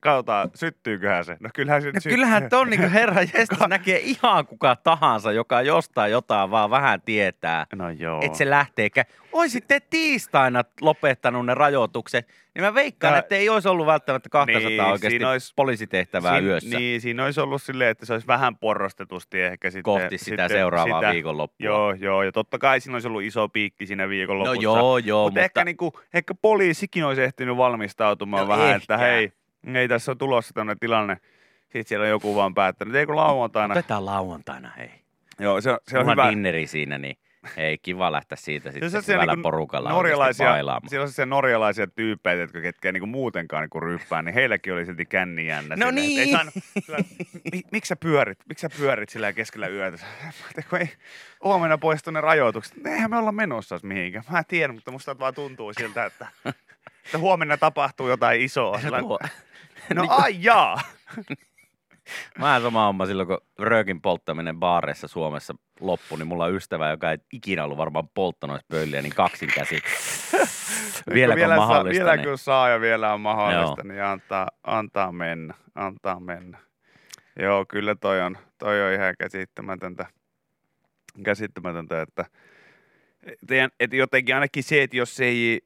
katsotaan, 0.00 0.50
syttyyköhän 0.54 1.24
se. 1.24 1.36
No 1.40 1.50
kyllähän 1.54 1.82
se 1.82 1.88
No 1.88 1.92
syttyy. 1.94 2.12
kyllähän 2.12 2.48
ton 2.48 2.70
niin 2.70 2.90
herra 2.90 3.22
jestas 3.22 3.68
näkee 3.68 3.98
ihan 3.98 4.46
kuka 4.46 4.76
tahansa, 4.76 5.32
joka 5.32 5.62
jostain 5.62 6.12
jotain 6.12 6.50
vaan 6.50 6.70
vähän 6.70 7.00
tietää. 7.02 7.66
No 7.74 7.90
joo. 7.90 8.20
Että 8.22 8.38
se 8.38 8.50
lähtee. 8.50 8.88
Oisitte 9.32 9.80
tiistaina 9.80 10.64
lopettanut 10.80 11.46
ne 11.46 11.54
rajoitukset, 11.54 12.28
niin 12.56 12.64
mä 12.64 12.74
veikkaan, 12.74 13.12
Tää- 13.12 13.18
että 13.18 13.34
ei 13.34 13.48
olisi 13.48 13.68
ollut 13.68 13.86
välttämättä 13.86 14.28
200 14.28 14.68
Niin, 14.70 14.80
oikeasti 14.80 15.24
olisi- 15.24 15.52
poliisitehtävää 15.56 16.32
Siin- 16.38 16.44
yössä 16.46 16.78
Niin, 16.78 17.00
siinä 17.00 17.24
olisi 17.24 17.40
ollut 17.40 17.62
silleen, 17.62 17.90
että 17.90 18.06
se 18.06 18.12
olisi 18.12 18.26
vähän 18.26 18.56
porrastetusti 18.56 19.40
ehkä 19.40 19.70
sitten. 19.70 19.82
kohti 19.82 20.18
sitä 20.18 20.48
seuraavaa 20.48 21.00
sitä, 21.00 21.12
viikonloppua. 21.12 21.64
Joo, 21.66 21.92
joo, 21.92 22.22
ja 22.22 22.32
totta 22.32 22.58
kai 22.58 22.80
siinä 22.80 22.94
olisi 22.94 23.08
ollut 23.08 23.22
iso 23.22 23.48
piikki 23.48 23.86
siinä 23.86 24.02
no 24.04 24.08
viikonlopussa. 24.08 24.62
joo, 24.62 24.98
joo, 24.98 25.22
mutta, 25.24 25.30
mutta, 25.30 25.44
ehkä, 25.44 25.64
niinku, 25.64 26.00
ehkä 26.14 26.34
poliisikin 26.34 27.04
olisi 27.04 27.22
ehtinyt 27.22 27.56
valmistautumaan 27.56 28.42
No 28.42 28.48
vähän, 28.48 28.66
ehkä. 28.66 28.76
että 28.76 28.98
hei, 28.98 29.32
ei 29.74 29.88
tässä 29.88 30.10
ole 30.12 30.16
tulossa 30.16 30.54
tämmöinen 30.54 30.78
tilanne. 30.78 31.16
Sitten 31.62 31.84
siellä 31.84 32.04
on 32.04 32.10
joku 32.10 32.34
vaan 32.36 32.54
päättänyt, 32.54 32.92
että 32.94 33.00
eikö 33.00 33.16
lauantaina. 33.16 33.72
otetaan 33.72 34.04
lauantaina, 34.06 34.70
hei. 34.78 34.90
Joo, 35.40 35.60
se, 35.60 35.70
on- 35.70 35.78
se 35.88 35.98
on 35.98 36.04
Mulla 36.04 36.12
hyvä. 36.12 36.24
on 36.24 36.30
dinneri 36.30 36.66
siinä, 36.66 36.98
niin 36.98 37.16
ei 37.56 37.78
kiva 37.78 38.12
lähteä 38.12 38.36
siitä 38.36 38.72
sitten 38.72 38.90
Se 38.90 38.96
on 38.96 39.04
hyvällä 39.08 39.32
niinku 39.32 39.42
porukalla 39.42 39.90
norjalaisia, 39.90 40.48
bailaamaan. 40.50 40.88
siellä 40.90 41.02
on 41.02 41.08
sellaisia 41.08 41.26
norjalaisia 41.26 41.86
tyyppejä, 41.86 42.34
jotka 42.40 42.60
ketkä 42.60 42.92
niinku 42.92 43.06
muutenkaan 43.06 43.62
niinku 43.62 43.80
ryppää, 43.80 44.22
niin 44.22 44.34
heilläkin 44.34 44.72
oli 44.72 44.86
silti 44.86 45.06
känni 45.06 45.46
jännä. 45.46 45.76
No 45.76 45.86
Ei 45.86 45.92
niin. 45.92 46.30
saanut, 46.30 46.54
sillä, 46.84 46.98
mi, 47.52 47.62
miksi 47.72 47.88
sä 47.88 47.96
pyörit? 47.96 48.38
Miksi 48.48 48.62
sä 48.62 48.70
pyörit 48.78 49.08
sillä 49.08 49.32
keskellä 49.32 49.66
yötä? 49.68 49.98
Kun 50.70 50.78
ei 50.78 50.90
huomenna 51.44 51.78
poistu 51.78 52.10
ne 52.10 52.20
rajoitukset. 52.20 52.76
No 52.84 52.90
Eihän 52.90 53.10
me 53.10 53.18
olla 53.18 53.32
menossa 53.32 53.78
mihinkään. 53.82 54.24
Mä 54.30 54.44
tiedän, 54.44 54.74
mutta 54.74 54.90
musta 54.90 55.18
vaan 55.18 55.34
tuntuu 55.34 55.72
siltä, 55.72 56.04
että, 56.04 56.26
että 57.04 57.18
huomenna 57.18 57.56
tapahtuu 57.56 58.08
jotain 58.08 58.40
isoa. 58.40 58.80
Sillä, 58.80 59.00
no 59.94 60.06
ai 60.08 60.36
jaa. 60.38 60.80
Mä 62.38 62.60
sama 62.60 62.86
homma 62.86 63.06
silloin, 63.06 63.28
kun 63.28 63.38
röökin 63.58 64.00
polttaminen 64.00 64.56
baareissa 64.56 65.08
Suomessa 65.08 65.54
loppui, 65.80 66.18
niin 66.18 66.26
mulla 66.26 66.44
on 66.44 66.54
ystävä, 66.54 66.90
joka 66.90 67.10
ei 67.10 67.18
ikinä 67.32 67.64
ollut 67.64 67.78
varmaan 67.78 68.08
polttanut 68.08 68.56
edes 68.56 68.66
pölliä, 68.68 69.02
niin 69.02 69.14
kaksin 69.14 69.48
käsi. 69.54 69.80
Vielä 71.14 71.34
on 71.34 71.40
saa, 71.40 71.56
mahdollista, 71.56 72.04
vielä 72.04 72.16
niin 72.16 72.28
kun 72.28 72.38
saa 72.38 72.68
ja 72.68 72.80
vielä 72.80 73.12
on 73.12 73.20
mahdollista, 73.20 73.80
Joo. 73.80 73.88
niin 73.88 74.02
antaa, 74.02 74.48
antaa 74.64 75.12
mennä. 75.12 75.54
Antaa 75.74 76.20
mennä. 76.20 76.58
Joo, 77.38 77.64
kyllä 77.68 77.94
toi 77.94 78.20
on, 78.20 78.38
toi 78.58 78.82
on 78.86 78.92
ihan 78.92 79.14
käsittämätöntä. 79.18 80.06
Käsittämätöntä, 81.24 82.02
että 82.02 82.24
teidän, 83.46 83.70
et 83.80 83.92
jotenkin 83.92 84.34
ainakin 84.34 84.62
se, 84.62 84.82
että 84.82 84.96
jos 84.96 85.20
ei... 85.20 85.60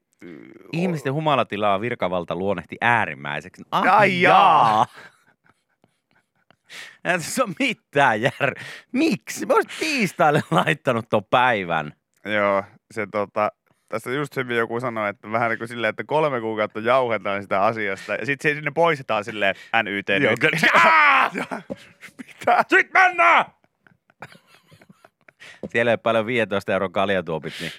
ihmisten 0.73 1.13
humalatilaa 1.13 1.81
virkavalta 1.81 2.35
luonnehti 2.35 2.77
äärimmäiseksi. 2.81 3.63
Ai, 3.71 3.89
Ai 3.89 4.21
jaa! 4.21 4.33
jaa. 4.33 4.85
Tässä 7.03 7.43
ole 7.43 7.53
mitään 7.59 8.21
jär... 8.21 8.55
Miksi? 8.91 9.45
Mä 9.45 9.53
olisin 9.53 9.71
tiistaille 9.79 10.41
laittanut 10.51 11.09
ton 11.09 11.25
päivän. 11.29 11.93
Joo, 12.25 12.63
se 12.91 13.07
tota, 13.11 13.51
tässä 13.89 14.11
just 14.11 14.35
hyvin 14.35 14.57
joku 14.57 14.79
sanoi, 14.79 15.09
että 15.09 15.31
vähän 15.31 15.49
niin 15.49 15.57
kuin 15.57 15.67
silleen, 15.67 15.89
että 15.89 16.03
kolme 16.07 16.41
kuukautta 16.41 16.79
jauhetaan 16.79 17.41
sitä 17.41 17.63
asiasta 17.63 18.13
ja 18.13 18.25
sitten 18.25 18.51
se 18.51 18.55
sinne 18.55 18.71
poistetaan 18.71 19.23
silleen 19.23 19.55
NYT 19.83 20.07
Joo. 21.33 21.61
Mitä? 22.17 22.63
Sitten 22.69 23.01
mennään! 23.01 23.45
Siellä 25.69 25.91
ei 25.91 25.93
ole 25.93 25.97
paljon 25.97 26.25
15 26.25 26.73
euron 26.73 26.91
kaljatuopit, 26.91 27.53
niin 27.59 27.71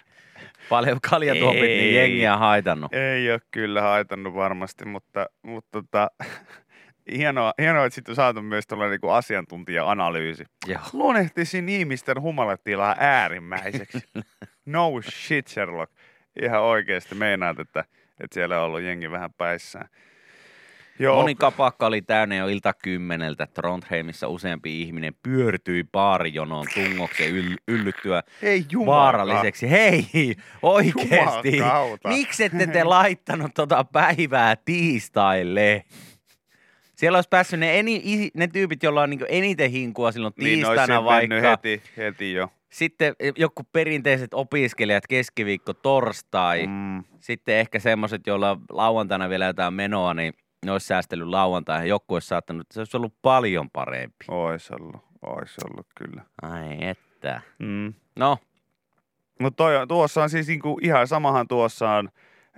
paljon 0.68 0.99
kaljatuopit, 1.11 1.61
niin 1.61 1.80
Ei. 1.80 1.95
jengiä 1.95 2.36
haitannut. 2.36 2.95
Ei 2.95 3.32
ole 3.32 3.40
kyllä 3.51 3.82
haitannut 3.82 4.34
varmasti, 4.34 4.84
mutta, 4.84 5.26
mutta 5.43 5.82
tota, 5.82 6.11
hienoa, 7.16 7.53
hienoa, 7.59 7.84
että 7.86 7.94
sitten 7.94 8.12
on 8.12 8.16
saatu 8.16 8.42
myös 8.42 8.66
tuolla 8.66 8.88
niinku 8.88 9.09
asiantuntija-analyysi. 9.09 10.44
Joo. 10.66 10.80
Luonnehtisin 10.92 11.68
ihmisten 11.68 12.20
humalatilaa 12.20 12.96
äärimmäiseksi. 12.98 13.98
no 14.66 14.92
shit, 15.11 15.48
Sherlock. 15.48 15.92
Ihan 16.42 16.62
oikeasti 16.62 17.14
meinaat, 17.14 17.59
että, 17.59 17.84
että 18.20 18.34
siellä 18.34 18.59
on 18.59 18.64
ollut 18.64 18.82
jengi 18.82 19.11
vähän 19.11 19.32
päissään. 19.32 19.88
Joo, 20.98 21.16
Moni 21.16 21.34
kapakka 21.34 21.86
oli 21.86 22.03
täynnä 22.03 22.36
jo 22.36 22.48
ilta 22.48 22.72
kymmeneltä. 22.72 23.46
Trondheimissa 23.46 24.28
useampi 24.28 24.82
ihminen 24.82 25.14
pyörtyi 25.22 25.84
baarijonoon 25.92 26.66
tungoksen 26.74 27.26
yl- 27.30 27.57
yllyttyä 27.68 28.22
ei 28.42 28.66
jumala. 28.70 28.96
vaaralliseksi. 28.96 29.70
Hei, 29.70 30.34
oikeesti. 30.62 31.57
Jumakauta. 31.57 32.09
Miksi 32.09 32.44
ette 32.44 32.66
te 32.66 32.84
laittanut 32.84 33.50
tota 33.55 33.84
päivää 33.84 34.57
tiistaille? 34.57 35.84
Siellä 37.03 37.16
olisi 37.16 37.28
päässyt 37.28 37.61
ne, 37.61 37.78
eni, 37.78 38.30
ne 38.34 38.46
tyypit, 38.46 38.82
joilla 38.82 39.03
on 39.03 39.11
niin 39.11 39.20
eniten 39.28 39.70
hinkua 39.70 40.12
silloin 40.12 40.34
Niin, 40.38 40.55
tiistaina 40.55 40.86
sen 40.86 41.05
vaikka. 41.05 41.34
heti, 41.40 41.82
heti 41.96 42.32
jo. 42.32 42.48
Sitten 42.70 43.14
joku 43.36 43.62
perinteiset 43.72 44.34
opiskelijat 44.34 45.07
keskiviikko, 45.07 45.74
torstai. 45.74 46.66
Mm. 46.66 47.05
Sitten 47.20 47.57
ehkä 47.57 47.78
semmoiset, 47.78 48.26
joilla 48.26 48.50
on 48.50 48.61
lauantaina 48.70 49.28
vielä 49.28 49.44
jotain 49.46 49.74
menoa, 49.74 50.14
niin 50.14 50.34
ne 50.66 50.72
olisi 50.72 50.86
säästellyt 50.86 51.28
lauantaihin. 51.28 51.88
Joku 51.88 52.14
olisi 52.14 52.28
saattanut, 52.28 52.66
se 52.72 52.80
olisi 52.80 52.96
ollut 52.96 53.14
paljon 53.22 53.70
parempi. 53.70 54.24
ois 54.28 54.70
ollut, 54.70 54.96
ois 55.22 55.57
ollut 55.70 55.86
kyllä. 55.96 56.22
Ai 56.42 56.76
että. 56.80 57.40
Mm. 57.59 57.94
No, 58.16 58.38
Mutta 59.40 59.64
tuossa 59.88 60.22
on 60.22 60.30
siis 60.30 60.46
niinku 60.46 60.78
ihan 60.82 61.07
samahan 61.09 61.48
tuossa 61.48 61.90
on 61.90 62.09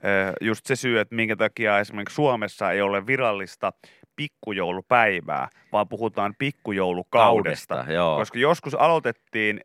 eh, 0.03 0.33
just 0.41 0.67
se 0.67 0.77
syy, 0.77 1.01
että 1.01 1.15
minkä 1.15 1.37
takia 1.37 1.79
esimerkiksi 1.79 2.15
Suomessa 2.15 2.73
ei 2.73 2.81
ole 2.81 3.07
virallista 3.07 3.73
pikkujoulupäivää, 4.17 5.49
vaan 5.73 5.89
puhutaan 5.89 6.35
pikkujoulukaudesta. 6.39 7.75
kaudesta, 7.75 7.93
joo. 7.93 8.17
Koska 8.17 8.39
joskus 8.39 8.75
aloitettiin, 8.75 9.61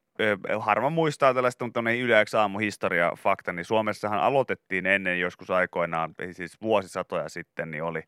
harva 0.59 0.89
muistaa 0.89 1.33
tällaista, 1.33 1.65
mutta 1.65 1.79
on 1.79 1.87
yleensä 1.87 2.41
aamu 2.41 2.59
historia 2.59 3.11
fakta, 3.17 3.53
niin 3.53 3.65
Suomessahan 3.65 4.19
aloitettiin 4.19 4.85
ennen 4.85 5.19
joskus 5.19 5.49
aikoinaan, 5.51 6.13
siis 6.31 6.61
vuosisatoja 6.61 7.29
sitten, 7.29 7.71
niin 7.71 7.83
oli 7.83 8.01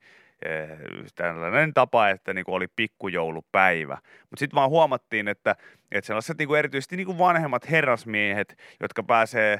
tällainen 1.16 1.74
tapa, 1.74 2.10
että 2.10 2.34
niin 2.34 2.46
oli 2.48 2.68
pikkujoulupäivä. 2.76 3.98
Mutta 4.30 4.39
sitten 4.39 4.56
vaan 4.56 4.70
huomattiin, 4.70 5.28
että, 5.28 5.56
että 5.92 6.08
sellaiset 6.08 6.38
niin 6.38 6.56
erityisesti 6.58 6.98
niin 6.98 7.18
vanhemmat 7.18 7.72
herrasmiehet, 7.72 8.58
jotka 8.80 9.04
pääsee 9.04 9.60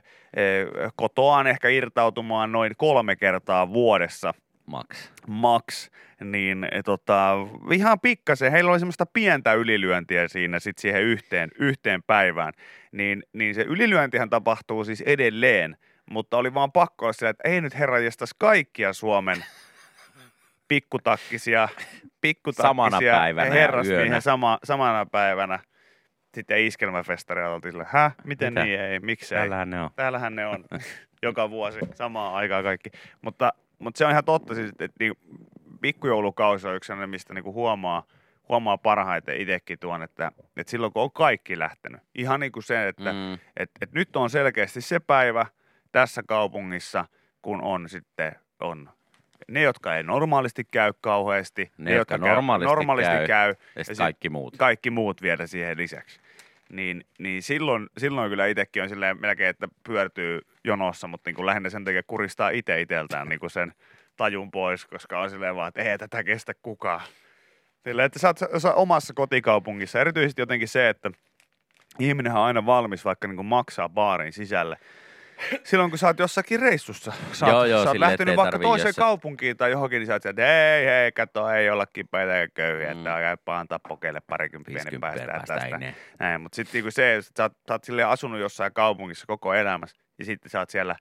kotoaan 0.96 1.48
ehkä 1.48 1.70
irtautumaan 1.70 2.52
noin 2.52 2.72
kolme 2.78 3.16
kertaa 3.16 3.74
vuodessa, 3.74 4.34
Max. 4.66 5.12
max, 5.28 5.90
niin 6.24 6.68
e, 6.72 6.84
tota, 6.84 7.34
ihan 7.72 8.00
pikkasen, 8.00 8.52
heillä 8.52 8.72
oli 8.72 8.80
semmoista 8.80 9.06
pientä 9.06 9.54
ylilyöntiä 9.54 10.28
siinä 10.28 10.60
sit 10.60 10.78
siihen 10.78 11.02
yhteen, 11.02 11.50
yhteen 11.60 12.04
päivään, 12.04 12.54
niin, 12.92 13.24
niin 13.34 13.56
se 13.56 13.62
ylilyöntihän 13.62 14.30
tapahtuu 14.30 14.84
siis 14.84 15.02
edelleen, 15.02 15.78
mutta 16.12 16.38
oli 16.38 16.54
vaan 16.54 16.72
pakko 16.72 17.06
olla 17.06 17.14
sillä, 17.14 17.30
että 17.30 17.50
ei 17.50 17.62
nyt 17.62 17.80
herra 17.80 17.98
kaikkia 18.40 18.94
Suomen 18.94 19.38
pikkutakkisia, 20.68 21.70
pikkutakkisia 22.22 22.70
Samana 22.70 23.00
päivänä 23.00 23.52
herrasmiehen 23.54 24.22
sama, 24.22 24.60
samana 24.64 25.06
päivänä. 25.06 25.60
Sitten 26.36 26.66
iskelmäfestaria 26.66 27.50
oltiin 27.50 27.72
sillä, 27.72 27.86
häh, 27.90 28.16
miten 28.24 28.54
Mitä? 28.54 28.64
niin 28.66 28.80
ei, 28.80 29.00
miksei 29.00 29.38
Täällähän 29.38 29.70
ne 29.70 29.82
on. 29.82 29.90
täällähän 29.96 30.36
ne 30.36 30.46
on 30.46 30.66
joka 31.24 31.50
vuosi 31.50 31.80
samaan 31.96 32.34
aikaan 32.34 32.64
kaikki. 32.64 32.90
Mutta, 33.22 33.54
mutta 33.82 33.98
se 33.98 34.06
on 34.06 34.12
ihan 34.12 34.26
totta, 34.26 34.56
siis, 34.56 34.70
että, 34.70 34.86
että 34.86 34.96
niin, 35.00 35.14
pikkujoulukausi 35.82 36.68
on 36.68 36.76
yksi 36.76 36.88
sellainen, 36.88 37.10
mistä 37.10 37.34
niin 37.34 37.44
huomaa, 37.46 38.04
huomaa 38.50 38.78
parhaiten 38.78 39.38
itsekin 39.42 39.80
tuon, 39.80 40.04
että, 40.04 40.32
että 40.58 40.72
silloin 40.72 40.94
kun 40.94 41.04
on 41.04 41.12
kaikki 41.12 41.60
lähtenyt. 41.60 42.02
Ihan 42.16 42.40
niin 42.40 42.52
kuin 42.52 42.64
se, 42.64 42.88
että 42.88 43.12
Mm. 43.14 43.34
että, 43.34 43.78
että 43.82 44.00
nyt 44.00 44.16
on 44.16 44.30
selkeästi 44.30 44.82
se 44.82 45.00
päivä 45.00 45.46
tässä 45.92 46.24
kaupungissa, 46.28 47.06
kun 47.42 47.62
on 47.62 47.90
sitten 47.90 48.36
on 48.60 48.90
ne, 49.48 49.62
jotka 49.62 49.96
ei 49.96 50.04
normaalisti 50.04 50.64
käy 50.72 50.94
kauheasti, 51.02 51.72
Ne, 51.78 51.94
jotka 51.96 52.18
käy- 52.20 52.28
normaalisti 52.30 52.70
normaalisti 52.76 53.12
käy, 53.14 53.28
käy 53.28 53.56
Ja 53.76 53.84
kaikki 53.98 54.30
muut. 54.30 54.58
kaikki 54.58 54.90
muut 54.90 55.22
vielä 55.22 55.48
siihen 55.48 55.78
lisäksi. 55.78 56.20
Niin, 56.72 57.06
niin 57.20 57.44
silloin, 57.44 57.90
silloin 57.98 58.30
kyllä 58.30 58.48
itsekin 58.48 58.84
on 58.84 58.90
silleen 58.90 59.22
melkein, 59.22 59.50
että 59.50 59.68
pyörtyy 59.88 60.42
jonossa, 60.64 61.08
mutta 61.08 61.30
niin 61.30 61.36
kuin 61.36 61.46
lähinnä 61.46 61.70
sen 61.70 61.86
takia 61.86 62.04
kuristaa 62.08 62.50
itse 62.50 62.82
itseltään 62.82 63.30
niin 63.30 63.40
kuin 63.40 63.50
sen 63.50 63.74
tajun 64.18 64.52
pois, 64.52 64.86
koska 64.86 65.20
on 65.20 65.30
silleen 65.30 65.56
vaan, 65.56 65.68
että 65.68 65.82
ei 65.82 65.98
tätä 65.98 66.24
kestä 66.24 66.54
kukaan. 66.62 67.02
Silleen, 67.84 68.06
että 68.06 68.20
sä 68.20 68.28
oot, 68.28 68.38
sä 68.62 68.68
oot 68.68 68.78
omassa 68.78 69.14
kotikaupungissa, 69.14 70.02
erityisesti 70.02 70.42
jotenkin 70.42 70.68
se, 70.68 70.90
että 70.90 71.12
ihminen 72.00 72.32
on 72.32 72.42
aina 72.42 72.66
valmis 72.66 73.06
vaikka 73.06 73.28
niin 73.28 73.36
kuin 73.36 73.46
maksaa 73.46 73.90
baarin 73.90 74.34
sisälle. 74.34 74.78
Silloin 75.64 75.90
kun 75.90 76.00
sä 76.00 76.08
oot 76.08 76.20
jossakin 76.20 76.60
reissussa, 76.60 77.14
sä 77.34 77.46
oot, 77.46 77.54
Joo, 77.54 77.66
joo, 77.66 77.84
sä 77.84 77.90
oot 77.90 77.98
lähtenyt 77.98 78.36
vaikka 78.36 78.60
toiseen 78.60 78.88
jossain- 78.90 79.06
kaupunkiin 79.06 79.58
tai 79.58 79.72
johonkin, 79.72 80.00
niin 80.00 80.08
sä 80.08 80.14
oot 80.14 80.22
sieltä, 80.22 80.76
ei, 80.76 80.86
hei, 80.86 81.12
kato, 81.12 81.50
ei 81.50 81.70
olla 81.70 81.86
kipeitä 81.86 82.32
ja 82.34 82.48
köyhiä, 82.48 82.94
Mm. 82.94 82.98
että 83.00 83.20
jääpä 83.20 83.60
antaa 83.60 83.80
pokeille 83.88 84.20
parikymppiä, 84.28 84.74
niin 84.74 84.84
50 84.84 85.08
päästään 85.08 85.44
päästä 85.48 85.78
tästä. 85.80 85.94
Näin, 86.20 86.42
mutta 86.42 86.56
sitten 86.56 86.74
niinku 86.74 86.92
se, 86.92 87.16
että 87.16 87.32
sä 87.38 87.44
oot, 87.44 87.54
sä 87.68 87.74
oot 87.74 87.84
silleen 87.84 88.08
asunut 88.08 88.40
jossain 88.40 88.74
kaupungissa 88.74 89.28
koko 89.28 89.54
elämässä, 89.54 89.98
ja 90.20 90.26
sitten 90.26 90.50
sä 90.50 90.60
oot 90.60 90.70
siellä 90.70 90.96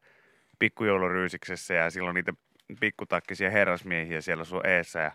pikkujouluryysiksessä, 0.58 1.74
ja 1.74 1.90
silloin 1.90 2.14
niitä 2.14 2.32
pikkutakkisia 2.80 3.50
herrasmiehiä 3.50 4.20
siellä 4.20 4.44
sun 4.44 4.66
eessä, 4.66 4.98
ja 5.00 5.12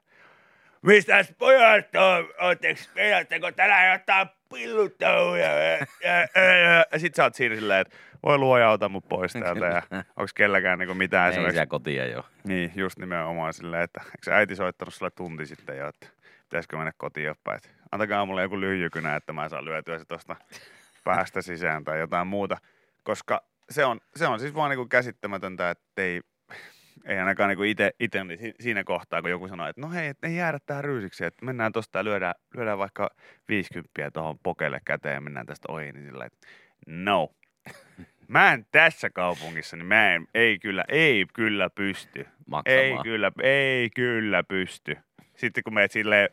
Mistäs 0.85 1.33
pojat 1.37 1.95
on? 1.95 2.29
Ootteko, 2.41 2.81
vedättekö 2.95 3.51
tänään 3.51 3.91
jotain 3.91 4.27
pillutouhuja? 4.49 5.49
Ja, 5.49 5.77
ja, 6.03 6.19
ja, 6.35 6.85
ja 6.91 6.99
sit 6.99 7.15
sä 7.15 7.23
oot 7.23 7.35
siinä 7.35 7.55
silleen, 7.55 7.81
että 7.81 7.97
voi 8.23 8.37
luoja, 8.37 8.69
ota 8.69 8.89
mut 8.89 9.07
pois 9.09 9.33
täältä, 9.33 9.65
ja 9.65 10.03
onks 10.17 10.33
kelläkään 10.33 10.79
niinku 10.79 10.93
mitään 10.93 11.33
Ei 11.33 11.33
siellä 11.33 11.65
kotia 11.65 12.07
jo. 12.07 12.25
Niin, 12.43 12.71
just 12.75 12.99
nimenomaan 12.99 13.53
silleen, 13.53 13.83
että 13.83 14.01
eikö 14.05 14.35
äiti 14.35 14.55
soittanut 14.55 14.93
sulle 14.93 15.11
tunti 15.11 15.45
sitten 15.45 15.77
jo, 15.77 15.87
että 15.87 16.07
pitäisikö 16.43 16.77
mennä 16.77 16.91
kotiin 16.97 17.29
että 17.29 17.69
antakaa 17.91 18.25
mulle 18.25 18.41
joku 18.41 18.59
lyijykynä, 18.59 19.15
että 19.15 19.33
mä 19.33 19.49
saan 19.49 19.65
lyötyä 19.65 19.99
se 19.99 20.05
tosta 20.05 20.35
päästä 21.03 21.41
sisään 21.41 21.83
tai 21.83 21.99
jotain 21.99 22.27
muuta, 22.27 22.57
koska 23.03 23.43
se 23.69 23.85
on, 23.85 23.99
se 24.15 24.27
on 24.27 24.39
siis 24.39 24.55
vaan 24.55 24.69
niinku 24.69 24.85
käsittämätöntä, 24.85 25.69
että 25.69 26.01
ei, 26.01 26.21
ei 27.05 27.17
ainakaan 27.19 27.49
niinku 27.49 27.63
ite, 27.63 27.91
ite 27.99 28.23
niin 28.23 28.39
si- 28.39 28.53
siinä 28.59 28.83
kohtaa, 28.83 29.21
kun 29.21 29.29
joku 29.31 29.47
sanoo, 29.47 29.67
että 29.67 29.81
no 29.81 29.89
hei, 29.91 30.13
ei 30.23 30.35
jäädä 30.35 30.59
tähän 30.65 30.83
ryysiksi, 30.83 31.25
että 31.25 31.45
mennään 31.45 31.71
tosta 31.71 31.99
ja 31.99 32.03
lyödään, 32.03 32.35
lyödään 32.55 32.77
vaikka 32.77 33.09
50 33.47 34.11
tuohon 34.11 34.39
pokelle 34.43 34.81
käteen 34.85 35.13
ja 35.15 35.21
mennään 35.21 35.45
tästä 35.45 35.71
ohi, 35.71 35.91
niin 35.91 36.05
sillä 36.05 36.25
että 36.25 36.47
no. 36.87 37.29
Mä 38.27 38.53
en 38.53 38.65
tässä 38.71 39.09
kaupungissa, 39.09 39.77
niin 39.77 39.85
mä 39.85 40.13
en, 40.15 40.27
ei 40.33 40.59
kyllä, 40.59 40.83
ei 40.89 41.25
kyllä 41.33 41.69
pysty. 41.69 42.27
Maksamaan. 42.47 42.81
Ei 42.81 42.97
kyllä, 43.03 43.31
ei 43.43 43.89
kyllä 43.89 44.43
pysty. 44.43 44.97
Sitten 45.35 45.63
kun 45.63 45.73
meet 45.73 45.91
silleen 45.91 46.29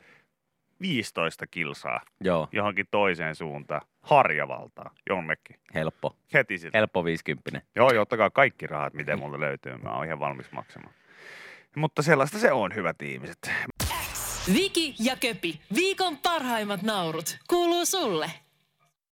15 0.81 1.47
kilsaa 1.47 2.01
Joo, 2.21 2.49
johonkin 2.53 2.87
toiseen 2.91 3.35
suuntaan, 3.35 3.81
Harjavaltaan, 4.03 4.91
jonnekin, 5.09 5.57
helppo. 5.75 6.17
heti 6.35 6.59
sitten. 6.59 6.79
Helppo 6.79 7.05
50. 7.05 7.61
Joo, 7.77 7.93
joo, 7.93 8.03
ottakaa 8.03 8.31
kaikki 8.31 8.67
rahat, 8.67 8.95
miten 8.95 9.19
mulle 9.19 9.41
löytyy. 9.41 9.77
Mä 9.77 9.91
oon 9.91 10.05
ihan 10.07 10.21
valmis 10.21 10.53
maksamaan. 10.53 10.95
Mutta 11.77 12.03
sellaista 12.03 12.39
se 12.39 12.53
on, 12.53 12.75
hyvät 12.75 13.03
ihmiset. 13.03 13.51
Viki 14.55 14.95
ja 14.99 15.17
Köpi, 15.17 15.61
viikon 15.75 16.19
parhaimmat 16.19 16.83
naurut, 16.83 17.39
kuuluu 17.49 17.85
sulle. 17.87 18.31